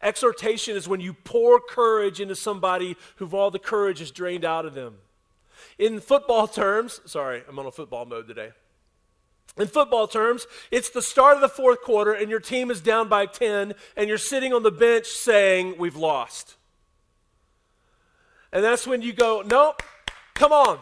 Exhortation 0.00 0.76
is 0.76 0.88
when 0.88 1.00
you 1.00 1.12
pour 1.12 1.60
courage 1.60 2.22
into 2.22 2.34
somebody 2.34 2.96
who 3.16 3.28
all 3.36 3.50
the 3.50 3.58
courage 3.58 4.00
is 4.00 4.10
drained 4.10 4.46
out 4.46 4.64
of 4.64 4.72
them. 4.72 4.94
In 5.78 6.00
football 6.00 6.48
terms, 6.48 7.02
sorry, 7.04 7.42
I'm 7.46 7.58
on 7.58 7.66
a 7.66 7.70
football 7.70 8.06
mode 8.06 8.28
today. 8.28 8.52
In 9.58 9.66
football 9.66 10.08
terms, 10.08 10.46
it's 10.70 10.88
the 10.88 11.02
start 11.02 11.34
of 11.34 11.42
the 11.42 11.50
fourth 11.50 11.82
quarter 11.82 12.14
and 12.14 12.30
your 12.30 12.40
team 12.40 12.70
is 12.70 12.80
down 12.80 13.10
by 13.10 13.26
10 13.26 13.74
and 13.94 14.08
you're 14.08 14.16
sitting 14.16 14.54
on 14.54 14.62
the 14.62 14.70
bench 14.70 15.04
saying, 15.04 15.74
We've 15.76 15.96
lost. 15.96 16.56
And 18.52 18.64
that's 18.64 18.86
when 18.86 19.02
you 19.02 19.12
go, 19.12 19.42
nope, 19.44 19.82
come 20.34 20.52
on. 20.52 20.78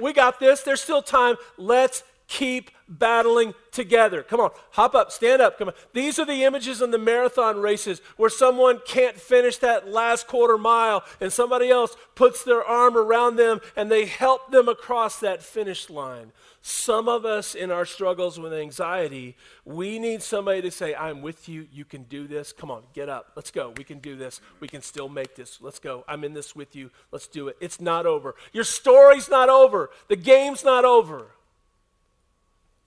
We 0.00 0.12
got 0.12 0.40
this. 0.40 0.62
There's 0.62 0.80
still 0.80 1.02
time. 1.02 1.36
Let's 1.56 2.02
keep 2.26 2.70
battling 2.88 3.54
together. 3.70 4.22
Come 4.22 4.40
on, 4.40 4.50
hop 4.70 4.94
up, 4.94 5.10
stand 5.12 5.40
up. 5.40 5.58
Come 5.58 5.68
on. 5.68 5.74
These 5.92 6.18
are 6.18 6.24
the 6.24 6.44
images 6.44 6.82
in 6.82 6.90
the 6.90 6.98
marathon 6.98 7.60
races 7.60 8.00
where 8.16 8.30
someone 8.30 8.80
can't 8.86 9.16
finish 9.16 9.58
that 9.58 9.88
last 9.88 10.26
quarter 10.26 10.58
mile 10.58 11.04
and 11.20 11.32
somebody 11.32 11.70
else 11.70 11.96
puts 12.14 12.44
their 12.44 12.64
arm 12.64 12.96
around 12.96 13.36
them 13.36 13.60
and 13.76 13.90
they 13.90 14.06
help 14.06 14.50
them 14.50 14.68
across 14.68 15.20
that 15.20 15.42
finish 15.42 15.88
line. 15.88 16.32
Some 16.66 17.10
of 17.10 17.26
us 17.26 17.54
in 17.54 17.70
our 17.70 17.84
struggles 17.84 18.40
with 18.40 18.54
anxiety, 18.54 19.36
we 19.66 19.98
need 19.98 20.22
somebody 20.22 20.62
to 20.62 20.70
say, 20.70 20.94
I'm 20.94 21.20
with 21.20 21.46
you. 21.46 21.68
You 21.70 21.84
can 21.84 22.04
do 22.04 22.26
this. 22.26 22.54
Come 22.54 22.70
on, 22.70 22.84
get 22.94 23.10
up. 23.10 23.32
Let's 23.36 23.50
go. 23.50 23.74
We 23.76 23.84
can 23.84 23.98
do 23.98 24.16
this. 24.16 24.40
We 24.60 24.68
can 24.68 24.80
still 24.80 25.10
make 25.10 25.36
this. 25.36 25.58
Let's 25.60 25.78
go. 25.78 26.04
I'm 26.08 26.24
in 26.24 26.32
this 26.32 26.56
with 26.56 26.74
you. 26.74 26.90
Let's 27.12 27.26
do 27.26 27.48
it. 27.48 27.58
It's 27.60 27.82
not 27.82 28.06
over. 28.06 28.34
Your 28.54 28.64
story's 28.64 29.28
not 29.28 29.50
over. 29.50 29.90
The 30.08 30.16
game's 30.16 30.64
not 30.64 30.86
over. 30.86 31.32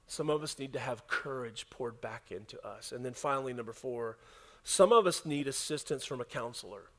Some 0.07 0.31
of 0.31 0.41
us 0.41 0.57
need 0.57 0.73
to 0.73 0.79
have 0.79 1.05
courage 1.05 1.67
poured 1.69 2.01
back 2.01 2.31
into 2.31 2.59
us. 2.65 2.91
And 2.91 3.05
then 3.05 3.13
finally, 3.13 3.53
number 3.53 3.73
four, 3.73 4.17
some 4.63 4.91
of 4.91 5.05
us 5.05 5.23
need 5.23 5.47
assistance 5.47 6.03
from 6.03 6.19
a 6.19 6.25
counselor. 6.25 6.89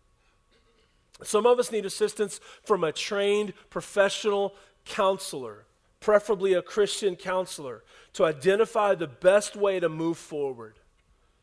Some 1.25 1.45
of 1.45 1.59
us 1.59 1.73
need 1.73 1.87
assistance 1.87 2.39
from 2.63 2.85
a 2.85 2.93
trained 2.93 3.53
professional 3.69 4.55
counselor, 4.85 5.65
preferably 6.01 6.55
a 6.55 6.63
Christian 6.63 7.17
counselor, 7.17 7.83
to 8.15 8.25
identify 8.25 8.95
the 8.95 9.07
best 9.07 9.57
way 9.57 9.81
to 9.81 9.89
move 9.89 10.19
forward. 10.19 10.79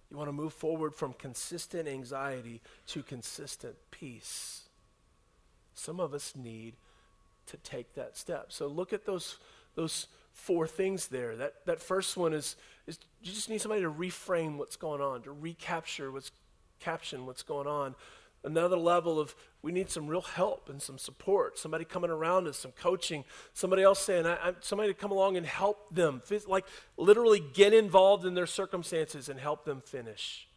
You 0.10 0.18
want 0.18 0.30
to 0.30 0.34
move 0.34 0.54
forward 0.54 0.94
from 0.94 1.14
consistent 1.14 1.88
anxiety 1.88 2.62
to 2.88 3.04
consistent 3.04 3.76
peace. 3.92 4.70
Some 5.74 6.00
of 6.00 6.14
us 6.14 6.34
need 6.36 6.76
to 7.48 7.58
take 7.58 7.94
that 7.96 8.18
step. 8.18 8.52
So 8.52 8.68
look 8.68 8.94
at 8.94 9.06
those, 9.06 9.38
those 9.76 10.08
four 10.34 10.68
things 10.68 11.08
there. 11.08 11.36
That, 11.36 11.66
that 11.66 11.82
first 11.82 12.18
one 12.18 12.34
is, 12.34 12.56
is 12.88 12.98
you 13.22 13.34
just 13.34 13.50
need 13.50 13.62
somebody 13.62 13.82
to 13.82 13.92
reframe 13.92 14.58
what's 14.58 14.76
going 14.76 15.02
on, 15.02 15.22
to 15.24 15.32
recapture 15.32 16.12
what's 16.12 16.32
caption 16.80 17.26
what's 17.26 17.44
going 17.44 17.68
on. 17.68 17.96
Another 18.46 18.78
level 18.78 19.20
of 19.20 19.36
we 19.64 19.72
need 19.72 19.90
some 19.90 20.06
real 20.06 20.22
help 20.22 20.70
and 20.70 20.80
some 20.80 21.00
support. 21.00 21.58
Somebody 21.58 21.84
coming 21.84 22.12
around 22.12 22.48
us, 22.48 22.60
some 22.60 22.72
coaching. 22.72 23.24
Somebody 23.54 23.82
else 23.82 24.00
saying, 24.00 24.28
I, 24.28 24.36
I, 24.36 24.54
somebody 24.60 24.94
to 24.94 24.94
come 24.94 25.12
along 25.12 25.36
and 25.36 25.46
help 25.46 25.94
them. 25.94 26.22
Like 26.48 26.66
literally 26.96 27.42
get 27.54 27.74
involved 27.74 28.24
in 28.24 28.36
their 28.36 28.46
circumstances 28.46 29.30
and 29.30 29.40
help 29.40 29.66
them 29.66 29.82
finish. 29.82 30.48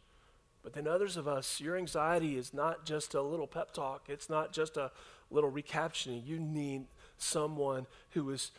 But 0.61 0.73
then 0.73 0.87
others 0.87 1.17
of 1.17 1.27
us, 1.27 1.59
your 1.59 1.75
anxiety 1.75 2.37
is 2.37 2.53
not 2.53 2.85
just 2.85 3.15
a 3.15 3.21
little 3.23 3.47
pep 3.47 3.73
talk. 3.73 4.05
It's 4.07 4.29
not 4.29 4.53
just 4.53 4.77
a 4.77 4.91
little 5.31 5.51
recaptioning. 5.51 6.23
You 6.27 6.39
need 6.39 6.85
someone 7.17 7.87
who 8.11 8.29
is 8.29 8.51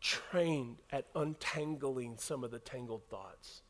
trained 0.00 0.76
at 0.92 1.06
untangling 1.16 2.18
some 2.18 2.44
of 2.44 2.52
the 2.52 2.60
tangled 2.60 3.02
thoughts. 3.10 3.62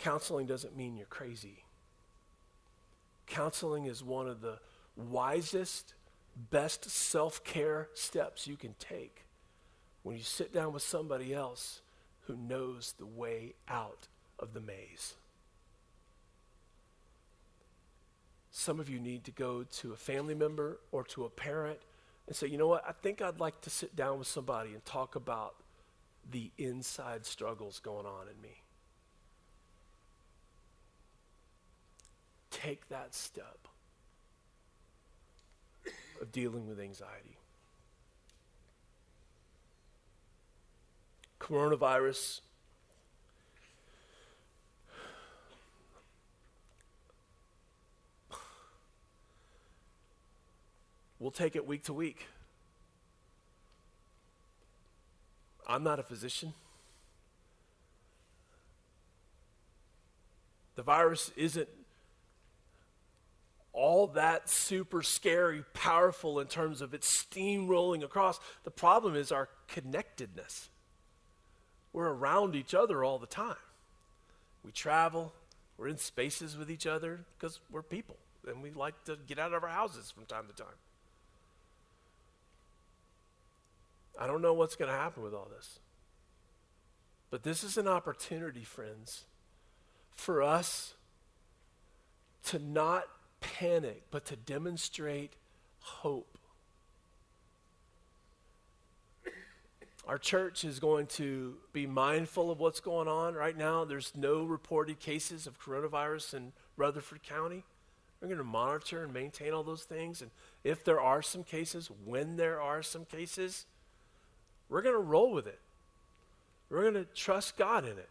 Counseling 0.00 0.46
doesn't 0.46 0.74
mean 0.74 0.96
you're 0.96 1.06
crazy. 1.06 1.62
Counseling 3.26 3.84
is 3.84 4.02
one 4.02 4.28
of 4.28 4.40
the 4.40 4.58
wisest, 4.96 5.92
best 6.50 6.88
self 6.88 7.44
care 7.44 7.88
steps 7.92 8.46
you 8.46 8.56
can 8.56 8.74
take 8.78 9.26
when 10.02 10.16
you 10.16 10.22
sit 10.22 10.54
down 10.54 10.72
with 10.72 10.82
somebody 10.82 11.34
else 11.34 11.82
who 12.22 12.34
knows 12.34 12.94
the 12.98 13.04
way 13.04 13.52
out 13.68 14.08
of 14.38 14.54
the 14.54 14.60
maze. 14.60 15.16
Some 18.50 18.80
of 18.80 18.88
you 18.88 18.98
need 18.98 19.24
to 19.24 19.30
go 19.30 19.64
to 19.64 19.92
a 19.92 19.96
family 19.96 20.34
member 20.34 20.80
or 20.92 21.04
to 21.04 21.24
a 21.24 21.30
parent 21.30 21.78
and 22.26 22.34
say, 22.34 22.46
you 22.46 22.56
know 22.56 22.68
what, 22.68 22.84
I 22.88 22.92
think 22.92 23.20
I'd 23.20 23.38
like 23.38 23.60
to 23.62 23.70
sit 23.70 23.94
down 23.94 24.18
with 24.18 24.28
somebody 24.28 24.70
and 24.72 24.82
talk 24.86 25.14
about 25.14 25.56
the 26.30 26.50
inside 26.56 27.26
struggles 27.26 27.80
going 27.80 28.06
on 28.06 28.28
in 28.34 28.40
me. 28.40 28.59
Take 32.50 32.88
that 32.88 33.14
step 33.14 33.68
of 36.20 36.32
dealing 36.32 36.66
with 36.66 36.78
anxiety. 36.78 37.36
Coronavirus 41.38 42.40
We'll 51.20 51.30
take 51.30 51.54
it 51.54 51.66
week 51.66 51.84
to 51.84 51.92
week. 51.92 52.26
I'm 55.68 55.84
not 55.84 56.00
a 56.00 56.02
physician. 56.02 56.54
The 60.76 60.82
virus 60.82 61.30
isn't 61.36 61.68
all 63.72 64.08
that 64.08 64.48
super 64.48 65.02
scary, 65.02 65.64
powerful 65.74 66.40
in 66.40 66.48
terms 66.48 66.80
of 66.80 66.92
its 66.92 67.24
steamrolling 67.24 68.02
across. 68.02 68.40
The 68.64 68.70
problem 68.70 69.14
is 69.14 69.30
our 69.30 69.48
connectedness. 69.68 70.68
We're 71.92 72.08
around 72.08 72.54
each 72.56 72.74
other 72.74 73.04
all 73.04 73.18
the 73.18 73.26
time. 73.26 73.56
We 74.64 74.72
travel, 74.72 75.32
we're 75.78 75.88
in 75.88 75.98
spaces 75.98 76.56
with 76.56 76.70
each 76.70 76.86
other 76.86 77.20
because 77.38 77.60
we're 77.70 77.82
people 77.82 78.16
and 78.46 78.62
we 78.62 78.70
like 78.70 79.04
to 79.04 79.16
get 79.26 79.38
out 79.38 79.52
of 79.52 79.62
our 79.62 79.70
houses 79.70 80.10
from 80.10 80.26
time 80.26 80.46
to 80.46 80.54
time. 80.54 80.74
I 84.18 84.26
don't 84.26 84.42
know 84.42 84.52
what's 84.52 84.76
going 84.76 84.90
to 84.90 84.96
happen 84.96 85.22
with 85.22 85.32
all 85.32 85.48
this. 85.56 85.78
But 87.30 87.44
this 87.44 87.62
is 87.62 87.78
an 87.78 87.86
opportunity, 87.86 88.64
friends, 88.64 89.24
for 90.12 90.42
us 90.42 90.94
to 92.46 92.58
not 92.58 93.04
panic, 93.40 94.02
but 94.10 94.24
to 94.26 94.36
demonstrate 94.36 95.32
hope. 95.80 96.38
Our 100.06 100.18
church 100.18 100.64
is 100.64 100.80
going 100.80 101.06
to 101.06 101.56
be 101.72 101.86
mindful 101.86 102.50
of 102.50 102.58
what's 102.58 102.80
going 102.80 103.06
on 103.06 103.34
right 103.34 103.56
now. 103.56 103.84
There's 103.84 104.12
no 104.16 104.42
reported 104.42 104.98
cases 104.98 105.46
of 105.46 105.60
coronavirus 105.60 106.34
in 106.34 106.52
Rutherford 106.76 107.22
County. 107.22 107.62
We're 108.20 108.28
going 108.28 108.38
to 108.38 108.44
monitor 108.44 109.04
and 109.04 109.14
maintain 109.14 109.52
all 109.52 109.62
those 109.62 109.84
things. 109.84 110.20
And 110.20 110.30
if 110.64 110.84
there 110.84 111.00
are 111.00 111.22
some 111.22 111.44
cases, 111.44 111.90
when 112.04 112.36
there 112.36 112.60
are 112.60 112.82
some 112.82 113.04
cases, 113.04 113.66
we're 114.68 114.82
going 114.82 114.96
to 114.96 115.00
roll 115.00 115.32
with 115.32 115.46
it. 115.46 115.60
We're 116.70 116.82
going 116.82 116.94
to 116.94 117.04
trust 117.14 117.56
God 117.56 117.84
in 117.84 117.92
it. 117.92 118.08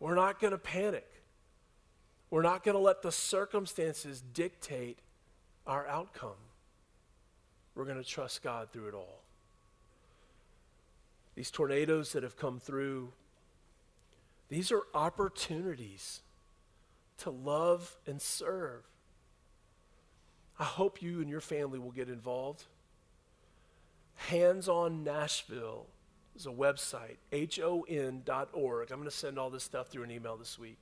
We're 0.00 0.14
not 0.14 0.40
going 0.40 0.52
to 0.52 0.58
panic. 0.58 1.06
We're 2.30 2.42
not 2.42 2.62
going 2.62 2.74
to 2.74 2.82
let 2.82 3.02
the 3.02 3.12
circumstances 3.12 4.22
dictate 4.34 4.98
our 5.66 5.86
outcome. 5.86 6.36
We're 7.74 7.84
going 7.84 8.02
to 8.02 8.08
trust 8.08 8.42
God 8.42 8.68
through 8.72 8.88
it 8.88 8.94
all. 8.94 9.22
These 11.34 11.50
tornadoes 11.50 12.12
that 12.12 12.24
have 12.24 12.36
come 12.36 12.58
through, 12.58 13.12
these 14.48 14.72
are 14.72 14.82
opportunities 14.92 16.20
to 17.18 17.30
love 17.30 17.96
and 18.06 18.20
serve. 18.20 18.82
I 20.58 20.64
hope 20.64 21.00
you 21.00 21.20
and 21.20 21.30
your 21.30 21.40
family 21.40 21.78
will 21.78 21.92
get 21.92 22.08
involved. 22.08 22.64
Hands 24.16 24.68
on 24.68 25.04
Nashville 25.04 25.86
is 26.34 26.46
a 26.46 26.50
website, 26.50 27.18
hon.org. 27.32 28.90
I'm 28.90 28.98
going 28.98 29.08
to 29.08 29.16
send 29.16 29.38
all 29.38 29.50
this 29.50 29.62
stuff 29.62 29.88
through 29.88 30.02
an 30.02 30.10
email 30.10 30.36
this 30.36 30.58
week. 30.58 30.78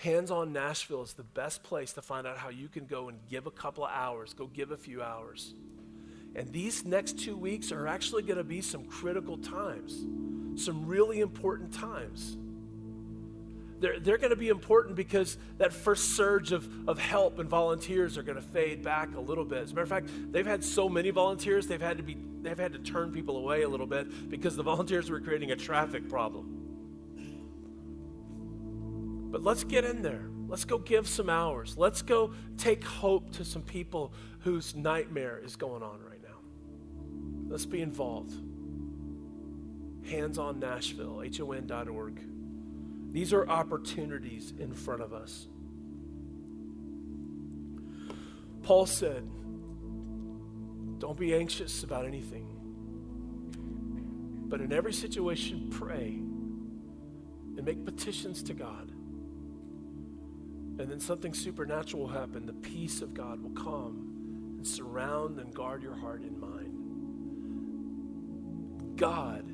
Hands 0.00 0.30
on 0.30 0.54
Nashville 0.54 1.02
is 1.02 1.12
the 1.12 1.22
best 1.22 1.62
place 1.62 1.92
to 1.92 2.00
find 2.00 2.26
out 2.26 2.38
how 2.38 2.48
you 2.48 2.68
can 2.68 2.86
go 2.86 3.10
and 3.10 3.18
give 3.28 3.46
a 3.46 3.50
couple 3.50 3.84
of 3.84 3.90
hours, 3.92 4.32
go 4.32 4.46
give 4.46 4.70
a 4.70 4.76
few 4.78 5.02
hours. 5.02 5.52
And 6.34 6.50
these 6.50 6.86
next 6.86 7.18
two 7.18 7.36
weeks 7.36 7.70
are 7.70 7.86
actually 7.86 8.22
going 8.22 8.38
to 8.38 8.44
be 8.44 8.62
some 8.62 8.86
critical 8.86 9.36
times, 9.36 10.06
some 10.64 10.86
really 10.86 11.20
important 11.20 11.74
times. 11.74 12.38
They're, 13.78 14.00
they're 14.00 14.16
going 14.16 14.30
to 14.30 14.36
be 14.36 14.48
important 14.48 14.96
because 14.96 15.36
that 15.58 15.70
first 15.70 16.16
surge 16.16 16.52
of, 16.52 16.66
of 16.88 16.98
help 16.98 17.38
and 17.38 17.48
volunteers 17.48 18.16
are 18.16 18.22
going 18.22 18.36
to 18.36 18.42
fade 18.42 18.82
back 18.82 19.14
a 19.16 19.20
little 19.20 19.44
bit. 19.44 19.64
As 19.64 19.72
a 19.72 19.74
matter 19.74 19.82
of 19.82 19.88
fact, 19.90 20.08
they've 20.32 20.46
had 20.46 20.64
so 20.64 20.88
many 20.88 21.10
volunteers, 21.10 21.66
they've 21.66 21.80
had 21.80 21.98
to 21.98 22.02
be 22.02 22.16
they've 22.40 22.58
had 22.58 22.72
to 22.72 22.78
turn 22.78 23.12
people 23.12 23.36
away 23.36 23.62
a 23.62 23.68
little 23.68 23.86
bit 23.86 24.30
because 24.30 24.56
the 24.56 24.62
volunteers 24.62 25.10
were 25.10 25.20
creating 25.20 25.50
a 25.50 25.56
traffic 25.56 26.08
problem. 26.08 26.59
But 29.30 29.42
let's 29.42 29.64
get 29.64 29.84
in 29.84 30.02
there. 30.02 30.28
Let's 30.48 30.64
go 30.64 30.78
give 30.78 31.06
some 31.06 31.30
hours. 31.30 31.76
Let's 31.78 32.02
go 32.02 32.32
take 32.56 32.82
hope 32.84 33.30
to 33.32 33.44
some 33.44 33.62
people 33.62 34.12
whose 34.40 34.74
nightmare 34.74 35.40
is 35.42 35.54
going 35.54 35.82
on 35.82 36.00
right 36.02 36.20
now. 36.22 36.38
Let's 37.48 37.66
be 37.66 37.80
involved. 37.80 38.34
Hands 40.08 40.36
on 40.38 40.58
Nashville, 40.58 41.22
hon.org. 41.22 42.20
These 43.12 43.32
are 43.32 43.48
opportunities 43.48 44.52
in 44.58 44.74
front 44.74 45.02
of 45.02 45.12
us. 45.12 45.46
Paul 48.62 48.86
said, 48.86 49.28
Don't 50.98 51.18
be 51.18 51.34
anxious 51.34 51.84
about 51.84 52.06
anything, 52.06 52.46
but 54.48 54.60
in 54.60 54.72
every 54.72 54.92
situation, 54.92 55.68
pray 55.70 56.18
and 57.56 57.64
make 57.64 57.84
petitions 57.84 58.42
to 58.44 58.54
God. 58.54 58.89
And 60.80 60.90
then 60.90 60.98
something 60.98 61.34
supernatural 61.34 62.04
will 62.04 62.10
happen. 62.10 62.46
The 62.46 62.54
peace 62.54 63.02
of 63.02 63.12
God 63.12 63.42
will 63.42 63.50
come 63.50 64.54
and 64.56 64.66
surround 64.66 65.38
and 65.38 65.52
guard 65.54 65.82
your 65.82 65.94
heart 65.94 66.22
and 66.22 66.40
mind. 66.40 66.78
God 68.96 69.44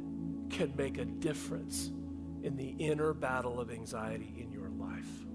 can 0.50 0.72
make 0.76 0.98
a 0.98 1.04
difference 1.04 1.90
in 2.44 2.56
the 2.56 2.76
inner 2.78 3.12
battle 3.12 3.58
of 3.58 3.72
anxiety 3.72 4.36
in 4.38 4.52
your 4.52 4.68
life. 4.68 5.26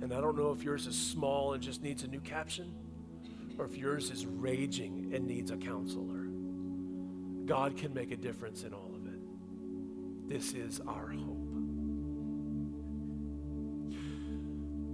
And 0.00 0.14
I 0.14 0.20
don't 0.20 0.38
know 0.38 0.52
if 0.52 0.62
yours 0.62 0.86
is 0.86 0.96
small 0.96 1.54
and 1.54 1.62
just 1.62 1.82
needs 1.82 2.04
a 2.04 2.06
new 2.06 2.20
caption, 2.20 2.72
or 3.58 3.64
if 3.64 3.76
yours 3.76 4.12
is 4.12 4.26
raging 4.26 5.10
and 5.12 5.26
needs 5.26 5.50
a 5.50 5.56
counselor. 5.56 6.28
God 7.46 7.76
can 7.76 7.92
make 7.92 8.12
a 8.12 8.16
difference 8.16 8.62
in 8.62 8.72
all 8.74 8.92
of 8.94 9.06
it. 9.06 9.18
This 10.28 10.52
is 10.54 10.80
our 10.86 11.08
hope. 11.10 11.43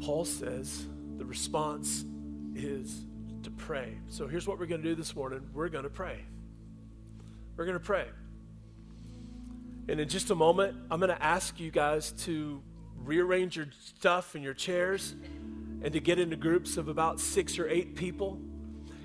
Paul 0.00 0.24
says 0.24 0.86
the 1.18 1.24
response 1.24 2.04
is 2.54 3.04
to 3.42 3.50
pray. 3.50 3.96
So 4.08 4.26
here's 4.26 4.46
what 4.46 4.58
we're 4.58 4.66
going 4.66 4.82
to 4.82 4.88
do 4.88 4.94
this 4.94 5.14
morning 5.14 5.42
we're 5.52 5.68
going 5.68 5.84
to 5.84 5.90
pray. 5.90 6.20
We're 7.56 7.66
going 7.66 7.78
to 7.78 7.84
pray. 7.84 8.06
And 9.88 10.00
in 10.00 10.08
just 10.08 10.30
a 10.30 10.34
moment, 10.34 10.76
I'm 10.90 11.00
going 11.00 11.10
to 11.10 11.22
ask 11.22 11.58
you 11.58 11.70
guys 11.70 12.12
to 12.24 12.62
rearrange 12.96 13.56
your 13.56 13.66
stuff 13.80 14.34
and 14.34 14.44
your 14.44 14.54
chairs 14.54 15.14
and 15.82 15.92
to 15.92 16.00
get 16.00 16.18
into 16.18 16.36
groups 16.36 16.76
of 16.76 16.88
about 16.88 17.18
six 17.18 17.58
or 17.58 17.68
eight 17.68 17.96
people. 17.96 18.38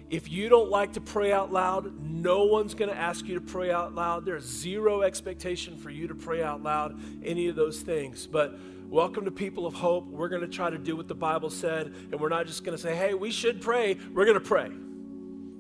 If 0.10 0.30
you 0.30 0.50
don't 0.50 0.70
like 0.70 0.94
to 0.94 1.02
pray 1.02 1.32
out 1.32 1.52
loud, 1.52 2.00
no 2.02 2.44
one's 2.46 2.76
going 2.76 2.92
to 2.92 2.98
ask 2.98 3.26
you 3.26 3.36
to 3.36 3.42
pray 3.42 3.72
out 3.72 3.96
loud. 3.96 4.26
There's 4.26 4.46
zero 4.46 5.02
expectation 5.02 5.78
for 5.78 5.90
you 5.90 6.08
to 6.08 6.16
pray 6.16 6.44
out 6.44 6.62
loud, 6.62 7.00
any 7.24 7.48
of 7.48 7.56
those 7.56 7.82
things. 7.82 8.28
But 8.28 8.56
welcome 8.96 9.26
to 9.26 9.32
People 9.32 9.66
of 9.66 9.74
Hope. 9.74 10.08
We're 10.08 10.30
going 10.30 10.42
to 10.42 10.48
try 10.48 10.70
to 10.70 10.78
do 10.78 10.96
what 10.96 11.10
the 11.10 11.16
Bible 11.16 11.50
said, 11.50 11.88
and 11.88 12.18
we're 12.18 12.30
not 12.30 12.48
just 12.48 12.64
going 12.64 12.78
to 12.78 12.82
say, 12.82 12.96
hey, 12.96 13.14
we 13.14 13.30
should 13.30 13.62
pray. 13.62 13.98
We're 14.14 14.24
going 14.24 14.40
to 14.40 14.40
pray. 14.40 14.72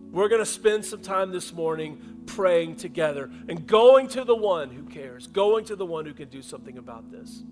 We're 0.09 0.29
going 0.29 0.39
to 0.39 0.45
spend 0.45 0.85
some 0.85 1.01
time 1.01 1.33
this 1.33 1.51
morning 1.51 2.23
praying 2.27 2.77
together 2.77 3.29
and 3.49 3.67
going 3.67 4.07
to 4.07 4.23
the 4.23 4.37
one 4.37 4.69
who 4.69 4.83
cares, 4.83 5.27
going 5.27 5.65
to 5.65 5.75
the 5.75 5.85
one 5.85 6.05
who 6.05 6.13
can 6.13 6.29
do 6.29 6.41
something 6.41 6.77
about 6.77 7.11
this. 7.11 7.43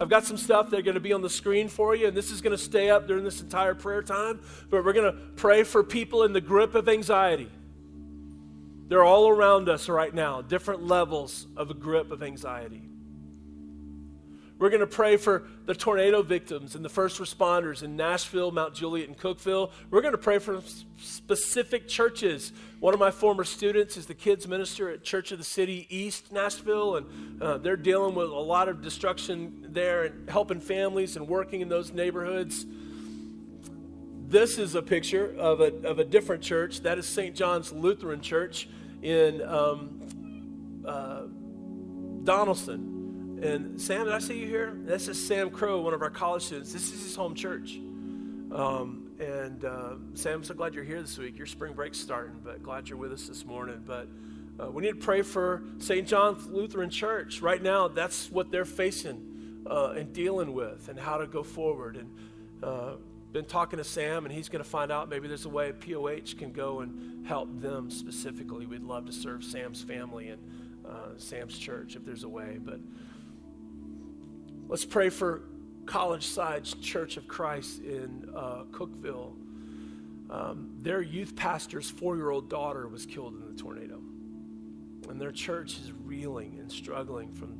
I've 0.00 0.08
got 0.08 0.24
some 0.24 0.36
stuff 0.36 0.70
that 0.70 0.80
are 0.80 0.82
going 0.82 0.94
to 0.94 1.00
be 1.00 1.12
on 1.12 1.22
the 1.22 1.30
screen 1.30 1.68
for 1.68 1.94
you, 1.94 2.08
and 2.08 2.16
this 2.16 2.32
is 2.32 2.40
going 2.40 2.56
to 2.56 2.62
stay 2.62 2.90
up 2.90 3.06
during 3.06 3.22
this 3.22 3.40
entire 3.40 3.76
prayer 3.76 4.02
time. 4.02 4.40
But 4.68 4.84
we're 4.84 4.94
going 4.94 5.12
to 5.12 5.20
pray 5.36 5.62
for 5.62 5.84
people 5.84 6.24
in 6.24 6.32
the 6.32 6.40
grip 6.40 6.74
of 6.74 6.88
anxiety. 6.88 7.52
They're 8.88 9.04
all 9.04 9.28
around 9.28 9.68
us 9.68 9.88
right 9.88 10.12
now, 10.12 10.42
different 10.42 10.82
levels 10.82 11.46
of 11.56 11.70
a 11.70 11.74
grip 11.74 12.10
of 12.10 12.20
anxiety. 12.20 12.82
We're 14.64 14.70
going 14.70 14.80
to 14.80 14.86
pray 14.86 15.18
for 15.18 15.42
the 15.66 15.74
tornado 15.74 16.22
victims 16.22 16.74
and 16.74 16.82
the 16.82 16.88
first 16.88 17.20
responders 17.20 17.82
in 17.82 17.96
Nashville, 17.96 18.50
Mount 18.50 18.72
Juliet, 18.72 19.08
and 19.08 19.18
Cookeville. 19.18 19.70
We're 19.90 20.00
going 20.00 20.12
to 20.12 20.16
pray 20.16 20.38
for 20.38 20.62
specific 20.96 21.86
churches. 21.86 22.50
One 22.80 22.94
of 22.94 22.98
my 22.98 23.10
former 23.10 23.44
students 23.44 23.98
is 23.98 24.06
the 24.06 24.14
kids 24.14 24.48
minister 24.48 24.88
at 24.88 25.04
Church 25.04 25.32
of 25.32 25.38
the 25.38 25.44
City 25.44 25.86
East, 25.90 26.32
Nashville, 26.32 26.96
and 26.96 27.42
uh, 27.42 27.58
they're 27.58 27.76
dealing 27.76 28.14
with 28.14 28.30
a 28.30 28.40
lot 28.40 28.70
of 28.70 28.80
destruction 28.80 29.66
there 29.68 30.04
and 30.04 30.30
helping 30.30 30.60
families 30.60 31.16
and 31.16 31.28
working 31.28 31.60
in 31.60 31.68
those 31.68 31.92
neighborhoods. 31.92 32.64
This 34.28 34.56
is 34.56 34.74
a 34.74 34.82
picture 34.82 35.36
of 35.36 35.60
a, 35.60 35.74
of 35.86 35.98
a 35.98 36.04
different 36.04 36.42
church. 36.42 36.80
That 36.80 36.96
is 36.96 37.06
St. 37.06 37.36
John's 37.36 37.70
Lutheran 37.70 38.22
Church 38.22 38.66
in 39.02 39.42
um, 39.42 40.80
uh, 40.86 41.24
Donelson. 42.24 42.93
And 43.44 43.78
Sam, 43.78 44.06
did 44.06 44.14
I 44.14 44.20
see 44.20 44.38
you 44.38 44.46
here? 44.46 44.72
This 44.74 45.06
is 45.06 45.22
Sam 45.22 45.50
Crow, 45.50 45.82
one 45.82 45.92
of 45.92 46.00
our 46.00 46.08
college 46.08 46.44
students. 46.44 46.72
This 46.72 46.90
is 46.90 47.02
his 47.02 47.14
home 47.14 47.34
church. 47.34 47.76
Um, 48.50 49.10
and 49.20 49.66
uh, 49.66 49.96
Sam, 50.14 50.36
I'm 50.36 50.44
so 50.44 50.54
glad 50.54 50.72
you're 50.72 50.82
here 50.82 51.02
this 51.02 51.18
week. 51.18 51.36
Your 51.36 51.46
spring 51.46 51.74
break's 51.74 52.00
starting, 52.00 52.40
but 52.42 52.62
glad 52.62 52.88
you're 52.88 52.96
with 52.96 53.12
us 53.12 53.28
this 53.28 53.44
morning. 53.44 53.82
But 53.84 54.08
uh, 54.58 54.70
we 54.70 54.80
need 54.80 54.92
to 54.92 54.96
pray 54.96 55.20
for 55.20 55.62
St. 55.76 56.08
John's 56.08 56.46
Lutheran 56.46 56.88
Church. 56.88 57.42
Right 57.42 57.62
now, 57.62 57.86
that's 57.86 58.30
what 58.30 58.50
they're 58.50 58.64
facing 58.64 59.62
uh, 59.70 59.90
and 59.90 60.10
dealing 60.14 60.54
with 60.54 60.88
and 60.88 60.98
how 60.98 61.18
to 61.18 61.26
go 61.26 61.42
forward. 61.42 61.96
And 61.96 62.10
uh, 62.62 62.92
been 63.34 63.44
talking 63.44 63.76
to 63.76 63.84
Sam, 63.84 64.24
and 64.24 64.34
he's 64.34 64.48
going 64.48 64.64
to 64.64 64.70
find 64.70 64.90
out 64.90 65.10
maybe 65.10 65.28
there's 65.28 65.44
a 65.44 65.50
way 65.50 65.70
POH 65.72 66.38
can 66.38 66.50
go 66.50 66.80
and 66.80 67.26
help 67.26 67.60
them 67.60 67.90
specifically. 67.90 68.64
We'd 68.64 68.84
love 68.84 69.04
to 69.04 69.12
serve 69.12 69.44
Sam's 69.44 69.82
family 69.82 70.30
and 70.30 70.40
uh, 70.88 71.08
Sam's 71.18 71.58
church 71.58 71.94
if 71.94 72.06
there's 72.06 72.24
a 72.24 72.28
way. 72.28 72.58
But 72.58 72.80
Let's 74.66 74.86
pray 74.86 75.10
for 75.10 75.42
College 75.84 76.26
Sides 76.26 76.74
Church 76.80 77.18
of 77.18 77.28
Christ 77.28 77.82
in 77.82 78.30
uh, 78.34 78.64
Cookeville. 78.70 79.32
Um, 80.30 80.78
their 80.80 81.02
youth 81.02 81.36
pastor's 81.36 81.90
four 81.90 82.16
year 82.16 82.30
old 82.30 82.48
daughter 82.48 82.88
was 82.88 83.04
killed 83.04 83.34
in 83.34 83.54
the 83.54 83.62
tornado. 83.62 84.00
And 85.10 85.20
their 85.20 85.32
church 85.32 85.76
is 85.78 85.92
reeling 85.92 86.56
and 86.58 86.72
struggling 86.72 87.30
from 87.30 87.58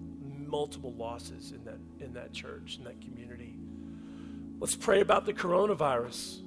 multiple 0.49 0.95
losses 0.95 1.53
in 1.53 1.63
that, 1.65 1.79
in 2.01 2.15
that 2.15 2.33
church, 2.33 2.79
in 2.79 2.85
that 2.85 3.01
community. 3.03 3.59
Let's 4.59 4.75
pray 4.75 5.01
about 5.01 5.27
the 5.27 5.35
coronavirus. 5.35 6.41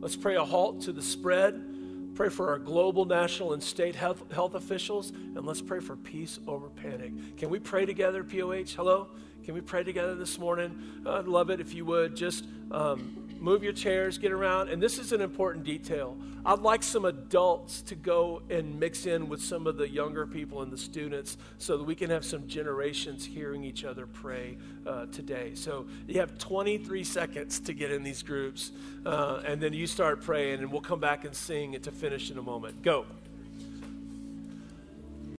Let's 0.00 0.14
pray 0.14 0.36
a 0.36 0.44
halt 0.44 0.82
to 0.82 0.92
the 0.92 1.02
spread. 1.02 2.14
Pray 2.14 2.28
for 2.28 2.50
our 2.50 2.58
global, 2.58 3.04
national, 3.04 3.52
and 3.52 3.62
state 3.62 3.96
health, 3.96 4.30
health 4.32 4.54
officials. 4.54 5.10
And 5.10 5.44
let's 5.44 5.60
pray 5.60 5.80
for 5.80 5.96
peace 5.96 6.38
over 6.46 6.68
panic. 6.68 7.36
Can 7.36 7.50
we 7.50 7.58
pray 7.58 7.84
together, 7.84 8.22
POH? 8.22 8.76
Hello? 8.76 9.08
Can 9.48 9.54
we 9.54 9.62
pray 9.62 9.82
together 9.82 10.14
this 10.14 10.38
morning? 10.38 10.78
I'd 11.06 11.24
love 11.24 11.48
it 11.48 11.58
if 11.58 11.72
you 11.72 11.86
would 11.86 12.14
just 12.14 12.44
um, 12.70 13.16
move 13.40 13.64
your 13.64 13.72
chairs, 13.72 14.18
get 14.18 14.30
around. 14.30 14.68
And 14.68 14.82
this 14.82 14.98
is 14.98 15.12
an 15.12 15.22
important 15.22 15.64
detail. 15.64 16.18
I'd 16.44 16.58
like 16.58 16.82
some 16.82 17.06
adults 17.06 17.80
to 17.84 17.94
go 17.94 18.42
and 18.50 18.78
mix 18.78 19.06
in 19.06 19.26
with 19.26 19.40
some 19.40 19.66
of 19.66 19.78
the 19.78 19.88
younger 19.88 20.26
people 20.26 20.60
and 20.60 20.70
the 20.70 20.76
students 20.76 21.38
so 21.56 21.78
that 21.78 21.84
we 21.84 21.94
can 21.94 22.10
have 22.10 22.26
some 22.26 22.46
generations 22.46 23.24
hearing 23.24 23.64
each 23.64 23.84
other 23.84 24.06
pray 24.06 24.58
uh, 24.86 25.06
today. 25.06 25.52
So 25.54 25.86
you 26.06 26.20
have 26.20 26.36
23 26.36 27.02
seconds 27.02 27.58
to 27.60 27.72
get 27.72 27.90
in 27.90 28.02
these 28.02 28.22
groups, 28.22 28.70
uh, 29.06 29.40
and 29.46 29.62
then 29.62 29.72
you 29.72 29.86
start 29.86 30.20
praying, 30.20 30.58
and 30.58 30.70
we'll 30.70 30.82
come 30.82 31.00
back 31.00 31.24
and 31.24 31.34
sing 31.34 31.72
it 31.72 31.84
to 31.84 31.90
finish 31.90 32.30
in 32.30 32.36
a 32.36 32.42
moment. 32.42 32.82
Go. 32.82 33.06